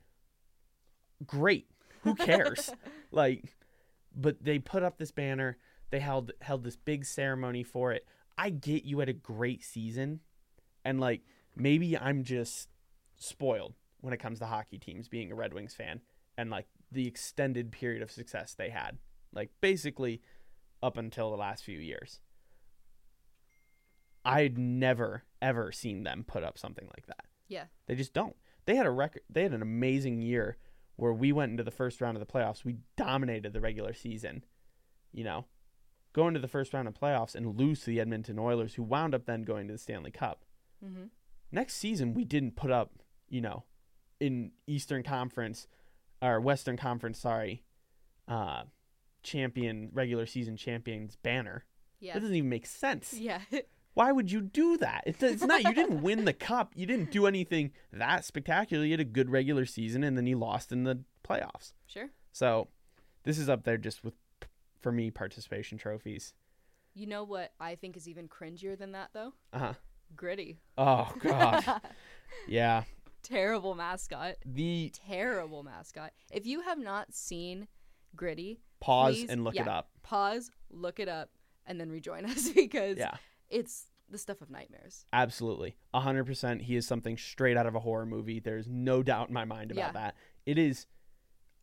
Great. 1.26 1.68
Who 2.02 2.14
cares? 2.14 2.70
like, 3.10 3.56
but 4.14 4.42
they 4.42 4.58
put 4.58 4.82
up 4.82 4.98
this 4.98 5.10
banner. 5.10 5.56
They 5.90 6.00
held 6.00 6.32
held 6.40 6.64
this 6.64 6.76
big 6.76 7.04
ceremony 7.04 7.62
for 7.62 7.92
it. 7.92 8.06
I 8.36 8.50
get 8.50 8.84
you 8.84 8.98
had 8.98 9.08
a 9.08 9.14
great 9.14 9.64
season, 9.64 10.20
and 10.84 11.00
like 11.00 11.22
maybe 11.56 11.96
I'm 11.96 12.24
just 12.24 12.68
spoiled 13.16 13.74
when 14.00 14.12
it 14.12 14.18
comes 14.18 14.38
to 14.40 14.46
hockey 14.46 14.78
teams. 14.78 15.08
Being 15.08 15.32
a 15.32 15.34
Red 15.34 15.54
Wings 15.54 15.74
fan 15.74 16.00
and 16.36 16.50
like 16.50 16.66
the 16.90 17.06
extended 17.06 17.72
period 17.72 18.02
of 18.02 18.10
success 18.10 18.54
they 18.54 18.70
had, 18.70 18.98
like 19.32 19.50
basically 19.60 20.20
up 20.82 20.96
until 20.96 21.30
the 21.30 21.36
last 21.36 21.64
few 21.64 21.78
years. 21.78 22.20
I'd 24.24 24.58
never 24.58 25.24
ever 25.42 25.72
seen 25.72 26.04
them 26.04 26.24
put 26.26 26.42
up 26.42 26.58
something 26.58 26.86
like 26.96 27.06
that. 27.06 27.26
yeah. 27.48 27.64
They 27.86 27.94
just 27.94 28.14
don't. 28.14 28.34
They 28.66 28.76
had 28.76 28.86
a 28.86 28.90
record. 28.90 29.22
They 29.28 29.42
had 29.42 29.52
an 29.52 29.62
amazing 29.62 30.22
year 30.22 30.56
where 30.96 31.12
we 31.12 31.32
went 31.32 31.50
into 31.50 31.62
the 31.62 31.70
first 31.70 32.00
round 32.00 32.16
of 32.16 32.26
the 32.26 32.32
playoffs. 32.32 32.64
We 32.64 32.78
dominated 32.96 33.52
the 33.52 33.60
regular 33.60 33.92
season. 33.92 34.44
You 35.12 35.24
know, 35.24 35.44
go 36.14 36.26
into 36.28 36.40
the 36.40 36.48
first 36.48 36.72
round 36.72 36.88
of 36.88 36.94
playoffs 36.94 37.34
and 37.34 37.58
lose 37.58 37.80
to 37.80 37.86
the 37.86 38.00
Edmonton 38.00 38.38
Oilers, 38.38 38.74
who 38.74 38.82
wound 38.82 39.14
up 39.14 39.26
then 39.26 39.42
going 39.42 39.66
to 39.66 39.74
the 39.74 39.78
Stanley 39.78 40.10
Cup. 40.10 40.44
Mm-hmm. 40.84 41.04
Next 41.52 41.74
season, 41.74 42.14
we 42.14 42.24
didn't 42.24 42.56
put 42.56 42.70
up. 42.70 42.92
You 43.28 43.40
know, 43.40 43.64
in 44.20 44.52
Eastern 44.66 45.02
Conference 45.02 45.66
or 46.22 46.40
Western 46.40 46.76
Conference, 46.76 47.18
sorry, 47.18 47.64
uh, 48.28 48.62
champion 49.22 49.90
regular 49.92 50.26
season 50.26 50.56
champions 50.56 51.16
banner. 51.16 51.64
Yeah. 52.00 52.14
That 52.14 52.20
doesn't 52.20 52.36
even 52.36 52.50
make 52.50 52.66
sense. 52.66 53.14
Yeah. 53.14 53.40
Why 53.94 54.10
would 54.12 54.30
you 54.30 54.40
do 54.40 54.76
that? 54.78 55.04
It's, 55.06 55.22
it's 55.22 55.42
not. 55.44 55.62
You 55.64 55.72
didn't 55.72 56.02
win 56.02 56.24
the 56.24 56.32
cup. 56.50 56.72
You 56.74 56.84
didn't 56.86 57.10
do 57.12 57.26
anything 57.26 57.70
that 57.92 58.24
spectacular. 58.24 58.84
You 58.84 58.90
had 58.92 59.00
a 59.00 59.04
good 59.04 59.30
regular 59.30 59.64
season, 59.66 60.02
and 60.04 60.16
then 60.16 60.26
you 60.26 60.36
lost 60.38 60.72
in 60.72 60.84
the 60.84 61.00
playoffs. 61.26 61.72
sure. 61.86 62.10
So, 62.32 62.68
this 63.22 63.38
is 63.38 63.48
up 63.48 63.62
there 63.62 63.78
just 63.78 64.02
with, 64.04 64.14
for 64.80 64.90
me, 64.90 65.10
participation 65.12 65.78
trophies. 65.78 66.34
You 66.94 67.06
know 67.06 67.22
what 67.24 67.52
I 67.60 67.76
think 67.76 67.96
is 67.96 68.08
even 68.08 68.28
cringier 68.28 68.76
than 68.78 68.92
that 68.92 69.10
though? 69.12 69.32
Uh 69.52 69.58
huh. 69.58 69.72
Gritty. 70.16 70.58
Oh 70.76 71.12
God. 71.20 71.64
yeah. 72.48 72.82
Terrible 73.22 73.74
mascot. 73.74 74.34
The 74.44 74.92
Terrible 75.08 75.62
mascot. 75.62 76.12
If 76.32 76.46
you 76.46 76.60
have 76.62 76.78
not 76.78 77.14
seen 77.14 77.68
Gritty, 78.16 78.60
pause 78.80 79.14
please- 79.14 79.30
and 79.30 79.42
look 79.44 79.56
it 79.56 79.66
up. 79.68 79.88
Pause, 80.02 80.50
look 80.70 81.00
it 81.00 81.08
up, 81.08 81.30
and 81.66 81.80
then 81.80 81.90
rejoin 81.90 82.26
us 82.26 82.48
because 82.54 82.98
Yeah. 82.98 83.14
It's 83.54 83.86
the 84.10 84.18
stuff 84.18 84.42
of 84.42 84.50
nightmares. 84.50 85.06
Absolutely. 85.12 85.76
100%. 85.94 86.62
He 86.62 86.76
is 86.76 86.86
something 86.86 87.16
straight 87.16 87.56
out 87.56 87.66
of 87.66 87.74
a 87.74 87.80
horror 87.80 88.04
movie. 88.04 88.38
There's 88.40 88.66
no 88.68 89.02
doubt 89.02 89.28
in 89.28 89.34
my 89.34 89.44
mind 89.46 89.70
about 89.70 89.80
Yeah. 89.80 89.92
that. 89.92 90.16
It 90.44 90.58
is. 90.58 90.86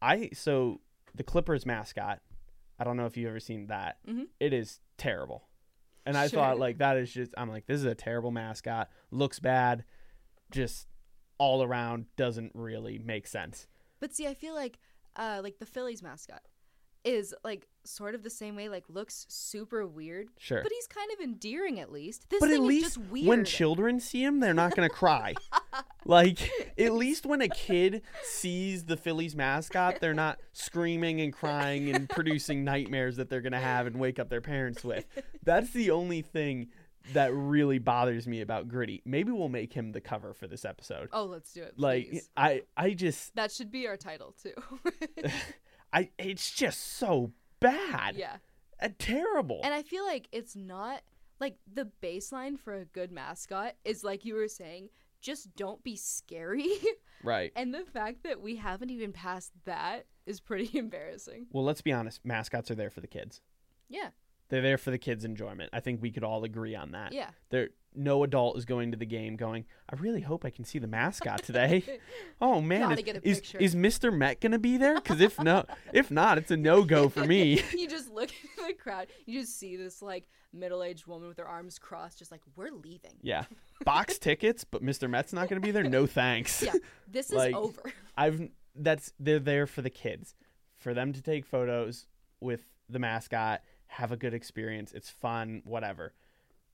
I. 0.02 0.30
So, 0.34 0.82
the 1.14 1.24
Clippers 1.24 1.66
mascot, 1.66 2.22
I 2.80 2.84
don't 2.84 2.98
know 2.98 3.06
if 3.06 3.16
you've 3.18 3.30
ever 3.30 3.40
seen 3.40 3.68
that. 3.68 4.00
Mhm. 4.08 4.28
It 4.40 4.54
is 4.54 4.80
terrible. 4.98 5.50
And 6.06 6.18
I 6.18 6.28
Sure. 6.28 6.40
thought, 6.40 6.58
like, 6.58 6.80
that 6.80 6.98
is 6.98 7.14
just, 7.14 7.32
I'm 7.38 7.50
like, 7.50 7.68
this 7.68 7.78
is 7.78 7.86
a 7.86 7.94
terrible 7.94 8.32
mascot. 8.32 8.90
Looks 9.12 9.40
bad. 9.40 9.86
Just 10.50 10.88
all 11.38 11.62
around 11.64 12.06
doesn't 12.16 12.54
really 12.56 12.98
make 12.98 13.28
sense. 13.28 13.68
But 14.00 14.14
see, 14.16 14.26
I 14.28 14.34
feel 14.34 14.56
like 14.56 14.80
uh 15.18 15.42
like 15.44 15.60
the 15.60 15.66
Phillies 15.66 16.02
mascot 16.02 16.42
is 17.04 17.34
like 17.44 17.68
sort 17.84 18.14
of 18.16 18.24
the 18.24 18.30
same 18.30 18.56
way, 18.56 18.70
like 18.70 18.84
looks 18.90 19.26
super 19.30 19.86
weird. 19.88 20.28
Sure. 20.38 20.62
But 20.62 20.72
he's 20.72 20.88
kind 20.88 21.12
of 21.12 21.20
endearing 21.20 21.80
at 21.80 21.92
least. 21.92 22.30
This 22.30 22.40
But 22.40 22.50
thing 22.50 22.58
at 22.58 22.62
is 22.62 22.68
least 22.68 22.86
just 22.86 22.98
weird. 23.10 23.28
when 23.28 23.46
children 23.46 24.00
see 24.00 24.24
him, 24.24 24.40
they're 24.40 24.54
not 24.54 24.76
to 24.88 24.94
cry. 24.94 25.34
like, 26.06 26.40
at 26.78 26.94
least 26.94 27.26
when 27.26 27.42
a 27.42 27.50
kid 27.50 28.02
sees 28.24 28.86
the 28.86 28.98
Phillies 28.98 29.36
mascot, 29.36 30.00
they're 30.00 30.14
not 30.14 30.40
screaming 30.54 31.22
and 31.22 31.34
crying 31.34 31.94
and 31.94 32.08
producing 32.10 32.64
nightmares 32.64 33.16
that 33.18 33.30
they're 33.30 33.42
to 33.54 33.60
have 33.60 33.88
and 33.88 33.98
wake 33.98 34.20
up 34.20 34.30
their 34.30 34.42
parents 34.42 34.84
with. 34.84 35.06
That's 35.44 35.72
the 35.72 35.92
only 35.92 36.22
thing 36.22 36.68
that 37.14 37.34
really 37.34 37.80
bothers 37.80 38.28
me 38.28 38.42
about 38.42 38.68
Gritty. 38.68 39.02
Maybe 39.06 39.32
we'll 39.32 39.50
make 39.50 39.74
him 39.74 39.92
the 39.92 40.02
cover 40.02 40.36
for 40.36 40.46
this 40.48 40.66
episode. 40.66 41.10
oh, 41.12 41.26
let's 41.26 41.52
do 41.52 41.64
it. 41.64 41.74
Like, 41.78 42.10
please. 42.10 42.30
I, 42.38 42.62
I 42.78 42.92
just, 42.92 43.36
that 43.36 43.52
should 43.52 43.72
be 43.72 43.88
our 43.88 43.98
title 43.98 44.36
too. 44.42 44.54
I, 45.94 46.10
it's 46.18 46.52
just 46.52 46.98
so 46.98 47.32
bad. 47.60 48.16
yeah. 48.16 48.38
Uh, 48.82 48.90
terrible. 48.98 49.62
And 49.64 49.74
I 49.74 49.84
feel 49.84 50.06
like 50.06 50.28
it's 50.32 50.56
not 50.56 51.02
like 51.40 51.58
the 51.72 51.90
baseline 52.02 52.58
for 52.58 52.74
a 52.74 52.86
good 52.86 53.12
mascot 53.12 53.76
is 53.86 54.04
like 54.04 54.26
you 54.26 54.36
were 54.36 54.48
saying, 54.48 54.90
just 55.22 55.56
don't 55.56 55.84
be 55.84 55.96
scary. 55.96 56.72
right. 57.24 57.52
and 57.56 57.74
the 57.74 57.84
fact 57.94 58.24
that 58.24 58.42
we 58.42 58.56
haven't 58.56 58.90
even 58.90 59.12
passed 59.12 59.52
that 59.66 60.06
is 60.26 60.40
pretty 60.40 60.78
embarrassing. 60.78 61.48
Well, 61.52 61.64
let's 61.64 61.82
be 61.82 61.92
honest. 61.92 62.26
Mascots 62.26 62.72
are 62.72 62.76
there 62.76 62.90
for 62.90 63.02
the 63.02 63.08
kids. 63.08 63.42
Yeah. 63.90 64.10
They're 64.50 64.62
there 64.62 64.78
for 64.78 64.92
the 64.92 64.98
kids' 64.98 65.24
enjoyment. 65.26 65.70
I 65.74 65.80
think 65.80 66.02
we 66.02 66.12
could 66.12 66.24
all 66.24 66.44
agree 66.44 66.76
on 66.76 66.92
that. 66.92 67.14
Yeah. 67.14 67.30
They're 67.50 67.70
no 67.96 68.24
adult 68.24 68.58
is 68.58 68.66
going 68.66 68.92
to 68.92 68.98
the 68.98 69.06
game 69.06 69.36
going, 69.36 69.66
I 69.90 69.96
really 69.98 70.22
hope 70.22 70.46
I 70.46 70.50
can 70.50 70.66
see 70.66 70.80
the 70.80 70.88
mascot 70.88 71.44
today. 71.44 71.84
oh 72.42 72.62
man, 72.62 72.98
is, 73.24 73.40
is, 73.40 73.56
is 73.60 73.76
Mr. 73.76 74.16
Met 74.16 74.40
gonna 74.42 74.60
be 74.60 74.78
there? 74.78 74.96
Because 74.96 75.22
if 75.22 75.40
no, 75.40 75.66
if 75.94 76.12
not, 76.12 76.38
it's 76.38 76.52
a 76.52 76.58
no 76.58 76.84
go 76.84 77.10
for 77.10 77.26
me. 77.26 77.62
you 77.78 77.88
just 77.88 78.12
look 78.12 78.30
at 78.30 78.68
the 78.68 78.74
crowd. 78.74 79.08
You 79.26 79.42
just 79.42 79.58
see 79.58 79.76
this 79.76 80.02
like 80.02 80.28
middle-aged 80.54 81.08
woman 81.08 81.28
with 81.28 81.38
her 81.38 81.48
arms 81.48 81.80
crossed, 81.80 82.20
just 82.20 82.32
like 82.32 82.42
we're 82.56 82.72
leaving. 82.72 83.18
Yeah, 83.22 83.46
box 83.86 84.18
tickets, 84.18 84.64
but 84.64 84.84
Mr. 84.84 85.10
Met's 85.10 85.34
not 85.34 85.50
gonna 85.50 85.62
be 85.62 85.72
there. 85.72 85.84
No 85.84 86.06
thanks. 86.06 86.62
Yeah, 86.64 86.74
this 87.08 87.28
is 87.30 87.36
Like- 87.36 87.56
over. 87.56 87.82
I've 88.18 88.50
that's 88.76 89.12
they're 89.20 89.40
there 89.40 89.68
for 89.68 89.82
the 89.82 89.90
kids, 89.90 90.34
for 90.78 90.94
them 90.94 91.12
to 91.14 91.22
take 91.22 91.46
photos 91.46 92.08
with 92.40 92.62
the 92.90 93.00
mascot, 93.00 93.62
have 93.88 94.12
a 94.12 94.18
good 94.18 94.34
experience. 94.34 94.92
It's 94.94 95.10
fun, 95.10 95.62
whatever. 95.66 96.14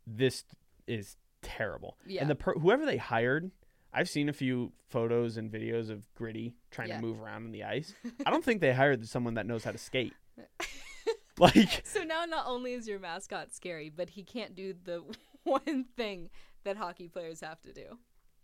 This 0.05 0.43
is 0.87 1.17
terrible. 1.41 1.97
Yeah. 2.05 2.21
And 2.21 2.29
the 2.29 2.35
per- 2.35 2.53
whoever 2.57 2.85
they 2.85 2.97
hired, 2.97 3.51
I've 3.93 4.09
seen 4.09 4.29
a 4.29 4.33
few 4.33 4.71
photos 4.89 5.37
and 5.37 5.51
videos 5.51 5.89
of 5.89 6.07
Gritty 6.15 6.55
trying 6.71 6.89
Yeah. 6.89 6.97
to 6.97 7.01
move 7.01 7.21
around 7.21 7.45
on 7.45 7.51
the 7.51 7.63
ice. 7.63 7.93
I 8.25 8.29
don't 8.31 8.43
think 8.43 8.61
they 8.61 8.73
hired 8.73 9.07
someone 9.07 9.35
that 9.35 9.45
knows 9.45 9.63
how 9.63 9.71
to 9.71 9.77
skate. 9.77 10.13
like 11.39 11.81
So 11.85 12.03
now 12.03 12.25
not 12.25 12.45
only 12.47 12.73
is 12.73 12.87
your 12.87 12.99
mascot 12.99 13.53
scary, 13.53 13.89
but 13.89 14.09
he 14.11 14.23
can't 14.23 14.55
do 14.55 14.73
the 14.83 15.03
one 15.43 15.85
thing 15.95 16.29
that 16.63 16.77
hockey 16.77 17.07
players 17.07 17.41
have 17.41 17.61
to 17.63 17.73
do. 17.73 17.97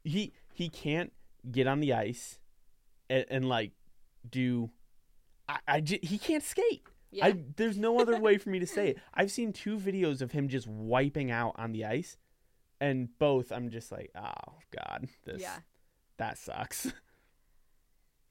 he 0.04 0.34
he 0.54 0.70
can't 0.70 1.12
get 1.52 1.68
on 1.68 1.80
the 1.82 1.94
ice 1.94 2.40
and, 3.10 3.26
and 3.30 3.50
like 3.50 3.72
do 4.30 4.70
I, 5.50 5.60
I 5.68 5.82
j- 5.82 6.00
he 6.02 6.18
can't 6.18 6.44
skate. 6.44 6.84
Yeah. 7.12 7.26
I 7.28 7.44
there's 7.58 7.78
no 7.78 8.00
other 8.00 8.20
way 8.20 8.38
for 8.38 8.50
me 8.50 8.60
to 8.60 8.68
say 8.68 8.90
it. 8.90 8.98
I've 9.14 9.32
seen 9.32 9.52
two 9.54 9.78
videos 9.78 10.22
of 10.22 10.32
him 10.32 10.48
just 10.48 10.68
wiping 10.68 11.32
out 11.32 11.54
on 11.58 11.72
the 11.74 11.86
ice, 11.86 12.18
and 12.84 13.08
both 13.18 13.52
I'm 13.54 13.70
just 13.70 13.92
like, 13.94 14.12
oh 14.16 14.54
god, 14.76 15.08
this 15.24 15.42
yeah. 15.42 15.60
that 16.18 16.38
sucks. 16.38 16.92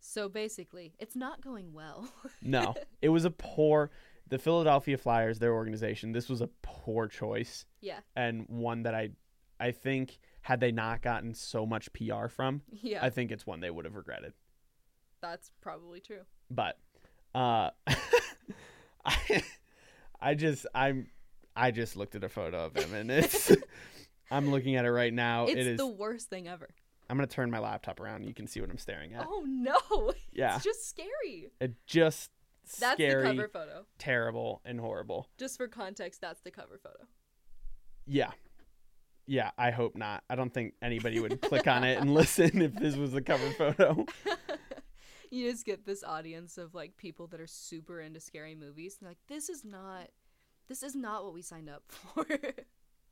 So 0.05 0.29
basically, 0.29 0.95
it's 0.99 1.15
not 1.15 1.41
going 1.43 1.73
well. 1.73 2.09
No, 2.43 2.75
it 3.03 3.11
was 3.11 3.25
a 3.25 3.31
poor. 3.31 3.93
The 4.29 4.37
Philadelphia 4.37 4.99
Flyers, 4.99 5.39
their 5.39 5.55
organization, 5.55 6.11
this 6.11 6.29
was 6.29 6.41
a 6.41 6.49
poor 6.61 7.07
choice 7.07 7.67
yeah. 7.81 8.01
and 8.17 8.45
one 8.49 8.83
that 8.83 8.97
I, 8.97 9.11
I 9.61 9.71
think 9.71 10.19
had 10.41 10.59
they 10.59 10.73
not 10.73 11.03
gotten 11.03 11.35
so 11.35 11.65
much 11.65 11.89
PR 11.93 12.27
from, 12.27 12.63
Yeah. 12.73 12.99
I 13.01 13.11
think 13.11 13.31
it's 13.31 13.47
one 13.47 13.61
they 13.61 13.71
would 13.71 13.85
have 13.85 13.95
regretted. 13.95 14.33
that's 15.21 15.53
probably 15.61 16.01
true. 16.01 16.23
but 16.51 16.79
uh 17.33 17.71
I 19.05 19.43
I 20.21 20.35
just 20.35 20.67
I'm 20.75 21.07
I 21.55 21.71
just 21.71 21.97
looked 21.97 22.17
at 22.17 22.25
a 22.25 22.29
photo 22.29 22.67
of 22.67 22.77
him 22.77 22.93
and 22.93 23.09
it's 23.09 23.53
I'm 24.33 24.51
looking 24.51 24.77
at 24.77 24.85
it 24.85 24.91
right 24.91 25.13
now. 25.13 25.45
It's 25.47 25.53
it 25.53 25.67
is 25.67 25.79
the 25.79 25.87
worst 25.87 26.31
thing 26.31 26.49
ever. 26.49 26.69
I'm 27.11 27.17
gonna 27.17 27.27
turn 27.27 27.51
my 27.51 27.59
laptop 27.59 28.01
around. 28.01 28.25
You 28.25 28.33
can 28.35 28.47
see 28.47 28.61
what 28.61 28.71
I'm 28.71 28.79
staring 28.79 29.13
at. 29.15 29.27
Oh 29.29 29.45
no. 29.47 30.13
yeah, 30.33 30.57
It's 30.57 30.65
just 30.65 30.89
scary. 30.89 31.51
it 31.61 31.75
just 31.87 32.31
That's 32.81 32.95
scary, 32.95 33.23
the 33.23 33.29
cover 33.29 33.49
photo. 33.49 33.85
terrible, 33.99 34.63
and 34.65 34.81
horrible. 34.81 35.29
Just 35.39 35.57
for 35.59 35.69
context, 35.69 36.21
that's 36.21 36.41
the 36.41 36.51
cover 36.51 36.81
photo. 36.83 37.05
Yeah, 38.07 38.31
yeah. 39.27 39.51
I 39.59 39.71
hope 39.71 39.95
not. 39.97 40.25
I 40.31 40.35
don't 40.37 40.53
think 40.53 40.75
anybody 40.81 41.21
would 41.21 41.41
click 41.43 41.67
on 41.69 41.85
it 41.85 41.99
and 42.01 42.13
listen 42.15 42.63
if 42.63 42.75
this 42.75 42.97
was 42.97 43.13
the 43.13 43.21
cover 43.23 43.51
photo. 43.51 44.07
you 45.31 45.51
just 45.51 45.65
get 45.67 45.85
this 45.87 46.03
audience 46.03 46.57
of 46.59 46.75
like 46.75 46.97
people 46.97 47.27
that 47.29 47.41
are 47.41 47.47
super 47.47 48.01
into 48.01 48.21
scary 48.21 48.55
movies 48.55 48.97
and 49.01 49.09
like 49.09 49.19
this 49.29 49.49
is 49.49 49.65
not 49.65 50.09
this 50.69 50.83
is 50.83 50.95
not 50.97 51.25
what 51.25 51.35
we 51.35 51.43
signed 51.43 51.69
up 51.69 51.83
for. 51.89 52.25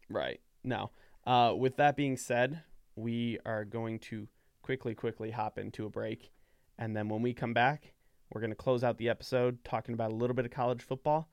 Right. 0.09 0.41
No. 0.65 0.91
Uh, 1.27 1.55
with 1.57 1.77
that 1.77 1.97
being 1.97 2.17
said, 2.17 2.63
we 2.97 3.39
are 3.45 3.65
going 3.65 3.99
to 3.99 4.29
quickly, 4.63 4.95
quickly 4.95 5.31
hop 5.31 5.59
into 5.59 5.87
a 5.87 5.91
break. 5.91 6.31
And 6.79 6.97
then 6.97 7.09
when 7.09 7.23
we 7.23 7.35
come 7.35 7.53
back, 7.53 7.95
we're 8.33 8.41
going 8.41 8.51
to 8.51 8.57
close 8.57 8.85
out 8.85 8.99
the 8.99 9.09
episode 9.09 9.65
talking 9.65 9.95
about 9.95 10.13
a 10.13 10.15
little 10.15 10.35
bit 10.35 10.45
of 10.45 10.51
college 10.51 10.83
football 10.83 11.29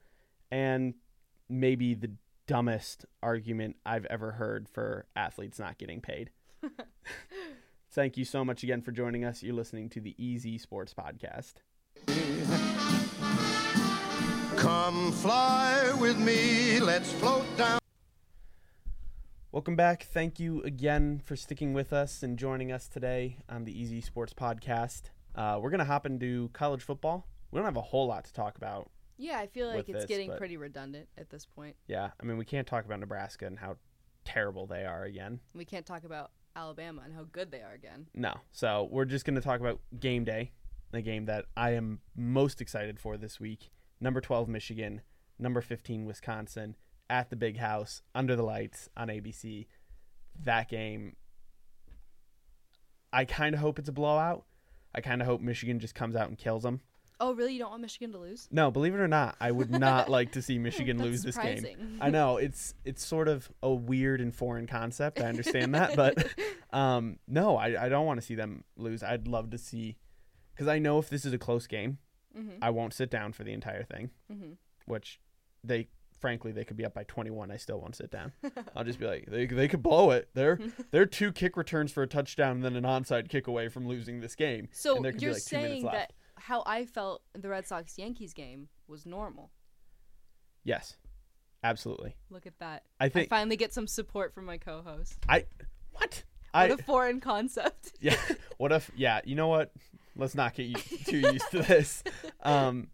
and 0.51 0.95
maybe 1.49 1.93
the 1.93 2.11
dumbest 2.47 3.05
argument 3.21 3.75
I've 3.85 4.05
ever 4.05 4.31
heard 4.31 4.67
for 4.69 5.05
athletes 5.15 5.59
not 5.59 5.77
getting 5.77 6.01
paid. 6.01 6.31
Thank 7.91 8.17
you 8.17 8.25
so 8.25 8.43
much 8.43 8.63
again 8.63 8.81
for 8.81 8.91
joining 8.91 9.25
us. 9.25 9.43
You're 9.43 9.55
listening 9.55 9.89
to 9.89 10.01
the 10.01 10.15
Easy 10.17 10.57
Sports 10.57 10.93
Podcast. 10.93 11.55
Come 14.57 15.11
fly 15.11 15.93
with 15.99 16.17
me, 16.17 16.79
let's 16.79 17.11
float 17.13 17.45
down. 17.57 17.79
Welcome 19.57 19.75
back. 19.75 20.03
Thank 20.03 20.39
you 20.39 20.61
again 20.61 21.19
for 21.25 21.35
sticking 21.35 21.73
with 21.73 21.91
us 21.91 22.21
and 22.21 22.37
joining 22.37 22.71
us 22.71 22.87
today 22.87 23.39
on 23.49 23.63
the 23.63 23.71
Easy 23.71 24.01
Sports 24.01 24.31
Podcast. 24.31 25.09
Uh, 25.33 25.57
we're 25.59 25.71
going 25.71 25.79
to 25.79 25.85
hop 25.85 26.05
into 26.05 26.51
college 26.53 26.83
football. 26.83 27.25
We 27.49 27.57
don't 27.57 27.65
have 27.65 27.75
a 27.75 27.81
whole 27.81 28.05
lot 28.05 28.25
to 28.25 28.33
talk 28.33 28.55
about. 28.55 28.91
yeah, 29.17 29.39
I 29.39 29.47
feel 29.47 29.67
like 29.67 29.89
it's 29.89 30.01
this, 30.01 30.05
getting 30.05 30.31
pretty 30.37 30.57
redundant 30.57 31.09
at 31.17 31.31
this 31.31 31.47
point. 31.47 31.75
Yeah, 31.87 32.11
I 32.21 32.23
mean, 32.23 32.37
we 32.37 32.45
can't 32.45 32.67
talk 32.67 32.85
about 32.85 32.99
Nebraska 32.99 33.47
and 33.47 33.57
how 33.57 33.77
terrible 34.25 34.67
they 34.67 34.85
are 34.85 35.05
again. 35.05 35.39
We 35.55 35.65
can't 35.65 35.87
talk 35.87 36.03
about 36.03 36.29
Alabama 36.55 37.01
and 37.03 37.15
how 37.15 37.23
good 37.23 37.49
they 37.49 37.61
are 37.61 37.73
again. 37.73 38.05
No. 38.13 38.35
So 38.51 38.87
we're 38.91 39.05
just 39.05 39.25
going 39.25 39.37
to 39.37 39.41
talk 39.41 39.59
about 39.59 39.81
game 39.99 40.23
day, 40.23 40.51
the 40.91 41.01
game 41.01 41.25
that 41.25 41.45
I 41.57 41.71
am 41.71 42.01
most 42.15 42.61
excited 42.61 42.99
for 42.99 43.17
this 43.17 43.39
week. 43.39 43.71
Number 43.99 44.21
12, 44.21 44.47
Michigan. 44.47 45.01
Number 45.39 45.61
15, 45.61 46.05
Wisconsin. 46.05 46.75
At 47.09 47.29
the 47.29 47.35
big 47.37 47.57
house, 47.57 48.01
under 48.13 48.35
the 48.35 48.43
lights 48.43 48.89
on 48.97 49.07
ABC. 49.07 49.67
That 50.43 50.69
game, 50.69 51.15
I 53.13 53.25
kind 53.25 53.55
of 53.55 53.61
hope 53.61 53.79
it's 53.79 53.89
a 53.89 53.93
blowout. 53.93 54.43
I 54.93 55.01
kind 55.01 55.21
of 55.21 55.27
hope 55.27 55.41
Michigan 55.41 55.79
just 55.79 55.95
comes 55.95 56.15
out 56.15 56.27
and 56.27 56.37
kills 56.37 56.63
them. 56.63 56.81
Oh, 57.19 57.33
really? 57.33 57.53
You 57.53 57.59
don't 57.59 57.71
want 57.71 57.81
Michigan 57.81 58.11
to 58.11 58.19
lose? 58.19 58.47
No, 58.51 58.69
believe 58.69 58.93
it 58.93 58.99
or 58.99 59.07
not, 59.07 59.35
I 59.39 59.51
would 59.51 59.71
not 59.71 60.07
like 60.09 60.33
to 60.33 60.41
see 60.41 60.59
Michigan 60.59 61.01
lose 61.01 61.23
this 61.23 61.37
game. 61.37 61.97
I 61.99 62.09
know 62.11 62.37
it's 62.37 62.75
it's 62.85 63.03
sort 63.03 63.27
of 63.27 63.49
a 63.63 63.73
weird 63.73 64.21
and 64.21 64.35
foreign 64.35 64.67
concept. 64.67 65.19
I 65.19 65.23
understand 65.25 65.73
that, 65.73 65.95
but 65.95 66.27
um, 66.77 67.17
no, 67.27 67.57
I, 67.57 67.85
I 67.85 67.89
don't 67.89 68.05
want 68.05 68.19
to 68.19 68.25
see 68.25 68.35
them 68.35 68.63
lose. 68.75 69.01
I'd 69.01 69.27
love 69.27 69.49
to 69.51 69.57
see 69.57 69.97
because 70.53 70.67
I 70.67 70.77
know 70.77 70.99
if 70.99 71.09
this 71.09 71.25
is 71.25 71.33
a 71.33 71.37
close 71.39 71.65
game, 71.67 71.97
Mhm. 72.37 72.57
I 72.61 72.69
won't 72.69 72.93
sit 72.93 73.09
down 73.09 73.33
for 73.33 73.43
the 73.43 73.53
entire 73.53 73.83
thing. 73.83 74.11
Mhm. 74.31 74.57
Which 74.85 75.19
they 75.63 75.87
frankly 76.19 76.51
they 76.51 76.63
could 76.63 76.77
be 76.77 76.85
up 76.85 76.93
by 76.93 77.03
21. 77.03 77.51
I 77.51 77.57
still 77.57 77.79
won't 77.79 77.95
sit 77.95 78.11
down. 78.11 78.33
I'll 78.75 78.83
just 78.83 78.99
be 78.99 79.05
like 79.05 79.25
they 79.27 79.45
they 79.45 79.67
could 79.67 79.83
blow 79.83 80.11
it. 80.11 80.29
They're 80.33 80.59
they're 80.91 81.05
two 81.05 81.31
kick 81.31 81.57
returns 81.57 81.91
for 81.91 82.03
a 82.03 82.07
touchdown 82.07 82.57
and 82.57 82.63
then 82.65 82.75
an 82.75 82.83
onside 82.83 83.29
kick 83.29 83.47
away 83.47 83.69
from 83.69 83.87
losing 83.87 84.19
this 84.19 84.35
game. 84.35 84.69
So 84.71 84.95
and 84.95 85.05
there 85.05 85.11
could 85.11 85.21
you're 85.21 85.31
be 85.31 85.35
like 85.35 85.43
saying 85.43 85.83
that 85.85 86.13
how 86.35 86.63
I 86.65 86.85
felt 86.85 87.23
the 87.33 87.49
Red 87.49 87.67
Sox 87.67 87.97
Yankees 87.97 88.33
game 88.33 88.69
was 88.87 89.05
normal. 89.05 89.51
Yes, 90.63 90.97
absolutely. 91.63 92.15
Look 92.29 92.45
at 92.45 92.59
that. 92.59 92.83
I 92.99 93.05
I 93.05 93.09
think 93.09 93.29
finally 93.29 93.57
get 93.57 93.73
some 93.73 93.87
support 93.87 94.33
from 94.33 94.45
my 94.45 94.57
co-host. 94.57 95.17
I 95.27 95.45
what 95.91 96.23
What 96.51 96.53
I 96.53 96.65
a 96.67 96.77
foreign 96.77 97.19
concept. 97.19 97.93
Yeah. 98.01 98.17
What 98.57 98.71
if? 98.71 98.91
Yeah. 98.95 99.21
You 99.23 99.35
know 99.35 99.47
what? 99.47 99.71
Let's 100.15 100.35
not 100.35 100.55
get 100.55 100.65
you 100.65 100.75
too 100.75 101.17
used 101.19 101.51
to 101.51 101.59
this. 101.61 102.03
Um, 102.41 102.87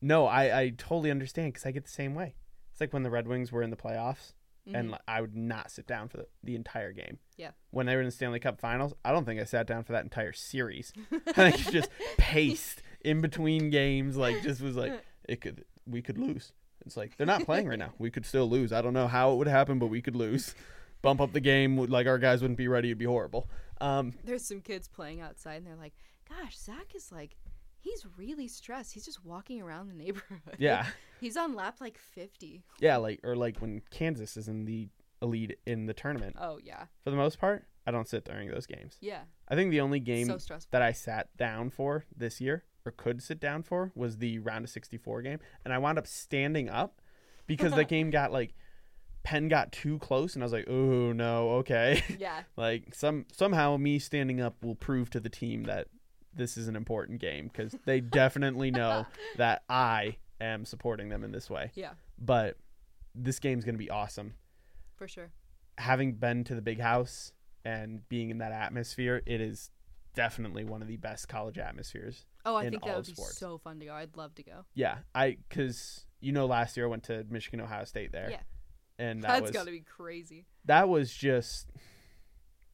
no, 0.00 0.26
I 0.26 0.60
I 0.60 0.68
totally 0.70 1.10
understand 1.10 1.52
because 1.52 1.66
I 1.66 1.70
get 1.70 1.84
the 1.84 1.90
same 1.90 2.14
way. 2.14 2.34
It's 2.80 2.88
like 2.88 2.94
when 2.94 3.02
the 3.02 3.10
Red 3.10 3.28
Wings 3.28 3.52
were 3.52 3.62
in 3.62 3.68
the 3.68 3.76
playoffs, 3.76 4.32
and 4.66 4.88
Mhm. 4.88 4.92
like, 4.92 5.00
I 5.06 5.20
would 5.20 5.36
not 5.36 5.70
sit 5.70 5.86
down 5.86 6.08
for 6.08 6.16
the, 6.16 6.26
the 6.42 6.54
entire 6.54 6.92
game. 6.92 7.18
Yeah. 7.36 7.50
When 7.72 7.84
they 7.84 7.94
were 7.94 8.00
in 8.00 8.06
the 8.06 8.10
Stanley 8.10 8.40
Cup 8.40 8.58
Finals, 8.58 8.94
I 9.04 9.12
don't 9.12 9.26
think 9.26 9.38
I 9.38 9.44
sat 9.44 9.66
down 9.66 9.84
for 9.84 9.92
that 9.92 10.04
entire 10.04 10.32
series. 10.32 10.90
I 11.36 11.50
think 11.50 11.68
it 11.68 11.72
just 11.72 11.90
paced 12.16 12.80
in 13.02 13.20
between 13.20 13.68
games, 13.68 14.16
like 14.16 14.40
just 14.42 14.62
was 14.62 14.76
like 14.76 14.98
it 15.28 15.42
could 15.42 15.66
we 15.86 16.00
could 16.00 16.16
lose. 16.16 16.52
It's 16.86 16.96
like 16.96 17.18
they're 17.18 17.26
not 17.26 17.44
playing 17.44 17.68
right 17.68 17.78
now. 17.78 17.92
We 17.98 18.10
could 18.10 18.24
still 18.24 18.48
lose. 18.48 18.72
I 18.72 18.80
don't 18.80 18.94
know 18.94 19.08
how 19.08 19.32
it 19.32 19.36
would 19.36 19.46
happen, 19.46 19.78
but 19.78 19.88
we 19.88 20.00
could 20.00 20.16
lose. 20.16 20.54
Bump 21.02 21.20
up 21.20 21.34
the 21.34 21.40
game, 21.40 21.76
would- 21.76 21.90
like 21.90 22.06
our 22.06 22.16
guys 22.18 22.40
wouldn't 22.40 22.56
be 22.58 22.68
ready. 22.68 22.88
It'd 22.88 22.98
be 22.98 23.04
horrible. 23.04 23.50
Um, 23.82 24.14
There's 24.24 24.44
some 24.46 24.62
kids 24.62 24.88
playing 24.88 25.20
outside 25.20 25.56
and 25.56 25.66
they're 25.66 25.76
like, 25.76 25.92
"Gosh, 26.28 26.56
Zach 26.58 26.94
is 26.94 27.12
like, 27.12 27.36
he's 27.80 28.04
really 28.16 28.48
stressed. 28.48 28.92
He's 28.94 29.04
just 29.04 29.24
walking 29.24 29.60
around 29.62 29.88
the 29.88 29.94
neighborhood. 29.94 30.56
yeah, 30.58 30.86
he's 31.20 31.36
on 31.36 31.54
lap 31.54 31.76
like 31.80 31.98
50. 31.98 32.62
yeah, 32.80 32.96
like 32.96 33.20
or 33.24 33.34
like 33.36 33.58
when 33.58 33.82
Kansas 33.90 34.36
is 34.36 34.48
in 34.48 34.64
the 34.64 34.88
elite 35.22 35.58
in 35.66 35.86
the 35.86 35.94
tournament. 35.94 36.36
Oh 36.40 36.58
yeah, 36.62 36.84
For 37.04 37.10
the 37.10 37.16
most 37.16 37.38
part, 37.38 37.66
I 37.86 37.90
don't 37.90 38.08
sit 38.08 38.24
during 38.24 38.48
those 38.50 38.66
games. 38.66 38.96
yeah. 39.00 39.20
I 39.48 39.54
think 39.56 39.70
the 39.70 39.80
only 39.80 39.98
game 40.00 40.26
so 40.38 40.58
that 40.70 40.80
I 40.80 40.92
sat 40.92 41.36
down 41.36 41.70
for 41.70 42.04
this 42.16 42.40
year 42.40 42.64
or 42.86 42.92
could 42.92 43.20
sit 43.22 43.40
down 43.40 43.62
for 43.64 43.90
was 43.94 44.18
the 44.18 44.38
round 44.38 44.64
of 44.64 44.70
64 44.70 45.22
game 45.22 45.38
and 45.64 45.74
I 45.74 45.78
wound 45.78 45.98
up 45.98 46.06
standing 46.06 46.68
up 46.70 47.00
because 47.46 47.72
that 47.74 47.84
game 47.88 48.10
got 48.10 48.30
like 48.32 48.54
Penn 49.22 49.48
got 49.48 49.70
too 49.72 49.98
close 49.98 50.34
and 50.34 50.42
I 50.42 50.46
was 50.46 50.52
like, 50.52 50.66
"Oh 50.68 51.12
no, 51.12 51.50
okay." 51.56 52.02
yeah, 52.18 52.42
like 52.56 52.94
some 52.94 53.26
somehow 53.36 53.76
me 53.76 53.98
standing 53.98 54.40
up 54.40 54.64
will 54.64 54.74
prove 54.76 55.10
to 55.10 55.20
the 55.20 55.28
team 55.28 55.64
that 55.64 55.88
this 56.34 56.56
is 56.56 56.68
an 56.68 56.76
important 56.76 57.20
game 57.20 57.48
cuz 57.50 57.74
they 57.84 58.00
definitely 58.00 58.70
know 58.80 59.06
that 59.36 59.62
I 59.68 60.16
am 60.40 60.64
supporting 60.64 61.08
them 61.08 61.24
in 61.24 61.32
this 61.32 61.50
way. 61.50 61.70
yeah, 61.74 61.92
But 62.18 62.56
this 63.14 63.38
game's 63.40 63.64
going 63.64 63.74
to 63.74 63.78
be 63.78 63.90
awesome. 63.90 64.34
for 64.96 65.08
sure. 65.08 65.30
having 65.78 66.12
been 66.14 66.44
to 66.44 66.54
the 66.54 66.62
big 66.62 66.78
house 66.80 67.32
and 67.64 68.08
being 68.08 68.30
in 68.30 68.38
that 68.38 68.52
atmosphere, 68.52 69.22
it 69.26 69.40
is 69.40 69.70
definitely 70.14 70.64
one 70.64 70.82
of 70.82 70.88
the 70.88 70.96
best 70.96 71.28
college 71.28 71.58
atmospheres. 71.58 72.26
Oh, 72.44 72.54
I 72.56 72.64
in 72.64 72.70
think 72.70 72.84
that 72.84 72.96
would 72.96 73.06
be 73.06 73.12
sports. 73.12 73.38
so 73.38 73.58
fun 73.58 73.78
to 73.80 73.86
go. 73.86 73.94
I'd 73.94 74.16
love 74.16 74.34
to 74.36 74.42
go. 74.42 74.64
Yeah, 74.74 74.98
I 75.14 75.36
because 75.48 76.06
you 76.20 76.32
know 76.32 76.46
last 76.46 76.76
year 76.76 76.86
I 76.86 76.88
went 76.88 77.02
to 77.04 77.24
Michigan 77.28 77.60
Ohio 77.60 77.84
State 77.84 78.12
there. 78.12 78.30
Yeah. 78.30 78.40
and 78.98 79.22
that 79.24 79.28
That's 79.28 79.42
was 79.42 79.50
got 79.52 79.64
to 79.66 79.70
be 79.72 79.80
crazy. 79.80 80.46
that 80.64 80.88
was 80.88 81.12
just 81.12 81.70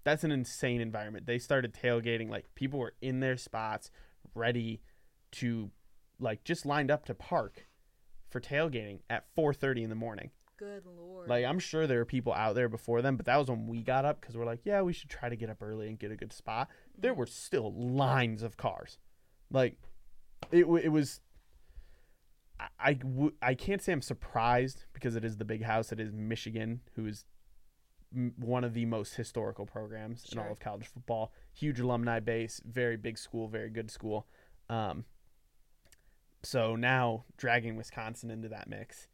that's 0.07 0.22
an 0.22 0.30
insane 0.30 0.80
environment. 0.80 1.26
They 1.26 1.38
started 1.40 1.74
tailgating 1.74 2.30
like 2.30 2.46
people 2.54 2.78
were 2.78 2.94
in 3.02 3.18
their 3.18 3.36
spots, 3.36 3.90
ready 4.36 4.80
to 5.32 5.70
like 6.20 6.44
just 6.44 6.64
lined 6.64 6.92
up 6.92 7.04
to 7.07 7.14
park 7.14 7.66
for 8.30 8.40
tailgating 8.40 9.00
at 9.11 9.24
4:30 9.36 9.82
in 9.82 9.90
the 9.90 9.96
morning. 9.96 10.30
Good 10.59 10.84
lord. 10.86 11.28
Like 11.28 11.44
I'm 11.44 11.59
sure 11.59 11.88
there 11.88 11.98
were 11.98 12.04
people 12.04 12.32
out 12.32 12.54
there 12.54 12.68
before 12.68 13.02
them, 13.02 13.16
but 13.16 13.26
that 13.26 13.36
was 13.36 13.48
when 13.48 13.66
we 13.66 13.82
got 13.82 14.04
up 14.04 14.20
because 14.20 14.36
we're 14.36 14.46
like, 14.46 14.61
yeah, 14.64 14.80
we 14.80 14.92
should 14.92 15.11
try 15.11 15.28
to 15.28 15.34
get 15.36 15.50
up 15.50 15.61
early 15.61 15.88
and 15.88 15.98
get 15.98 16.12
a 16.12 16.16
good 16.16 16.32
spot. 16.32 16.68
Mm-hmm. 16.68 17.00
There 17.02 17.12
were 17.14 17.26
still 17.26 17.74
lines 17.74 18.44
of 18.44 18.57
cars, 18.57 18.98
like 19.50 19.76
it. 20.52 20.62
w- 20.62 20.82
It 20.82 20.90
was. 20.90 21.20
I 22.61 22.68
I 22.78 22.92
w- 22.94 23.34
I 23.42 23.54
can't 23.54 23.82
say 23.82 23.92
I'm 23.92 24.02
surprised 24.02 24.84
because 24.92 25.16
it 25.16 25.24
is 25.24 25.36
the 25.36 25.44
big 25.44 25.64
house. 25.64 25.90
It 25.90 25.98
is 25.98 26.12
Michigan, 26.12 26.80
who 26.94 27.07
is 27.07 27.24
m- 28.14 28.34
one 28.38 28.64
of 28.64 28.74
the 28.74 28.84
most 28.84 29.14
historical 29.14 29.66
programs 29.66 30.26
in 30.32 30.38
all 30.38 30.50
of 30.50 30.61
college 30.61 30.86
football. 30.86 31.32
Huge 31.52 31.80
alumni 31.80 32.20
base, 32.20 32.61
very 32.64 32.96
big 32.96 33.18
school, 33.18 33.48
very 33.48 33.70
good 33.70 33.90
school. 33.90 34.26
Um, 34.68 35.04
so 36.42 36.76
now 36.76 37.24
dragging 37.36 37.76
Wisconsin 37.76 38.30
into 38.30 38.48
that 38.48 38.68
mix 38.68 39.09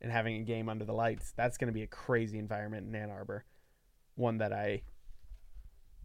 and 0.00 0.10
having 0.10 0.36
a 0.36 0.44
game 0.44 0.68
under 0.68 0.84
the 0.84 0.92
lights, 0.92 1.32
that's 1.36 1.56
going 1.56 1.68
to 1.68 1.72
be 1.72 1.82
a 1.82 1.86
crazy 1.86 2.38
environment 2.38 2.86
in 2.86 2.94
Ann 2.94 3.10
Arbor. 3.10 3.44
One 4.14 4.38
that 4.38 4.52
I 4.52 4.82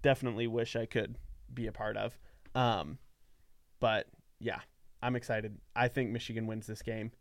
definitely 0.01 0.47
wish 0.47 0.75
I 0.75 0.85
could 0.85 1.17
be 1.53 1.67
a 1.67 1.71
part 1.71 1.97
of. 1.97 2.17
Um, 2.53 2.99
but 3.79 4.07
yeah, 4.39 4.59
I'm 5.01 5.15
excited. 5.15 5.57
I 5.75 5.87
think 5.87 6.11
Michigan 6.11 6.47
wins 6.47 6.67
this 6.67 6.81
game. 6.81 7.11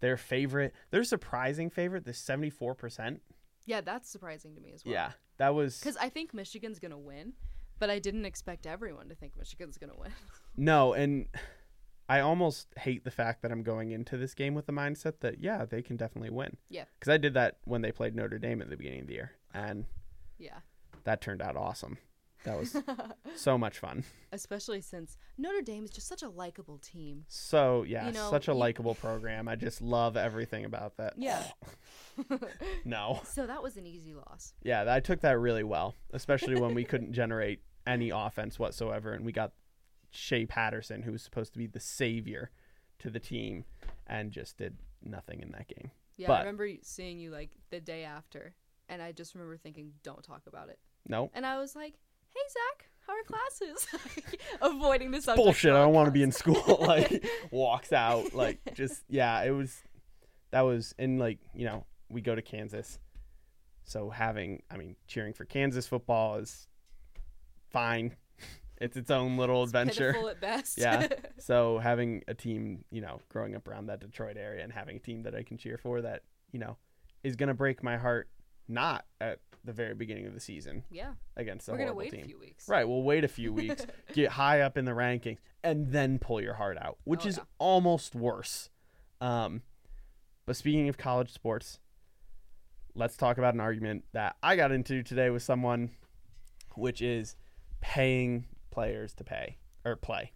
Their 0.00 0.16
favorite, 0.16 0.74
their 0.90 1.04
surprising 1.04 1.70
favorite, 1.70 2.04
the 2.04 2.12
74%. 2.12 3.20
Yeah, 3.66 3.80
that's 3.80 4.08
surprising 4.08 4.54
to 4.54 4.60
me 4.60 4.72
as 4.72 4.84
well. 4.84 4.94
Yeah, 4.94 5.10
that 5.38 5.54
was 5.54 5.78
Because 5.78 5.96
I 5.98 6.08
think 6.08 6.32
Michigan's 6.32 6.78
going 6.78 6.92
to 6.92 6.98
win, 6.98 7.34
but 7.78 7.90
I 7.90 7.98
didn't 7.98 8.24
expect 8.24 8.66
everyone 8.66 9.08
to 9.08 9.14
think 9.14 9.36
Michigan's 9.36 9.76
going 9.76 9.92
to 9.92 9.98
win. 9.98 10.12
no, 10.56 10.94
and 10.94 11.26
I 12.08 12.20
almost 12.20 12.68
hate 12.78 13.04
the 13.04 13.10
fact 13.10 13.42
that 13.42 13.50
I'm 13.50 13.62
going 13.62 13.90
into 13.90 14.16
this 14.16 14.32
game 14.34 14.54
with 14.54 14.66
the 14.66 14.72
mindset 14.72 15.20
that 15.20 15.40
yeah, 15.40 15.64
they 15.64 15.82
can 15.82 15.96
definitely 15.96 16.30
win. 16.30 16.56
Yeah. 16.70 16.84
because 16.98 17.12
I 17.12 17.18
did 17.18 17.34
that 17.34 17.58
when 17.64 17.82
they 17.82 17.92
played 17.92 18.14
Notre 18.14 18.38
Dame 18.38 18.62
at 18.62 18.70
the 18.70 18.76
beginning 18.76 19.00
of 19.00 19.06
the 19.08 19.14
year, 19.14 19.32
and 19.52 19.84
yeah. 20.38 20.60
that 21.04 21.20
turned 21.20 21.42
out 21.42 21.56
awesome. 21.56 21.98
That 22.46 22.58
was 22.58 22.76
so 23.36 23.58
much 23.58 23.78
fun. 23.78 24.04
Especially 24.32 24.80
since 24.80 25.18
Notre 25.36 25.60
Dame 25.60 25.84
is 25.84 25.90
just 25.90 26.08
such 26.08 26.22
a 26.22 26.28
likable 26.28 26.78
team. 26.78 27.24
So 27.28 27.82
yeah, 27.82 28.06
You 28.06 28.12
know, 28.12 28.30
such 28.30 28.48
a 28.48 28.52
you- 28.52 28.56
likable 28.58 28.94
program. 28.94 29.46
I 29.48 29.56
just 29.56 29.82
love 29.82 30.16
everything 30.16 30.64
about 30.64 30.96
that. 30.96 31.14
Yeah. 31.18 31.42
No. 32.84 33.20
so 33.24 33.46
that 33.46 33.62
was 33.62 33.76
an 33.76 33.86
easy 33.86 34.14
loss. 34.14 34.54
Yeah, 34.62 34.84
I 34.88 35.00
took 35.00 35.20
that 35.20 35.38
really 35.38 35.64
well, 35.64 35.94
especially 36.12 36.58
when 36.60 36.74
we 36.74 36.84
couldn't 36.84 37.12
generate 37.12 37.60
any 37.86 38.10
offense 38.10 38.58
whatsoever, 38.58 39.12
and 39.12 39.24
we 39.24 39.32
got 39.32 39.52
Shea 40.10 40.46
Patterson, 40.46 41.02
who 41.02 41.12
was 41.12 41.22
supposed 41.22 41.52
to 41.52 41.58
be 41.58 41.66
the 41.66 41.80
savior 41.80 42.50
to 43.00 43.10
the 43.10 43.20
team, 43.20 43.64
and 44.06 44.30
just 44.32 44.56
did 44.56 44.76
nothing 45.02 45.40
in 45.40 45.50
that 45.52 45.68
game. 45.68 45.90
Yeah, 46.16 46.28
But- 46.28 46.34
I 46.36 46.38
remember 46.40 46.68
seeing 46.82 47.18
you 47.18 47.30
like 47.30 47.50
the 47.70 47.80
day 47.80 48.04
after, 48.04 48.54
and 48.88 49.02
I 49.02 49.12
just 49.12 49.34
remember 49.34 49.56
thinking, 49.58 49.92
"Don't 50.02 50.22
talk 50.22 50.42
about 50.46 50.68
it." 50.70 50.78
No. 51.08 51.30
And 51.34 51.44
I 51.44 51.58
was 51.58 51.76
like, 51.76 51.94
"Hey, 52.36 52.42
Zach, 52.52 52.88
how 53.06 53.14
are 53.14 53.22
classes?" 53.24 53.86
Avoiding 54.60 55.10
the 55.10 55.22
subject. 55.22 55.44
Bullshit. 55.44 55.72
I 55.72 55.82
don't 55.82 55.94
want 55.94 56.06
to 56.06 56.12
be 56.12 56.22
in 56.22 56.32
school. 56.32 56.78
like 56.80 57.26
walks 57.50 57.92
out. 57.92 58.34
Like 58.34 58.58
just 58.74 59.02
yeah, 59.08 59.42
it 59.42 59.50
was 59.50 59.82
that 60.50 60.62
was 60.62 60.94
and 60.98 61.18
like, 61.18 61.38
you 61.54 61.64
know, 61.64 61.84
we 62.08 62.20
go 62.20 62.34
to 62.34 62.42
Kansas. 62.42 62.98
So 63.84 64.10
having 64.10 64.62
I 64.70 64.76
mean, 64.76 64.96
cheering 65.06 65.32
for 65.32 65.44
Kansas 65.44 65.86
football 65.86 66.36
is 66.36 66.66
fine. 67.70 68.16
It's 68.78 68.96
its 68.96 69.10
own 69.10 69.38
little 69.38 69.62
adventure. 69.62 70.14
At 70.28 70.40
best. 70.40 70.76
Yeah. 70.76 71.08
So 71.38 71.78
having 71.78 72.22
a 72.28 72.34
team, 72.34 72.84
you 72.90 73.00
know, 73.00 73.20
growing 73.30 73.56
up 73.56 73.66
around 73.68 73.86
that 73.86 74.00
Detroit 74.00 74.36
area 74.36 74.62
and 74.62 74.70
having 74.70 74.96
a 74.96 75.00
team 75.00 75.22
that 75.22 75.34
I 75.34 75.42
can 75.42 75.56
cheer 75.56 75.78
for 75.78 76.02
that, 76.02 76.24
you 76.52 76.58
know, 76.58 76.76
is 77.24 77.36
going 77.36 77.48
to 77.48 77.54
break 77.54 77.82
my 77.82 77.96
heart 77.96 78.28
not 78.68 79.06
at 79.20 79.38
the 79.66 79.72
very 79.72 79.94
beginning 79.94 80.26
of 80.26 80.34
the 80.34 80.40
season 80.40 80.84
yeah. 80.90 81.12
against 81.36 81.68
a 81.68 81.72
We're 81.72 81.78
gonna 81.78 81.94
wait 81.94 82.10
team. 82.12 82.22
a 82.22 82.26
few 82.26 82.38
weeks. 82.38 82.68
Right, 82.68 82.86
we'll 82.88 83.02
wait 83.02 83.24
a 83.24 83.28
few 83.28 83.52
weeks, 83.62 83.84
get 84.14 84.30
high 84.30 84.60
up 84.62 84.78
in 84.78 84.84
the 84.84 84.92
rankings, 84.92 85.38
and 85.62 85.92
then 85.92 86.18
pull 86.18 86.40
your 86.40 86.54
heart 86.54 86.78
out, 86.78 86.98
which 87.04 87.24
Oh, 87.26 87.28
is 87.28 87.36
yeah. 87.38 87.44
almost 87.58 88.14
worse. 88.14 88.70
Um, 89.20 89.62
but 90.46 90.56
speaking 90.56 90.88
of 90.88 90.96
college 90.96 91.32
sports, 91.32 91.80
let's 92.94 93.16
talk 93.16 93.38
about 93.38 93.54
an 93.54 93.60
argument 93.60 94.04
that 94.12 94.36
I 94.42 94.56
got 94.56 94.72
into 94.72 95.02
today 95.02 95.30
with 95.30 95.42
someone, 95.42 95.90
which 96.76 97.02
is 97.02 97.36
paying 97.80 98.46
players 98.70 99.12
to 99.14 99.24
pay 99.24 99.58
or 99.84 99.96
play. 99.96 100.32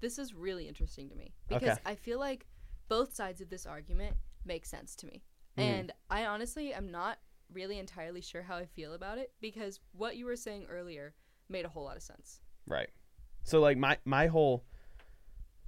This 0.00 0.18
is 0.18 0.34
really 0.34 0.66
interesting 0.66 1.08
to 1.10 1.14
me 1.14 1.32
Okay. 1.50 1.58
because 1.60 1.78
I 1.86 1.94
feel 1.94 2.18
like 2.18 2.46
both 2.88 3.14
sides 3.14 3.40
of 3.40 3.48
this 3.50 3.66
argument 3.66 4.16
make 4.44 4.66
sense 4.66 4.96
to 4.96 5.06
me. 5.06 5.22
Mhm. 5.56 5.62
And 5.62 5.92
I 6.10 6.26
honestly 6.26 6.72
am 6.74 6.90
not 6.90 7.18
really 7.52 7.78
entirely 7.78 8.20
sure 8.20 8.42
how 8.42 8.56
I 8.56 8.66
feel 8.66 8.94
about 8.94 9.18
it 9.18 9.32
because 9.40 9.80
what 9.92 10.16
you 10.16 10.26
were 10.26 10.36
saying 10.36 10.66
earlier 10.70 11.14
made 11.48 11.64
a 11.64 11.68
whole 11.68 11.84
lot 11.84 11.96
of 11.96 12.02
sense. 12.02 12.40
Right. 12.66 12.90
So 13.44 13.60
like 13.60 13.76
my 13.76 13.98
my 14.04 14.26
whole 14.28 14.64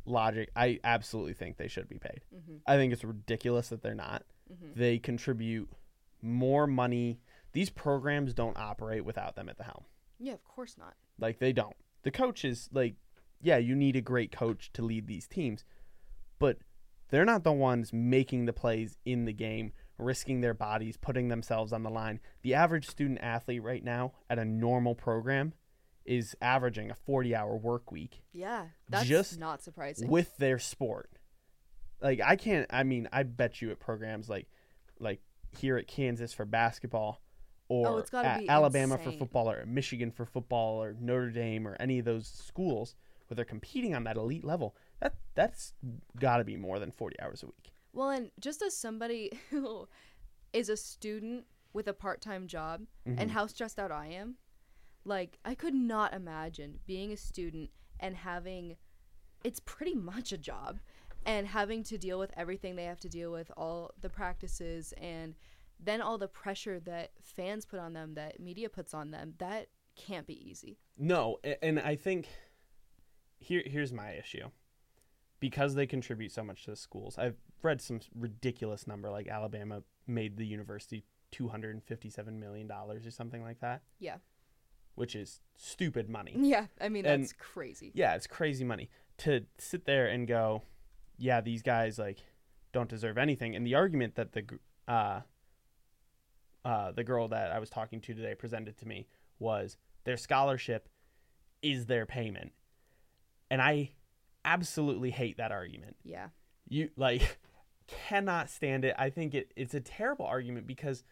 logic, 0.07 0.51
I 0.55 0.80
absolutely 0.85 1.35
think 1.35 1.57
they 1.57 1.68
should 1.68 1.89
be 1.89 1.99
paid. 1.99 2.22
Mhm. 2.35 2.61
I 2.66 2.76
think 2.76 2.93
it's 2.93 3.05
ridiculous 3.05 3.68
that 3.68 3.82
they're 3.82 3.95
not. 3.95 4.24
Mhm. 4.53 4.74
They 4.74 4.99
contribute 4.99 5.70
more 6.20 6.66
money. 6.66 7.20
These 7.53 7.70
programs 7.70 8.35
don't 8.35 8.57
operate 8.57 9.05
without 9.05 9.35
them 9.37 9.49
at 9.49 9.57
the 9.57 9.64
helm. 9.64 9.85
Yeah, 10.18 10.35
of 10.35 10.45
course 10.45 10.76
not. 10.76 10.97
Like 11.18 11.39
they 11.39 11.53
don't. 11.53 11.76
The 12.03 12.11
coaches 12.11 12.68
like 12.72 12.97
yeah, 13.41 13.59
you 13.59 13.74
need 13.74 13.95
a 13.97 14.01
great 14.01 14.32
coach 14.32 14.72
to 14.72 14.82
lead 14.82 15.07
these 15.07 15.26
teams, 15.26 15.64
but 16.39 16.59
they're 17.09 17.26
not 17.26 17.45
the 17.45 17.53
ones 17.53 17.93
making 17.93 18.47
the 18.47 18.53
plays 18.55 18.97
in 19.05 19.26
the 19.26 19.32
game, 19.35 19.72
risking 19.99 20.41
their 20.41 20.55
bodies, 20.55 20.97
putting 20.97 21.29
themselves 21.29 21.73
on 21.73 21.83
the 21.83 21.91
line. 21.91 22.21
The 22.43 22.55
average 22.55 22.89
student 22.89 23.21
athlete 23.21 23.63
right 23.63 23.83
now 23.83 24.13
at 24.29 24.39
a 24.39 24.45
normal 24.45 24.95
program 24.95 25.53
is 26.05 26.35
averaging 26.43 26.91
a 26.91 26.97
40-hour 27.09 27.57
work 27.57 27.91
week 27.91 28.23
Yeah, 28.33 28.67
that's 28.91 29.07
Just 29.07 29.39
not 29.39 29.63
surprising. 29.63 30.09
with 30.09 30.37
their 30.37 30.59
sport. 30.59 31.11
Like 32.03 32.21
I 32.23 32.37
can't 32.37 32.67
I 32.71 32.83
mean, 32.83 33.09
I 33.13 33.23
bet 33.23 33.63
you 33.63 33.71
at 33.71 33.81
programs 33.81 34.29
like 34.29 34.49
like 34.99 35.21
here 35.57 35.77
at 35.79 35.87
Kansas 35.87 36.33
for 36.35 36.45
basketball 36.45 37.23
or 37.69 37.89
Oh, 37.89 38.05
gotta 38.11 38.29
at 38.29 38.43
Alabama 38.49 38.99
for 38.99 39.13
football 39.13 39.51
or 39.51 39.65
Michigan 39.65 40.11
for 40.11 40.27
football 40.27 40.83
or 40.83 40.95
Notre 41.01 41.31
Dame 41.31 41.67
or 41.67 41.77
any 41.81 41.99
of 41.99 42.05
those 42.05 42.27
schools 42.27 42.95
where 43.29 43.37
they're 43.37 43.45
competing 43.47 43.95
on 43.95 44.05
that 44.05 44.17
elite 44.19 44.45
level. 44.45 44.77
That 45.01 45.15
that's 45.35 45.73
got 46.19 46.39
to 46.39 46.45
be 46.45 46.57
more 46.57 46.79
than 46.79 46.91
40 46.91 47.21
hours 47.21 47.43
a 47.43 47.47
week. 47.47 47.73
Well, 47.95 48.11
and 48.11 48.31
just 48.41 48.61
as 48.63 48.77
somebody 48.77 49.31
who 49.51 49.89
is 50.53 50.69
a 50.69 50.77
student 50.77 51.47
with 51.73 51.89
a 51.89 51.93
part-time 51.95 52.47
job 52.47 52.83
Mm-hmm. 53.09 53.19
and 53.19 53.31
how 53.33 53.47
stressed 53.47 53.79
out 53.79 53.93
I 53.93 54.07
am, 54.09 54.37
like 55.05 55.39
I 55.45 55.55
could 55.55 55.75
not 55.75 56.15
imagine 56.15 56.79
being 56.87 57.13
a 57.13 57.17
student 57.17 57.71
and 58.01 58.17
having 58.17 58.77
it's 59.45 59.61
pretty 59.61 59.95
much 59.95 60.33
a 60.33 60.39
job 60.39 60.81
and 61.27 61.47
having 61.47 61.83
to 61.85 61.99
deal 61.99 62.19
with 62.19 62.33
everything 62.37 62.77
they 62.77 62.85
have 62.85 63.01
to 63.01 63.09
deal 63.11 63.31
with 63.31 63.51
all 63.57 63.91
the 64.01 64.09
practices 64.09 64.95
and 64.97 65.35
then 65.79 66.01
all 66.01 66.17
the 66.17 66.29
pressure 66.29 66.81
that 66.81 67.11
fans 67.21 67.67
put 67.67 67.79
on 67.79 67.93
them 67.93 68.15
that 68.15 68.41
media 68.41 68.71
puts 68.71 68.95
on 68.95 69.11
them 69.11 69.35
that 69.39 69.69
can't 69.97 70.27
be 70.27 70.51
easy 70.51 70.79
No, 70.97 71.39
and 71.63 71.79
I 71.79 71.97
think 71.97 72.27
here 73.39 73.63
here's 73.67 73.93
my 73.93 74.13
issue. 74.13 74.49
Because 75.49 75.75
they 75.75 75.87
contribute 75.87 76.33
so 76.33 76.43
much 76.43 76.65
to 76.65 76.71
the 76.71 76.77
schools. 76.77 77.19
I've 77.19 77.37
read 77.63 77.83
some 77.83 78.01
ridiculous 78.15 78.87
number 78.87 79.11
like 79.11 79.29
Alabama 79.29 79.83
made 80.07 80.39
the 80.39 80.47
university 80.47 81.05
257 81.33 82.41
million 82.41 82.67
dollars 82.67 83.05
or 83.07 83.11
something 83.11 83.43
like 83.43 83.61
that, 83.61 83.83
yeah 83.99 84.17
which 84.95 85.15
is 85.17 85.41
stupid 85.57 86.09
money. 86.09 86.33
yeah 86.39 86.67
i 86.81 86.89
mean 86.89 87.05
And- 87.05 87.23
that's 87.25 87.33
crazy 87.35 87.91
Yeah, 87.95 88.15
it's 88.15 88.27
crazy 88.29 88.65
money 88.65 88.89
to 89.19 89.45
sit 89.59 89.85
there 89.85 90.07
and 90.07 90.27
go, 90.27 90.63
yeah, 91.19 91.41
these 91.43 91.63
guys 91.63 91.99
like 91.99 92.21
don't 92.73 92.89
deserve 92.89 93.19
anything. 93.19 93.55
And 93.57 93.67
the 93.67 93.75
argument 93.75 94.15
that 94.15 94.33
the 94.33 94.45
uh 94.89 95.21
uh 96.65 96.93
the 96.93 97.05
girl 97.05 97.29
that 97.29 97.51
I 97.53 97.59
was 97.59 97.69
talking 97.71 98.01
to 98.03 98.15
today 98.15 98.35
presented 98.35 98.79
to 98.79 98.87
me 98.89 99.07
was 99.39 99.77
their 100.05 100.17
scholarship 100.17 100.89
is 101.61 101.85
their 101.87 102.07
payment. 102.07 102.53
And 103.51 103.61
I 103.61 103.91
absolutely 104.45 105.11
hate 105.11 105.37
that 105.39 105.53
argument. 105.53 105.97
yeah. 106.05 106.29
You 106.69 106.91
like 106.97 107.39
cannot 108.09 108.49
stand 108.49 108.85
it. 108.85 108.95
I 108.99 109.11
think 109.11 109.35
it 109.35 109.53
it's 109.57 109.75
a 109.75 109.81
terrible 109.81 110.27
argument 110.27 110.67
because 110.67 111.05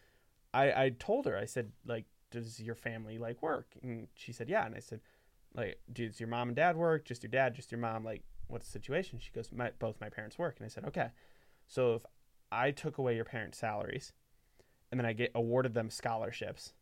I 0.53 0.71
I 0.85 0.95
told 0.97 1.25
her 1.25 1.37
I 1.37 1.45
said 1.45 1.71
like 1.85 2.05
does 2.31 2.59
your 2.59 2.75
family 2.75 3.17
like 3.19 3.41
work? 3.43 3.67
And 3.83 4.07
she 4.15 4.31
said 4.31 4.49
yeah. 4.49 4.65
And 4.65 4.75
I 4.75 4.79
said 4.79 5.01
like 5.53 5.79
does 5.91 6.19
your 6.19 6.29
mom 6.29 6.49
and 6.49 6.55
dad 6.55 6.75
work? 6.75 7.05
Just 7.05 7.23
your 7.23 7.29
dad 7.29 7.53
just 7.53 7.71
your 7.71 7.79
mom 7.79 8.03
like 8.03 8.23
what's 8.47 8.65
the 8.65 8.71
situation? 8.71 9.19
She 9.19 9.31
goes 9.31 9.51
my 9.51 9.71
both 9.77 10.01
my 10.01 10.09
parents 10.09 10.39
work. 10.39 10.55
And 10.57 10.65
I 10.65 10.69
said 10.69 10.85
okay. 10.85 11.09
So 11.67 11.93
if 11.95 12.05
I 12.51 12.71
took 12.71 12.97
away 12.97 13.15
your 13.15 13.25
parents' 13.25 13.59
salaries 13.59 14.13
and 14.91 14.99
then 14.99 15.05
I 15.05 15.13
get 15.13 15.31
awarded 15.35 15.73
them 15.73 15.89
scholarships 15.89 16.73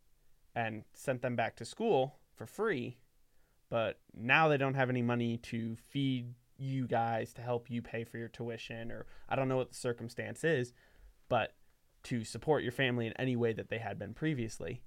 and 0.54 0.84
sent 0.92 1.22
them 1.22 1.36
back 1.36 1.56
to 1.56 1.64
school 1.64 2.16
for 2.34 2.46
free, 2.46 2.98
but 3.70 3.98
now 4.14 4.48
they 4.48 4.58
don't 4.58 4.74
have 4.74 4.90
any 4.90 5.00
money 5.00 5.38
to 5.38 5.76
feed 5.76 6.34
you 6.62 6.86
guys 6.86 7.32
to 7.34 7.42
help 7.42 7.70
you 7.70 7.82
pay 7.82 8.04
for 8.04 8.18
your 8.18 8.28
tuition 8.28 8.90
or 8.90 9.06
I 9.28 9.36
don't 9.36 9.48
know 9.48 9.56
what 9.56 9.70
the 9.70 9.76
circumstance 9.76 10.44
is, 10.44 10.72
but 11.28 11.54
to 12.04 12.24
support 12.24 12.62
your 12.62 12.72
family 12.72 13.06
in 13.06 13.12
any 13.14 13.36
way 13.36 13.52
that 13.52 13.68
they 13.68 13.78
had 13.78 13.98
been 13.98 14.14
previously, 14.14 14.82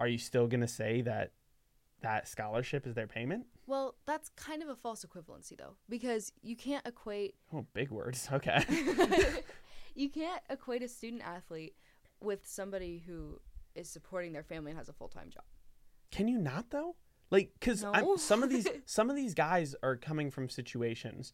are 0.00 0.08
you 0.08 0.18
still 0.18 0.46
going 0.46 0.60
to 0.60 0.68
say 0.68 1.00
that 1.02 1.32
that 2.02 2.28
scholarship 2.28 2.86
is 2.86 2.94
their 2.94 3.06
payment? 3.06 3.46
Well, 3.66 3.94
that's 4.06 4.28
kind 4.30 4.62
of 4.62 4.68
a 4.68 4.74
false 4.74 5.04
equivalency 5.04 5.56
though, 5.56 5.76
because 5.88 6.32
you 6.42 6.56
can't 6.56 6.86
equate 6.86 7.34
Oh, 7.52 7.66
big 7.74 7.90
words. 7.90 8.28
Okay. 8.32 8.64
you 9.94 10.10
can't 10.10 10.42
equate 10.50 10.82
a 10.82 10.88
student 10.88 11.22
athlete 11.22 11.74
with 12.20 12.46
somebody 12.46 13.02
who 13.06 13.40
is 13.74 13.88
supporting 13.88 14.32
their 14.32 14.42
family 14.42 14.70
and 14.70 14.78
has 14.78 14.88
a 14.88 14.92
full 14.92 15.08
time 15.08 15.30
job. 15.30 15.44
Can 16.10 16.28
you 16.28 16.38
not 16.38 16.70
though? 16.70 16.96
Like, 17.32 17.50
cause 17.60 17.82
No. 17.82 18.16
Some 18.16 18.42
of 18.44 18.50
these 18.50 18.68
some 18.84 19.10
of 19.10 19.16
these 19.16 19.34
guys 19.34 19.74
are 19.82 19.96
coming 19.96 20.30
from 20.30 20.48
situations 20.48 21.32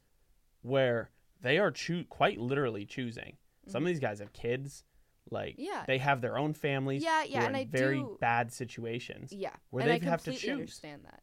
where 0.63 1.11
they 1.43 1.59
are 1.59 1.73
quite 2.09 2.39
literally 2.39 2.87
choosing. 2.87 3.37
Some 3.67 3.83
of 3.83 3.89
these 3.89 4.01
guys 4.01 4.21
have 4.21 4.33
kids, 4.33 4.85
like 5.31 5.55
Mm-hmm. 5.57 5.63
Yeah. 5.63 5.85
they 5.87 5.99
have 5.99 6.21
their 6.23 6.39
own 6.39 6.55
families. 6.55 7.03
Yeah, 7.03 7.25
yeah, 7.25 7.41
and 7.45 7.55
in 7.55 7.63
I 7.63 7.65
very 7.67 7.99
do- 7.99 8.17
bad 8.21 8.51
situations. 8.53 9.33
Yeah, 9.33 9.51
Where 9.71 9.85
they 9.85 9.99
have 9.99 10.23
to 10.23 10.33
choose. 10.33 10.51
understand 10.51 11.03
that. 11.05 11.23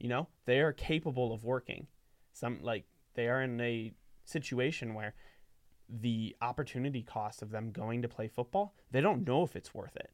You 0.00 0.08
know, 0.08 0.28
they 0.46 0.60
are 0.60 0.72
capable 0.72 1.32
of 1.32 1.44
working. 1.44 1.86
Some 2.32 2.58
like 2.62 2.84
they 3.14 3.28
are 3.28 3.42
in 3.42 3.60
a 3.60 3.92
situation 4.24 4.94
where 4.94 5.14
the 5.88 6.34
opportunity 6.40 7.02
cost 7.02 7.42
of 7.42 7.50
them 7.50 7.70
going 7.70 8.02
to 8.02 8.08
play 8.08 8.26
football, 8.28 8.74
they 8.90 9.00
don't 9.00 9.26
know 9.26 9.42
if 9.44 9.54
it's 9.54 9.72
worth 9.72 9.94
it 9.96 10.10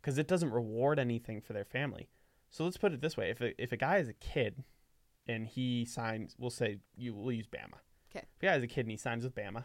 because 0.00 0.18
it 0.18 0.28
doesn't 0.28 0.50
reward 0.50 0.98
anything 0.98 1.40
for 1.40 1.52
their 1.54 1.64
family. 1.64 2.08
So 2.54 2.62
let's 2.62 2.76
put 2.76 2.92
it 2.92 3.00
this 3.00 3.16
way: 3.16 3.30
if 3.30 3.40
a, 3.40 3.60
if 3.60 3.72
a 3.72 3.76
guy 3.76 3.96
is 3.96 4.08
a 4.08 4.12
kid 4.12 4.62
and 5.26 5.44
he 5.44 5.84
signs, 5.84 6.36
we'll 6.38 6.50
say 6.50 6.78
you 6.96 7.12
will 7.12 7.32
use 7.32 7.48
Bama. 7.48 7.80
Okay. 8.14 8.24
If 8.36 8.42
a 8.42 8.46
guy 8.46 8.54
is 8.54 8.62
a 8.62 8.68
kid 8.68 8.82
and 8.82 8.92
he 8.92 8.96
signs 8.96 9.24
with 9.24 9.34
Bama, 9.34 9.64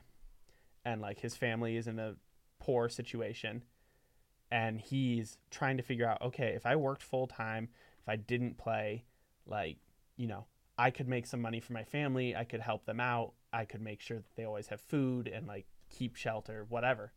and 0.83 0.99
like 0.99 1.19
his 1.19 1.35
family 1.35 1.77
is 1.77 1.85
in 1.85 1.99
a 1.99 2.15
poor 2.59 2.89
situation, 2.89 3.61
and 4.49 4.81
he's 4.81 5.37
trying 5.51 5.77
to 5.77 5.83
figure 5.83 6.07
out, 6.07 6.19
okay, 6.23 6.53
if 6.55 6.65
I 6.65 6.77
worked 6.77 7.03
full 7.03 7.27
time, 7.27 7.69
if 8.01 8.09
I 8.09 8.15
didn't 8.15 8.57
play, 8.57 9.05
like 9.45 9.77
you 10.17 10.25
know, 10.25 10.47
I 10.75 10.89
could 10.89 11.07
make 11.07 11.27
some 11.27 11.41
money 11.41 11.59
for 11.59 11.73
my 11.73 11.83
family. 11.83 12.35
I 12.35 12.43
could 12.43 12.61
help 12.61 12.87
them 12.87 12.99
out. 12.99 13.33
I 13.53 13.65
could 13.65 13.83
make 13.83 14.01
sure 14.01 14.17
that 14.17 14.35
they 14.35 14.45
always 14.45 14.69
have 14.69 14.81
food 14.81 15.27
and 15.27 15.45
like 15.45 15.67
keep 15.91 16.15
shelter, 16.15 16.65
whatever. 16.67 17.13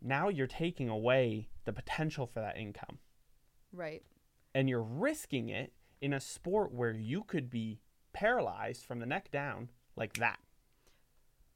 Now 0.00 0.30
you're 0.30 0.46
taking 0.46 0.88
away 0.88 1.50
the 1.66 1.74
potential 1.74 2.26
for 2.26 2.40
that 2.40 2.56
income 2.56 3.00
Right. 3.72 4.02
And 4.54 4.68
you're 4.68 4.82
risking 4.82 5.48
it 5.48 5.72
in 6.00 6.12
a 6.12 6.20
sport 6.20 6.72
where 6.72 6.92
you 6.92 7.22
could 7.22 7.48
be 7.48 7.80
paralyzed 8.12 8.84
from 8.84 8.98
the 8.98 9.06
neck 9.06 9.30
down 9.30 9.70
like 9.96 10.14
that. 10.14 10.38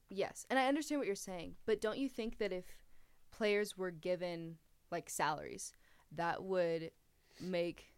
Yes, 0.09 0.47
and 0.49 0.59
I 0.59 0.69
understand 0.69 1.01
what 1.01 1.07
you're 1.07 1.17
saying, 1.17 1.57
but 1.67 1.81
don't 1.81 1.99
you 1.99 2.09
think 2.09 2.39
that 2.39 2.53
if 2.53 2.65
players 3.33 3.77
were 3.77 3.91
given 3.91 4.57
like 4.91 5.11
salaries, 5.11 5.73
that 6.13 6.43
would 6.43 6.91
make 7.41 7.93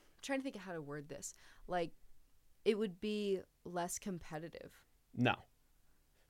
I'm 0.00 0.22
trying 0.22 0.38
to 0.38 0.42
think 0.44 0.56
of 0.56 0.62
how 0.62 0.72
to 0.72 0.80
word 0.80 1.08
this. 1.08 1.34
Like 1.66 1.90
it 2.64 2.78
would 2.78 3.00
be 3.00 3.40
less 3.64 3.98
competitive. 3.98 4.72
No. 5.16 5.34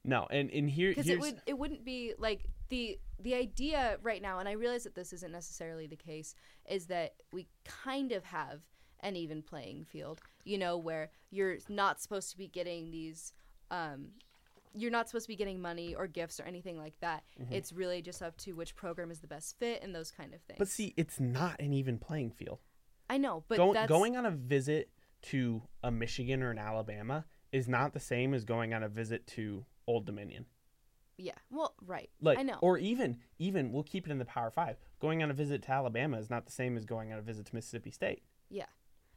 No, 0.05 0.27
and 0.31 0.51
and 0.51 0.69
here 0.69 0.91
because 0.91 1.09
it 1.09 1.21
would 1.21 1.41
it 1.47 1.57
wouldn't 1.59 1.85
be 1.85 2.15
like 2.19 2.47
the 2.69 2.99
the 3.21 3.35
idea 3.35 3.99
right 4.03 4.21
now 4.23 4.39
and 4.41 4.49
i 4.49 4.53
realize 4.53 4.83
that 4.83 4.95
this 4.97 5.13
isn't 5.13 5.31
necessarily 5.31 5.87
the 5.87 5.95
case 5.95 6.35
is 6.69 6.87
that 6.87 7.13
we 7.33 7.47
kind 7.65 8.11
of 8.11 8.25
have 8.25 8.63
an 9.01 9.15
even 9.15 9.43
playing 9.43 9.85
field 9.85 10.21
you 10.45 10.57
know 10.59 10.77
where 10.77 11.11
you're 11.31 11.59
not 11.69 12.01
supposed 12.01 12.31
to 12.33 12.37
be 12.39 12.49
getting 12.49 12.91
these 12.91 13.33
um 13.71 14.09
you're 14.75 14.91
not 14.91 15.07
supposed 15.09 15.27
to 15.27 15.29
be 15.29 15.37
getting 15.37 15.61
money 15.61 15.95
or 15.95 16.07
gifts 16.07 16.41
or 16.41 16.45
anything 16.45 16.79
like 16.79 16.95
that 17.01 17.23
Mm-hmm. 17.41 17.53
it's 17.53 17.73
really 17.73 18.01
just 18.03 18.23
up 18.23 18.37
to 18.39 18.53
which 18.55 18.75
program 18.75 19.11
is 19.11 19.21
the 19.21 19.29
best 19.29 19.57
fit 19.59 19.83
and 19.85 19.95
those 19.95 20.11
kind 20.11 20.33
of 20.35 20.41
things 20.43 20.59
but 20.59 20.69
see, 20.69 20.95
it's 20.97 21.21
not 21.21 21.61
an 21.61 21.73
even 21.73 21.99
playing 21.99 22.31
field. 22.31 22.59
i 23.11 23.19
know 23.19 23.45
but 23.49 23.59
Go- 23.59 23.73
that's 23.75 23.89
going 23.89 24.17
on 24.17 24.25
a 24.27 24.31
visit 24.33 24.89
to 25.23 25.63
a 25.85 25.91
Michigan 25.93 26.43
or 26.43 26.51
an 26.51 26.59
Alabama 26.59 27.25
is 27.53 27.69
not 27.69 27.93
the 27.93 28.01
same 28.01 28.35
as 28.35 28.45
going 28.45 28.73
on 28.75 28.83
a 28.83 28.89
visit 28.89 29.27
to 29.29 29.65
Old 29.93 30.07
Dominion. 30.07 30.47
yeah 31.19 31.35
well 31.51 31.75
right 31.87 32.11
Like, 32.21 32.39
i 32.39 32.43
know 32.43 32.59
or 32.63 32.79
even 32.79 33.19
even 33.39 33.71
we'll 33.73 33.83
keep 33.83 34.07
it 34.07 34.11
in 34.11 34.19
the 34.19 34.25
Power 34.25 34.51
Five. 34.51 34.77
Going 35.01 35.23
on 35.23 35.31
a 35.31 35.35
visit 35.35 35.63
to 35.65 35.71
Alabama 35.73 36.17
is 36.19 36.31
not 36.31 36.47
the 36.47 36.53
same 36.53 36.77
as 36.77 36.85
going 36.85 37.13
on 37.13 37.19
a 37.19 37.23
visit 37.23 37.47
to 37.47 37.55
Mississippi 37.55 37.91
State. 37.91 38.23
yeah 38.51 38.67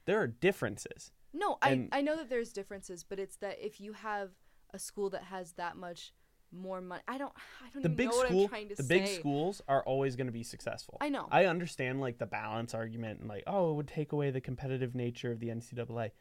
There 0.05 0.19
are 0.21 0.27
differences. 0.27 1.11
No, 1.33 1.57
I, 1.61 1.69
And- 1.71 1.89
I 1.91 2.01
know 2.01 2.15
that 2.17 2.29
there's 2.29 2.51
differences, 2.53 3.03
but 3.03 3.19
it's 3.19 3.37
that 3.37 3.57
if 3.63 3.79
you 3.81 3.93
have 3.93 4.31
a 4.73 4.79
school 4.79 5.09
that 5.11 5.23
has 5.23 5.53
that 5.53 5.75
much 5.77 6.13
more 6.51 6.79
money, 6.81 7.01
I 7.07 7.17
don't, 7.17 7.33
I 7.65 7.69
don't 7.73 7.83
The 7.83 7.89
big 7.89 8.09
know 8.09 8.15
what 8.17 8.31
I'm 8.31 8.47
trying 8.47 8.69
to 8.69 8.75
the 8.75 8.83
say. 8.83 8.99
big 8.99 9.07
schools 9.07 9.61
are 9.67 9.83
always 9.83 10.15
going 10.15 10.27
to 10.27 10.33
be 10.33 10.43
successful. 10.43 10.97
I 11.01 11.09
know. 11.09 11.27
I 11.31 11.45
understand 11.45 11.99
like 12.01 12.17
the 12.17 12.25
balance 12.25 12.73
argument 12.73 13.19
and 13.19 13.27
like, 13.29 13.43
oh, 13.47 13.71
it 13.71 13.75
would 13.75 13.87
take 13.87 14.11
away 14.13 14.31
the 14.31 14.41
competitive 14.41 14.95
nature 14.95 15.31
of 15.31 15.39
the 15.39 15.47
NCAA, 15.49 16.11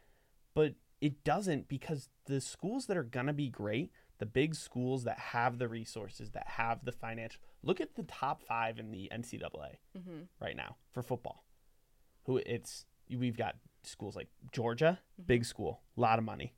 but 0.53 0.75
it 1.01 1.23
doesn't 1.23 1.67
because 1.69 2.09
the 2.25 2.41
schools 2.41 2.85
that 2.87 2.97
are 2.97 3.03
going 3.03 3.27
to 3.27 3.33
be 3.33 3.49
great, 3.49 3.91
the 4.17 4.25
big 4.25 4.55
schools 4.55 5.03
that 5.03 5.19
have 5.19 5.57
the 5.57 5.67
resources, 5.67 6.31
that 6.31 6.47
have 6.47 6.85
the 6.85 6.91
financial. 6.91 7.41
Look 7.63 7.81
at 7.81 7.95
the 7.95 8.03
top 8.03 8.41
five 8.41 8.79
in 8.79 8.91
the 8.91 9.11
NCAA 9.13 9.77
hmm 9.95 10.21
right 10.39 10.55
now 10.55 10.77
for 10.91 11.01
football. 11.01 11.45
Who 12.23 12.37
it's 12.45 12.85
we've 13.09 13.37
got 13.37 13.55
schools 13.83 14.15
like 14.15 14.29
Georgia, 14.51 14.99
big 15.25 15.45
school, 15.45 15.81
a 15.97 16.01
lot 16.01 16.19
of 16.19 16.25
money. 16.25 16.55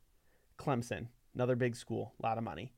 Clemson, 0.57 1.07
another 1.35 1.55
big 1.55 1.75
school, 1.75 2.13
a 2.21 2.25
lot 2.25 2.37
of 2.37 2.43
money. 2.43 2.73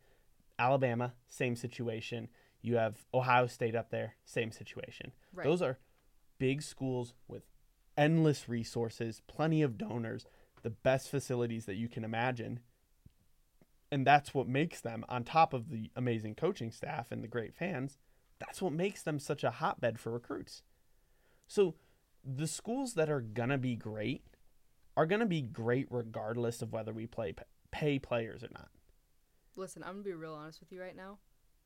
Alabama, 0.57 1.13
same 1.27 1.55
situation. 1.55 2.29
You 2.61 2.75
have 2.75 3.05
Ohio 3.13 3.47
State 3.47 3.75
up 3.75 3.89
there, 3.89 4.15
same 4.25 4.51
situation. 4.51 5.13
Right. 5.33 5.45
Those 5.45 5.61
are 5.61 5.79
big 6.39 6.61
schools 6.61 7.13
with 7.27 7.43
endless 7.97 8.49
resources, 8.49 9.21
plenty 9.27 9.61
of 9.61 9.77
donors, 9.77 10.25
the 10.63 10.69
best 10.69 11.09
facilities 11.09 11.65
that 11.65 11.75
you 11.75 11.87
can 11.87 12.03
imagine. 12.03 12.59
And 13.91 14.05
that's 14.05 14.33
what 14.33 14.47
makes 14.47 14.81
them, 14.81 15.03
on 15.09 15.23
top 15.23 15.53
of 15.53 15.69
the 15.69 15.89
amazing 15.95 16.35
coaching 16.35 16.71
staff 16.71 17.11
and 17.11 17.23
the 17.23 17.27
great 17.27 17.55
fans, 17.55 17.97
that's 18.39 18.61
what 18.61 18.73
makes 18.73 19.01
them 19.01 19.19
such 19.19 19.43
a 19.43 19.51
hotbed 19.51 19.99
for 19.99 20.11
recruits. 20.11 20.61
So 21.47 21.75
the 22.23 22.47
schools 22.47 22.93
that 22.93 23.09
are 23.09 23.21
going 23.21 23.49
to 23.49 23.57
be 23.57 23.75
great 23.75 24.23
are 24.95 25.05
going 25.05 25.21
to 25.21 25.25
be 25.25 25.41
great 25.41 25.87
regardless 25.89 26.61
of 26.61 26.71
whether 26.71 26.93
we 26.93 27.07
play 27.07 27.33
pay 27.71 27.99
players 27.99 28.43
or 28.43 28.49
not. 28.53 28.69
Listen, 29.55 29.83
I'm 29.83 29.93
gonna 29.93 30.03
be 30.03 30.13
real 30.13 30.33
honest 30.33 30.59
with 30.59 30.71
you 30.71 30.81
right 30.81 30.95
now. 30.95 31.19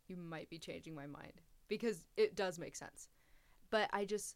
You 0.08 0.18
might 0.18 0.50
be 0.50 0.58
changing 0.58 0.96
my 0.96 1.08
mind 1.08 1.42
because 1.68 2.06
it 2.18 2.36
does 2.36 2.60
make 2.60 2.76
sense, 2.76 3.08
but 3.70 3.90
I 3.94 4.06
just, 4.06 4.36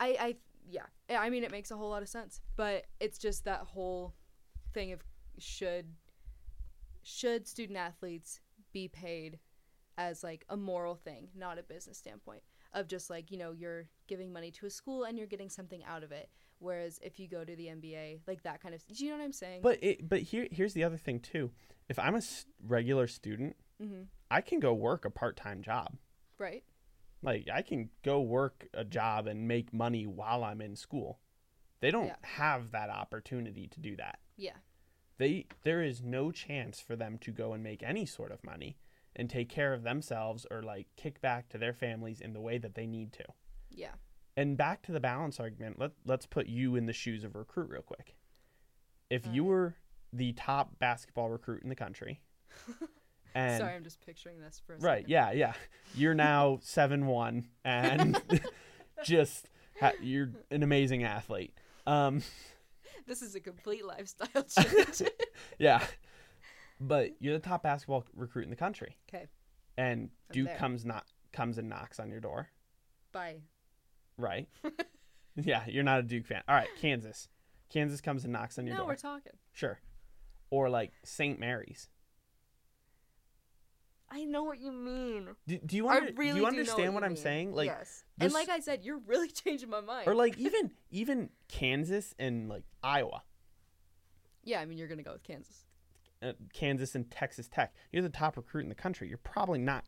I, 0.00 0.16
I, 0.18 0.36
yeah, 0.68 0.86
I 1.10 1.30
mean, 1.30 1.44
it 1.44 1.50
makes 1.50 1.70
a 1.70 1.76
whole 1.76 1.90
lot 1.90 2.02
of 2.02 2.08
sense, 2.08 2.40
but 2.56 2.86
it's 3.00 3.18
just 3.18 3.44
that 3.44 3.60
whole 3.60 4.14
thing 4.72 4.92
of 4.92 5.02
should, 5.38 5.86
should 7.04 7.46
student 7.46 7.78
athletes 7.78 8.40
be 8.72 8.88
paid 8.88 9.38
as 9.96 10.24
like 10.24 10.44
a 10.48 10.56
moral 10.56 10.96
thing, 10.96 11.28
not 11.36 11.58
a 11.58 11.62
business 11.62 11.98
standpoint 11.98 12.42
of 12.72 12.88
just 12.88 13.08
like 13.10 13.30
you 13.30 13.38
know 13.38 13.52
you're 13.52 13.86
giving 14.08 14.32
money 14.32 14.50
to 14.50 14.66
a 14.66 14.70
school 14.70 15.04
and 15.04 15.16
you're 15.16 15.28
getting 15.28 15.48
something 15.48 15.84
out 15.84 16.02
of 16.02 16.10
it. 16.10 16.28
Whereas 16.58 16.98
if 17.02 17.20
you 17.20 17.28
go 17.28 17.44
to 17.44 17.54
the 17.54 17.66
NBA, 17.66 18.20
like 18.26 18.42
that 18.42 18.60
kind 18.60 18.74
of, 18.74 18.84
do 18.88 19.04
you 19.04 19.10
know 19.12 19.18
what 19.18 19.24
I'm 19.24 19.32
saying? 19.32 19.60
But 19.62 19.78
it, 19.82 20.08
but 20.08 20.20
here 20.22 20.48
here's 20.50 20.74
the 20.74 20.82
other 20.84 20.96
thing 20.96 21.20
too. 21.20 21.52
If 21.88 21.98
I'm 21.98 22.14
a 22.14 22.18
s- 22.18 22.46
regular 22.66 23.06
student, 23.06 23.56
hmm 23.80 24.02
I 24.30 24.40
can 24.40 24.58
go 24.58 24.72
work 24.74 25.04
a 25.04 25.10
part-time 25.10 25.62
job. 25.62 25.96
right? 26.38 26.64
Like 27.22 27.46
I 27.52 27.62
can 27.62 27.90
go 28.02 28.20
work 28.20 28.66
a 28.74 28.84
job 28.84 29.26
and 29.28 29.46
make 29.46 29.72
money 29.72 30.06
while 30.06 30.42
I'm 30.42 30.60
in 30.60 30.74
school. 30.74 31.20
They 31.80 31.90
don't 31.92 32.06
Yeah. 32.06 32.16
have 32.22 32.72
that 32.72 32.90
opportunity 32.90 33.68
to 33.68 33.80
do 33.80 33.94
that. 33.96 34.18
Yeah. 34.36 34.56
They 35.18 35.46
there 35.62 35.82
is 35.82 36.02
no 36.02 36.30
chance 36.30 36.80
for 36.80 36.96
them 36.96 37.18
to 37.18 37.30
go 37.30 37.52
and 37.52 37.62
make 37.62 37.82
any 37.82 38.06
sort 38.06 38.32
of 38.32 38.42
money 38.44 38.76
and 39.16 39.30
take 39.30 39.48
care 39.48 39.72
of 39.72 39.82
themselves 39.84 40.46
or 40.50 40.62
like 40.62 40.86
kick 40.96 41.20
back 41.20 41.48
to 41.50 41.58
their 41.58 41.72
families 41.72 42.20
in 42.20 42.32
the 42.32 42.40
way 42.40 42.58
that 42.58 42.74
they 42.74 42.86
need 42.86 43.12
to. 43.12 43.24
Yeah. 43.70 43.92
And 44.36 44.56
back 44.56 44.82
to 44.82 44.92
the 44.92 44.98
balance 44.98 45.38
argument, 45.38 45.78
let, 45.78 45.92
let's 46.04 46.26
put 46.26 46.46
you 46.48 46.74
in 46.74 46.86
the 46.86 46.92
shoes 46.92 47.22
of 47.22 47.36
a 47.36 47.38
recruit 47.38 47.70
real 47.70 47.82
quick. 47.82 48.16
If 49.08 49.24
you 49.30 49.44
were 49.44 49.76
the 50.12 50.32
top 50.32 50.78
basketball 50.80 51.28
recruit 51.30 51.62
in 51.62 51.68
the 51.68 51.76
country 51.76 52.20
And 53.34 53.60
Sorry, 53.60 53.74
I'm 53.74 53.82
just 53.82 54.00
picturing 54.04 54.40
this 54.40 54.62
for 54.64 54.74
a 54.74 54.78
right, 54.78 54.98
second. 54.98 55.10
yeah, 55.10 55.32
yeah. 55.32 55.52
You're 55.96 56.14
now 56.14 56.60
seven 56.62 57.06
one, 57.06 57.48
and 57.64 58.20
just 59.04 59.48
ha- 59.80 59.92
you're 60.00 60.30
an 60.52 60.62
amazing 60.62 61.02
athlete. 61.02 61.52
Um, 61.84 62.22
This 63.06 63.22
is 63.22 63.34
a 63.34 63.40
complete 63.40 63.84
lifestyle 63.84 64.42
change. 64.48 65.02
yeah, 65.58 65.84
but 66.80 67.10
you're 67.20 67.34
the 67.34 67.38
top 67.40 67.62
basketball 67.62 68.04
recruit 68.14 68.44
in 68.44 68.50
the 68.50 68.56
country, 68.56 68.96
okay, 69.08 69.26
and 69.76 70.02
I'm 70.02 70.32
Duke 70.32 70.46
there. 70.48 70.56
comes 70.56 70.84
not 70.84 71.04
comes 71.32 71.58
and 71.58 71.68
knocks 71.68 71.98
on 72.00 72.10
your 72.10 72.20
door. 72.20 72.48
bye. 73.12 73.40
Right. 74.16 74.48
yeah, 75.36 75.64
you're 75.66 75.82
not 75.82 76.00
a 76.00 76.02
Duke 76.04 76.26
fan. 76.26 76.42
All 76.48 76.54
right, 76.54 76.68
Kansas. 76.80 77.28
Kansas 77.68 78.00
comes 78.00 78.22
and 78.24 78.32
knocks 78.32 78.58
on 78.58 78.66
your 78.66 78.74
Now 78.74 78.82
door. 78.82 78.86
No, 78.86 78.92
we're 78.92 78.96
talking. 78.96 79.32
Sure. 79.52 79.80
Or 80.50 80.70
like 80.70 80.92
St. 81.04 81.40
Mary's. 81.40 81.88
I 84.14 84.24
know 84.24 84.44
what 84.44 84.60
you 84.60 84.70
mean. 84.70 85.28
Do, 85.48 85.58
do 85.66 85.76
you 85.76 85.88
under, 85.88 86.12
really 86.12 86.28
do 86.30 86.34
do 86.34 86.40
you 86.42 86.46
understand 86.46 86.94
what, 86.94 87.00
you 87.02 87.06
I'm 87.06 87.12
mean. 87.14 87.22
saying? 87.22 87.52
Like 87.52 87.66
yes, 87.66 88.04
this- 88.16 88.26
and 88.26 88.32
like 88.32 88.48
I 88.48 88.60
said, 88.60 88.84
you're 88.84 89.00
really 89.06 89.28
changing 89.44 89.68
my 89.70 89.80
mind. 89.80 90.06
or 90.06 90.14
like 90.14 90.38
even 90.38 90.70
even 90.90 91.30
Kansas 91.48 92.14
and 92.18 92.48
like 92.48 92.62
Iowa. 92.82 93.22
yeah, 94.44 94.60
I 94.60 94.66
mean, 94.66 94.78
you're 94.78 94.88
gonna 94.88 95.02
go 95.02 95.12
with 95.14 95.24
Kansas. 95.24 95.64
uh, 96.22 96.32
Kansas 96.52 96.94
and 96.94 97.10
Texas 97.10 97.48
Tech. 97.48 97.74
You're 97.92 98.02
the 98.02 98.08
top 98.08 98.36
recruit 98.36 98.62
in 98.62 98.68
the 98.68 98.74
country. 98.74 99.08
You're 99.08 99.18
probably 99.18 99.58
not, 99.58 99.84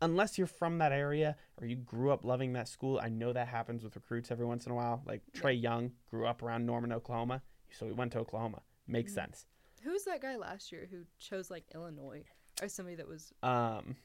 unless 0.00 0.38
you're 0.38 0.46
from 0.46 0.78
that 0.78 0.92
area 0.92 1.36
or 1.60 1.66
you 1.66 1.76
grew 1.76 2.10
up 2.10 2.24
loving 2.24 2.52
that 2.54 2.68
school. 2.68 2.98
I 3.02 3.08
know 3.08 3.32
that 3.32 3.48
happens 3.48 3.84
with 3.84 3.94
recruits 3.96 4.30
every 4.30 4.46
once 4.46 4.64
in 4.66 4.72
a 4.72 4.74
while. 4.74 5.02
Like 5.06 5.22
Trae 5.36 5.60
Young 5.60 5.92
grew 6.10 6.26
up 6.26 6.42
around 6.42 6.64
Norman, 6.66 6.92
Oklahoma, 6.92 7.42
so 7.70 7.86
he 7.86 7.92
went 7.92 8.12
to 8.12 8.18
Oklahoma. 8.20 8.62
Makes 8.86 9.12
Mm-hmm. 9.12 9.20
sense. 9.20 9.46
Who 9.82 9.92
was 9.92 10.04
that 10.06 10.22
guy 10.22 10.36
last 10.36 10.72
year 10.72 10.88
who 10.90 11.02
chose 11.18 11.50
like 11.50 11.64
Illinois 11.74 12.24
or 12.62 12.68
somebody 12.68 12.96
that 12.96 13.08
was? 13.08 13.32
Um, 13.42 13.96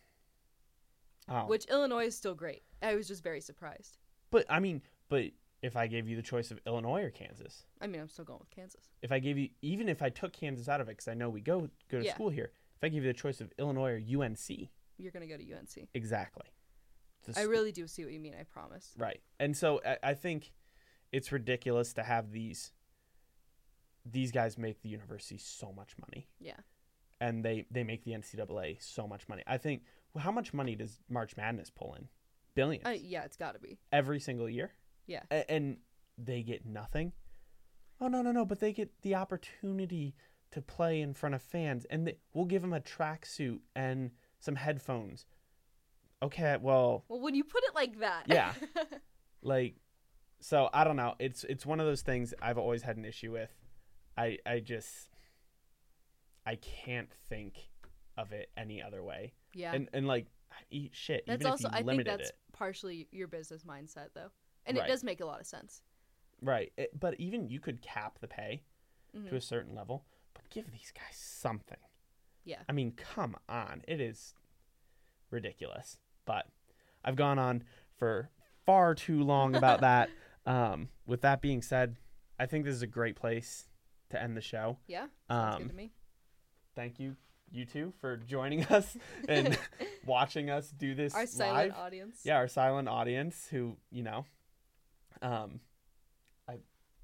oh, 1.29 1.47
Which 1.47 1.65
Illinois 1.65 2.05
is 2.05 2.15
still 2.17 2.35
great. 2.35 2.63
I 2.81 2.95
was 2.95 3.07
just 3.07 3.23
very 3.23 3.41
surprised. 3.41 3.97
but 4.31 4.45
I 4.49 4.59
mean, 4.59 4.81
but 5.09 5.25
if 5.61 5.77
I 5.77 5.87
gave 5.87 6.07
you 6.09 6.15
the 6.15 6.21
choice 6.21 6.51
of 6.51 6.59
Illinois 6.67 7.03
or 7.03 7.09
Kansas, 7.09 7.65
I 7.81 7.87
mean, 7.87 8.01
I'm 8.01 8.09
still 8.09 8.25
going 8.25 8.39
with 8.39 8.49
Kansas. 8.49 8.89
if 9.01 9.11
I 9.11 9.19
gave 9.19 9.37
you, 9.37 9.49
even 9.61 9.87
if 9.87 10.01
I 10.01 10.09
took 10.09 10.33
Kansas 10.33 10.67
out 10.67 10.81
of 10.81 10.87
it, 10.89 10.91
because 10.91 11.07
I 11.07 11.13
know 11.13 11.29
we 11.29 11.41
go 11.41 11.69
go 11.89 11.99
to 11.99 12.05
Yeah. 12.05 12.13
school 12.13 12.29
here, 12.29 12.51
if 12.77 12.83
I 12.83 12.89
give 12.89 13.03
you 13.03 13.09
the 13.13 13.17
choice 13.17 13.39
of 13.41 13.51
Illinois 13.57 13.91
or 13.91 13.97
UNC, 14.23 14.69
You're 14.97 15.11
gonna 15.11 15.27
go 15.27 15.37
to 15.37 15.43
UNC. 15.43 15.87
exactly. 15.93 16.45
The 17.23 17.39
I 17.39 17.43
sc- 17.43 17.49
really 17.49 17.71
do 17.71 17.87
see 17.87 18.03
what 18.03 18.11
you 18.13 18.19
mean. 18.19 18.35
I 18.37 18.43
promise. 18.43 18.93
Right. 18.97 19.21
And 19.39 19.55
so 19.55 19.79
I, 19.85 19.97
I 20.03 20.13
think 20.13 20.51
it's 21.13 21.31
ridiculous 21.31 21.93
to 21.93 22.03
have 22.03 22.31
these 22.31 22.73
these 24.05 24.33
guys 24.33 24.57
make 24.57 24.81
the 24.81 24.89
university 24.89 25.37
so 25.37 25.71
much 25.71 25.95
money 25.97 26.27
Yeah. 26.39 26.57
And 27.23 27.43
they 27.43 27.65
they 27.71 27.83
make 27.83 28.03
the 28.03 28.11
NCAA 28.11 28.81
so 28.81 29.07
much 29.07 29.27
money. 29.29 29.43
I 29.47 29.57
think 29.57 29.83
well, 30.13 30.23
how 30.23 30.31
much 30.31 30.53
money 30.53 30.75
does 30.75 30.99
March 31.09 31.35
Madness 31.37 31.69
pull 31.69 31.95
in? 31.95 32.07
Billions 32.55 32.85
Uh, 32.85 32.91
yeah, 32.91 33.23
it's 33.23 33.37
got 33.37 33.53
to 33.53 33.59
be. 33.59 33.79
every 33.91 34.19
single 34.19 34.49
year. 34.49 34.71
Yeah. 35.07 35.23
A- 35.31 35.49
and 35.49 35.77
they 36.17 36.43
get 36.43 36.65
nothing. 36.65 37.13
Oh 37.99 38.07
no, 38.07 38.21
no, 38.21 38.31
no, 38.31 38.45
but 38.45 38.59
they 38.59 38.73
get 38.73 38.89
the 39.01 39.15
opportunity 39.15 40.15
to 40.51 40.61
play 40.61 41.01
in 41.01 41.13
front 41.13 41.33
of 41.33 41.41
fans 41.41 41.85
and 41.89 42.05
they, 42.07 42.17
we'll 42.33 42.45
give 42.45 42.61
them 42.61 42.73
a 42.73 42.79
tracksuit 42.79 43.59
and 43.75 44.11
some 44.39 44.55
headphones. 44.55 45.25
Okay, 46.21 46.57
well, 46.61 47.05
Well, 47.07 47.19
when 47.21 47.33
you 47.35 47.43
put 47.43 47.63
it 47.63 47.73
like 47.75 47.99
that. 47.99 48.25
Yeah. 48.27 48.53
like 49.41 49.75
so 50.39 50.69
i 50.73 50.83
don't 50.85 50.95
know 50.97 51.15
it's 51.19 51.43
it's 51.45 51.65
one 51.65 51.79
of 51.79 51.85
those 51.85 52.01
things 52.01 52.33
i've 52.41 52.57
always 52.57 52.81
had 52.81 52.95
an 52.97 53.05
issue 53.05 53.31
with 53.31 53.49
i 54.17 54.37
i 54.45 54.59
just 54.59 55.09
i 56.45 56.55
can't 56.55 57.09
think 57.29 57.69
of 58.17 58.31
it 58.31 58.49
any 58.57 58.81
other 58.81 59.03
way 59.03 59.33
yeah. 59.53 59.73
and 59.73 59.89
and 59.93 60.07
like 60.07 60.27
e- 60.69 60.89
shit 60.93 61.23
that's 61.27 61.41
even 61.41 61.51
also. 61.51 61.69
I 61.71 61.81
think 61.83 62.05
that's 62.05 62.29
it 62.29 62.37
partially 62.53 63.07
your 63.11 63.27
business 63.27 63.63
mindset, 63.63 64.09
though, 64.13 64.29
and 64.65 64.77
Right. 64.77 64.87
it 64.87 64.91
does 64.91 65.03
make 65.03 65.19
a 65.21 65.25
lot 65.25 65.39
of 65.41 65.47
sense. 65.47 65.81
right 66.41 66.71
it, 66.77 66.91
but 66.99 67.15
even 67.19 67.47
you 67.49 67.59
could 67.59 67.81
cap 67.81 68.19
the 68.19 68.27
pay 68.27 68.63
Mhm. 69.15 69.29
to 69.29 69.35
a 69.35 69.41
certain 69.41 69.73
level 69.75 70.05
but 70.33 70.49
give 70.49 70.71
these 70.71 70.91
guys 70.91 71.15
something 71.17 71.77
Yeah. 72.43 72.61
i 72.67 72.71
mean 72.71 72.91
come 72.91 73.35
on 73.47 73.83
it 73.87 73.99
is 74.01 74.33
ridiculous 75.31 75.99
but 76.25 76.47
i've 77.03 77.15
gone 77.15 77.39
on 77.39 77.63
for 77.97 78.29
far 78.65 78.93
too 78.95 79.23
long 79.23 79.55
about 79.55 79.81
that 79.89 80.09
um 80.45 80.89
with 81.05 81.21
that 81.21 81.41
being 81.41 81.61
said 81.61 81.95
i 82.39 82.45
think 82.45 82.65
this 82.65 82.75
is 82.75 82.81
a 82.81 82.87
great 82.87 83.15
place 83.15 83.67
to 84.09 84.21
end 84.21 84.37
the 84.37 84.41
show 84.41 84.77
Yeah. 84.87 85.07
Sounds 85.27 85.55
good 85.57 85.63
Um, 85.63 85.69
to 85.69 85.75
me. 85.75 85.91
Thank 86.75 86.99
you 86.99 87.15
you 87.51 87.65
two 87.65 87.93
for 88.01 88.17
joining 88.17 88.63
us 88.67 88.97
and 89.27 89.57
watching 90.05 90.49
us 90.49 90.69
do 90.69 90.95
this 90.95 91.13
Our 91.13 91.25
silent 91.27 91.69
live. 91.73 91.77
audience. 91.79 92.21
yeah 92.23 92.35
our 92.37 92.47
silent 92.47 92.87
audience 92.89 93.47
who 93.51 93.77
you 93.91 94.03
know 94.03 94.25
um 95.21 95.59
i 96.47 96.55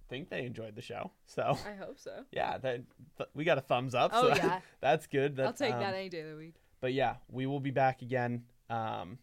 think 0.10 0.30
they 0.30 0.46
enjoyed 0.46 0.76
the 0.76 0.82
show 0.82 1.12
so 1.26 1.56
I 1.68 1.76
hope 1.76 2.00
so. 2.00 2.24
yeah 2.32 2.58
that 2.58 2.82
th- 3.18 3.30
we 3.36 3.44
got 3.44 3.58
a 3.58 3.62
thumbs 3.62 3.94
up 3.94 4.12
Oh 4.14 4.30
so 4.34 4.36
yeah. 4.36 4.60
that's 4.82 5.06
good 5.08 5.40
I'll 5.40 5.54
take 5.54 5.74
um, 5.74 5.80
that 5.82 5.94
any 5.94 6.10
day 6.10 6.22
of 6.22 6.30
the 6.32 6.36
week. 6.38 6.56
but 6.82 6.94
yeah 6.94 7.16
we 7.30 7.46
will 7.46 7.60
be 7.60 7.72
back 7.72 8.02
again 8.02 8.44
um 8.70 9.20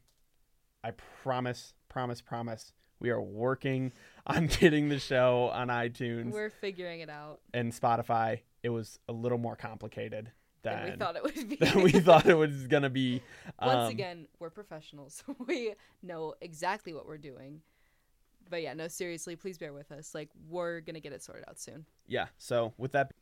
i 0.85 0.93
promise 1.23 1.75
promise 1.89 2.21
promise 2.21 2.73
we 3.01 3.11
are 3.11 3.21
working 3.21 3.93
on 4.27 4.47
getting 4.47 4.89
the 4.89 4.99
show 4.99 5.51
on 5.53 5.69
itunes 5.69 6.33
We're 6.33 6.51
figuring 6.51 7.01
it 7.01 7.11
out 7.11 7.41
and 7.53 7.73
spotify 7.73 8.41
it 8.67 8.71
was 8.71 8.99
a 9.09 9.13
little 9.13 9.39
more 9.39 9.55
complicated 9.55 10.33
than 10.63 10.83
than 10.83 10.91
we 10.91 10.97
thought 10.97 11.15
it 11.15 11.23
would 11.23 11.49
be. 11.49 11.55
than 11.61 11.83
we 11.85 11.93
thought 11.93 12.27
it 12.27 12.35
was 12.35 12.67
gonna 12.67 12.91
be. 12.91 13.23
Once 13.63 13.87
Um, 13.87 13.91
again, 13.93 14.27
we're 14.41 14.51
professionals. 14.51 15.23
we 15.47 15.75
know 16.03 16.35
exactly 16.41 16.93
what 16.93 17.07
we're 17.07 17.17
doing. 17.17 17.63
But 18.51 18.63
yeah, 18.63 18.75
no, 18.75 18.89
seriously, 18.89 19.37
please 19.37 19.57
bear 19.57 19.73
with 19.73 19.93
us. 19.93 20.17
Like 20.17 20.31
we're 20.49 20.81
gonna 20.81 20.99
get 20.99 21.13
it 21.13 21.23
sorted 21.23 21.45
out 21.49 21.61
soon. 21.61 21.87
yeah. 22.09 22.27
So 22.39 22.75
with 22.77 22.91
that, 22.93 23.13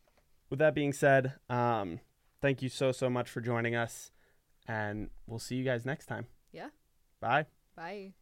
with 0.49 0.61
that 0.61 0.75
being 0.75 0.95
said, 0.95 1.35
um, 1.51 2.01
thank 2.41 2.63
you 2.63 2.71
so 2.71 2.91
so 2.91 3.11
much 3.11 3.29
for 3.29 3.43
joining 3.43 3.75
us, 3.75 4.11
and 4.67 5.11
we'll 5.27 5.39
see 5.39 5.57
you 5.57 5.65
guys 5.65 5.85
next 5.85 6.07
time. 6.07 6.27
Yeah. 6.53 6.69
Bye. 7.21 7.45
Bye. 7.77 8.15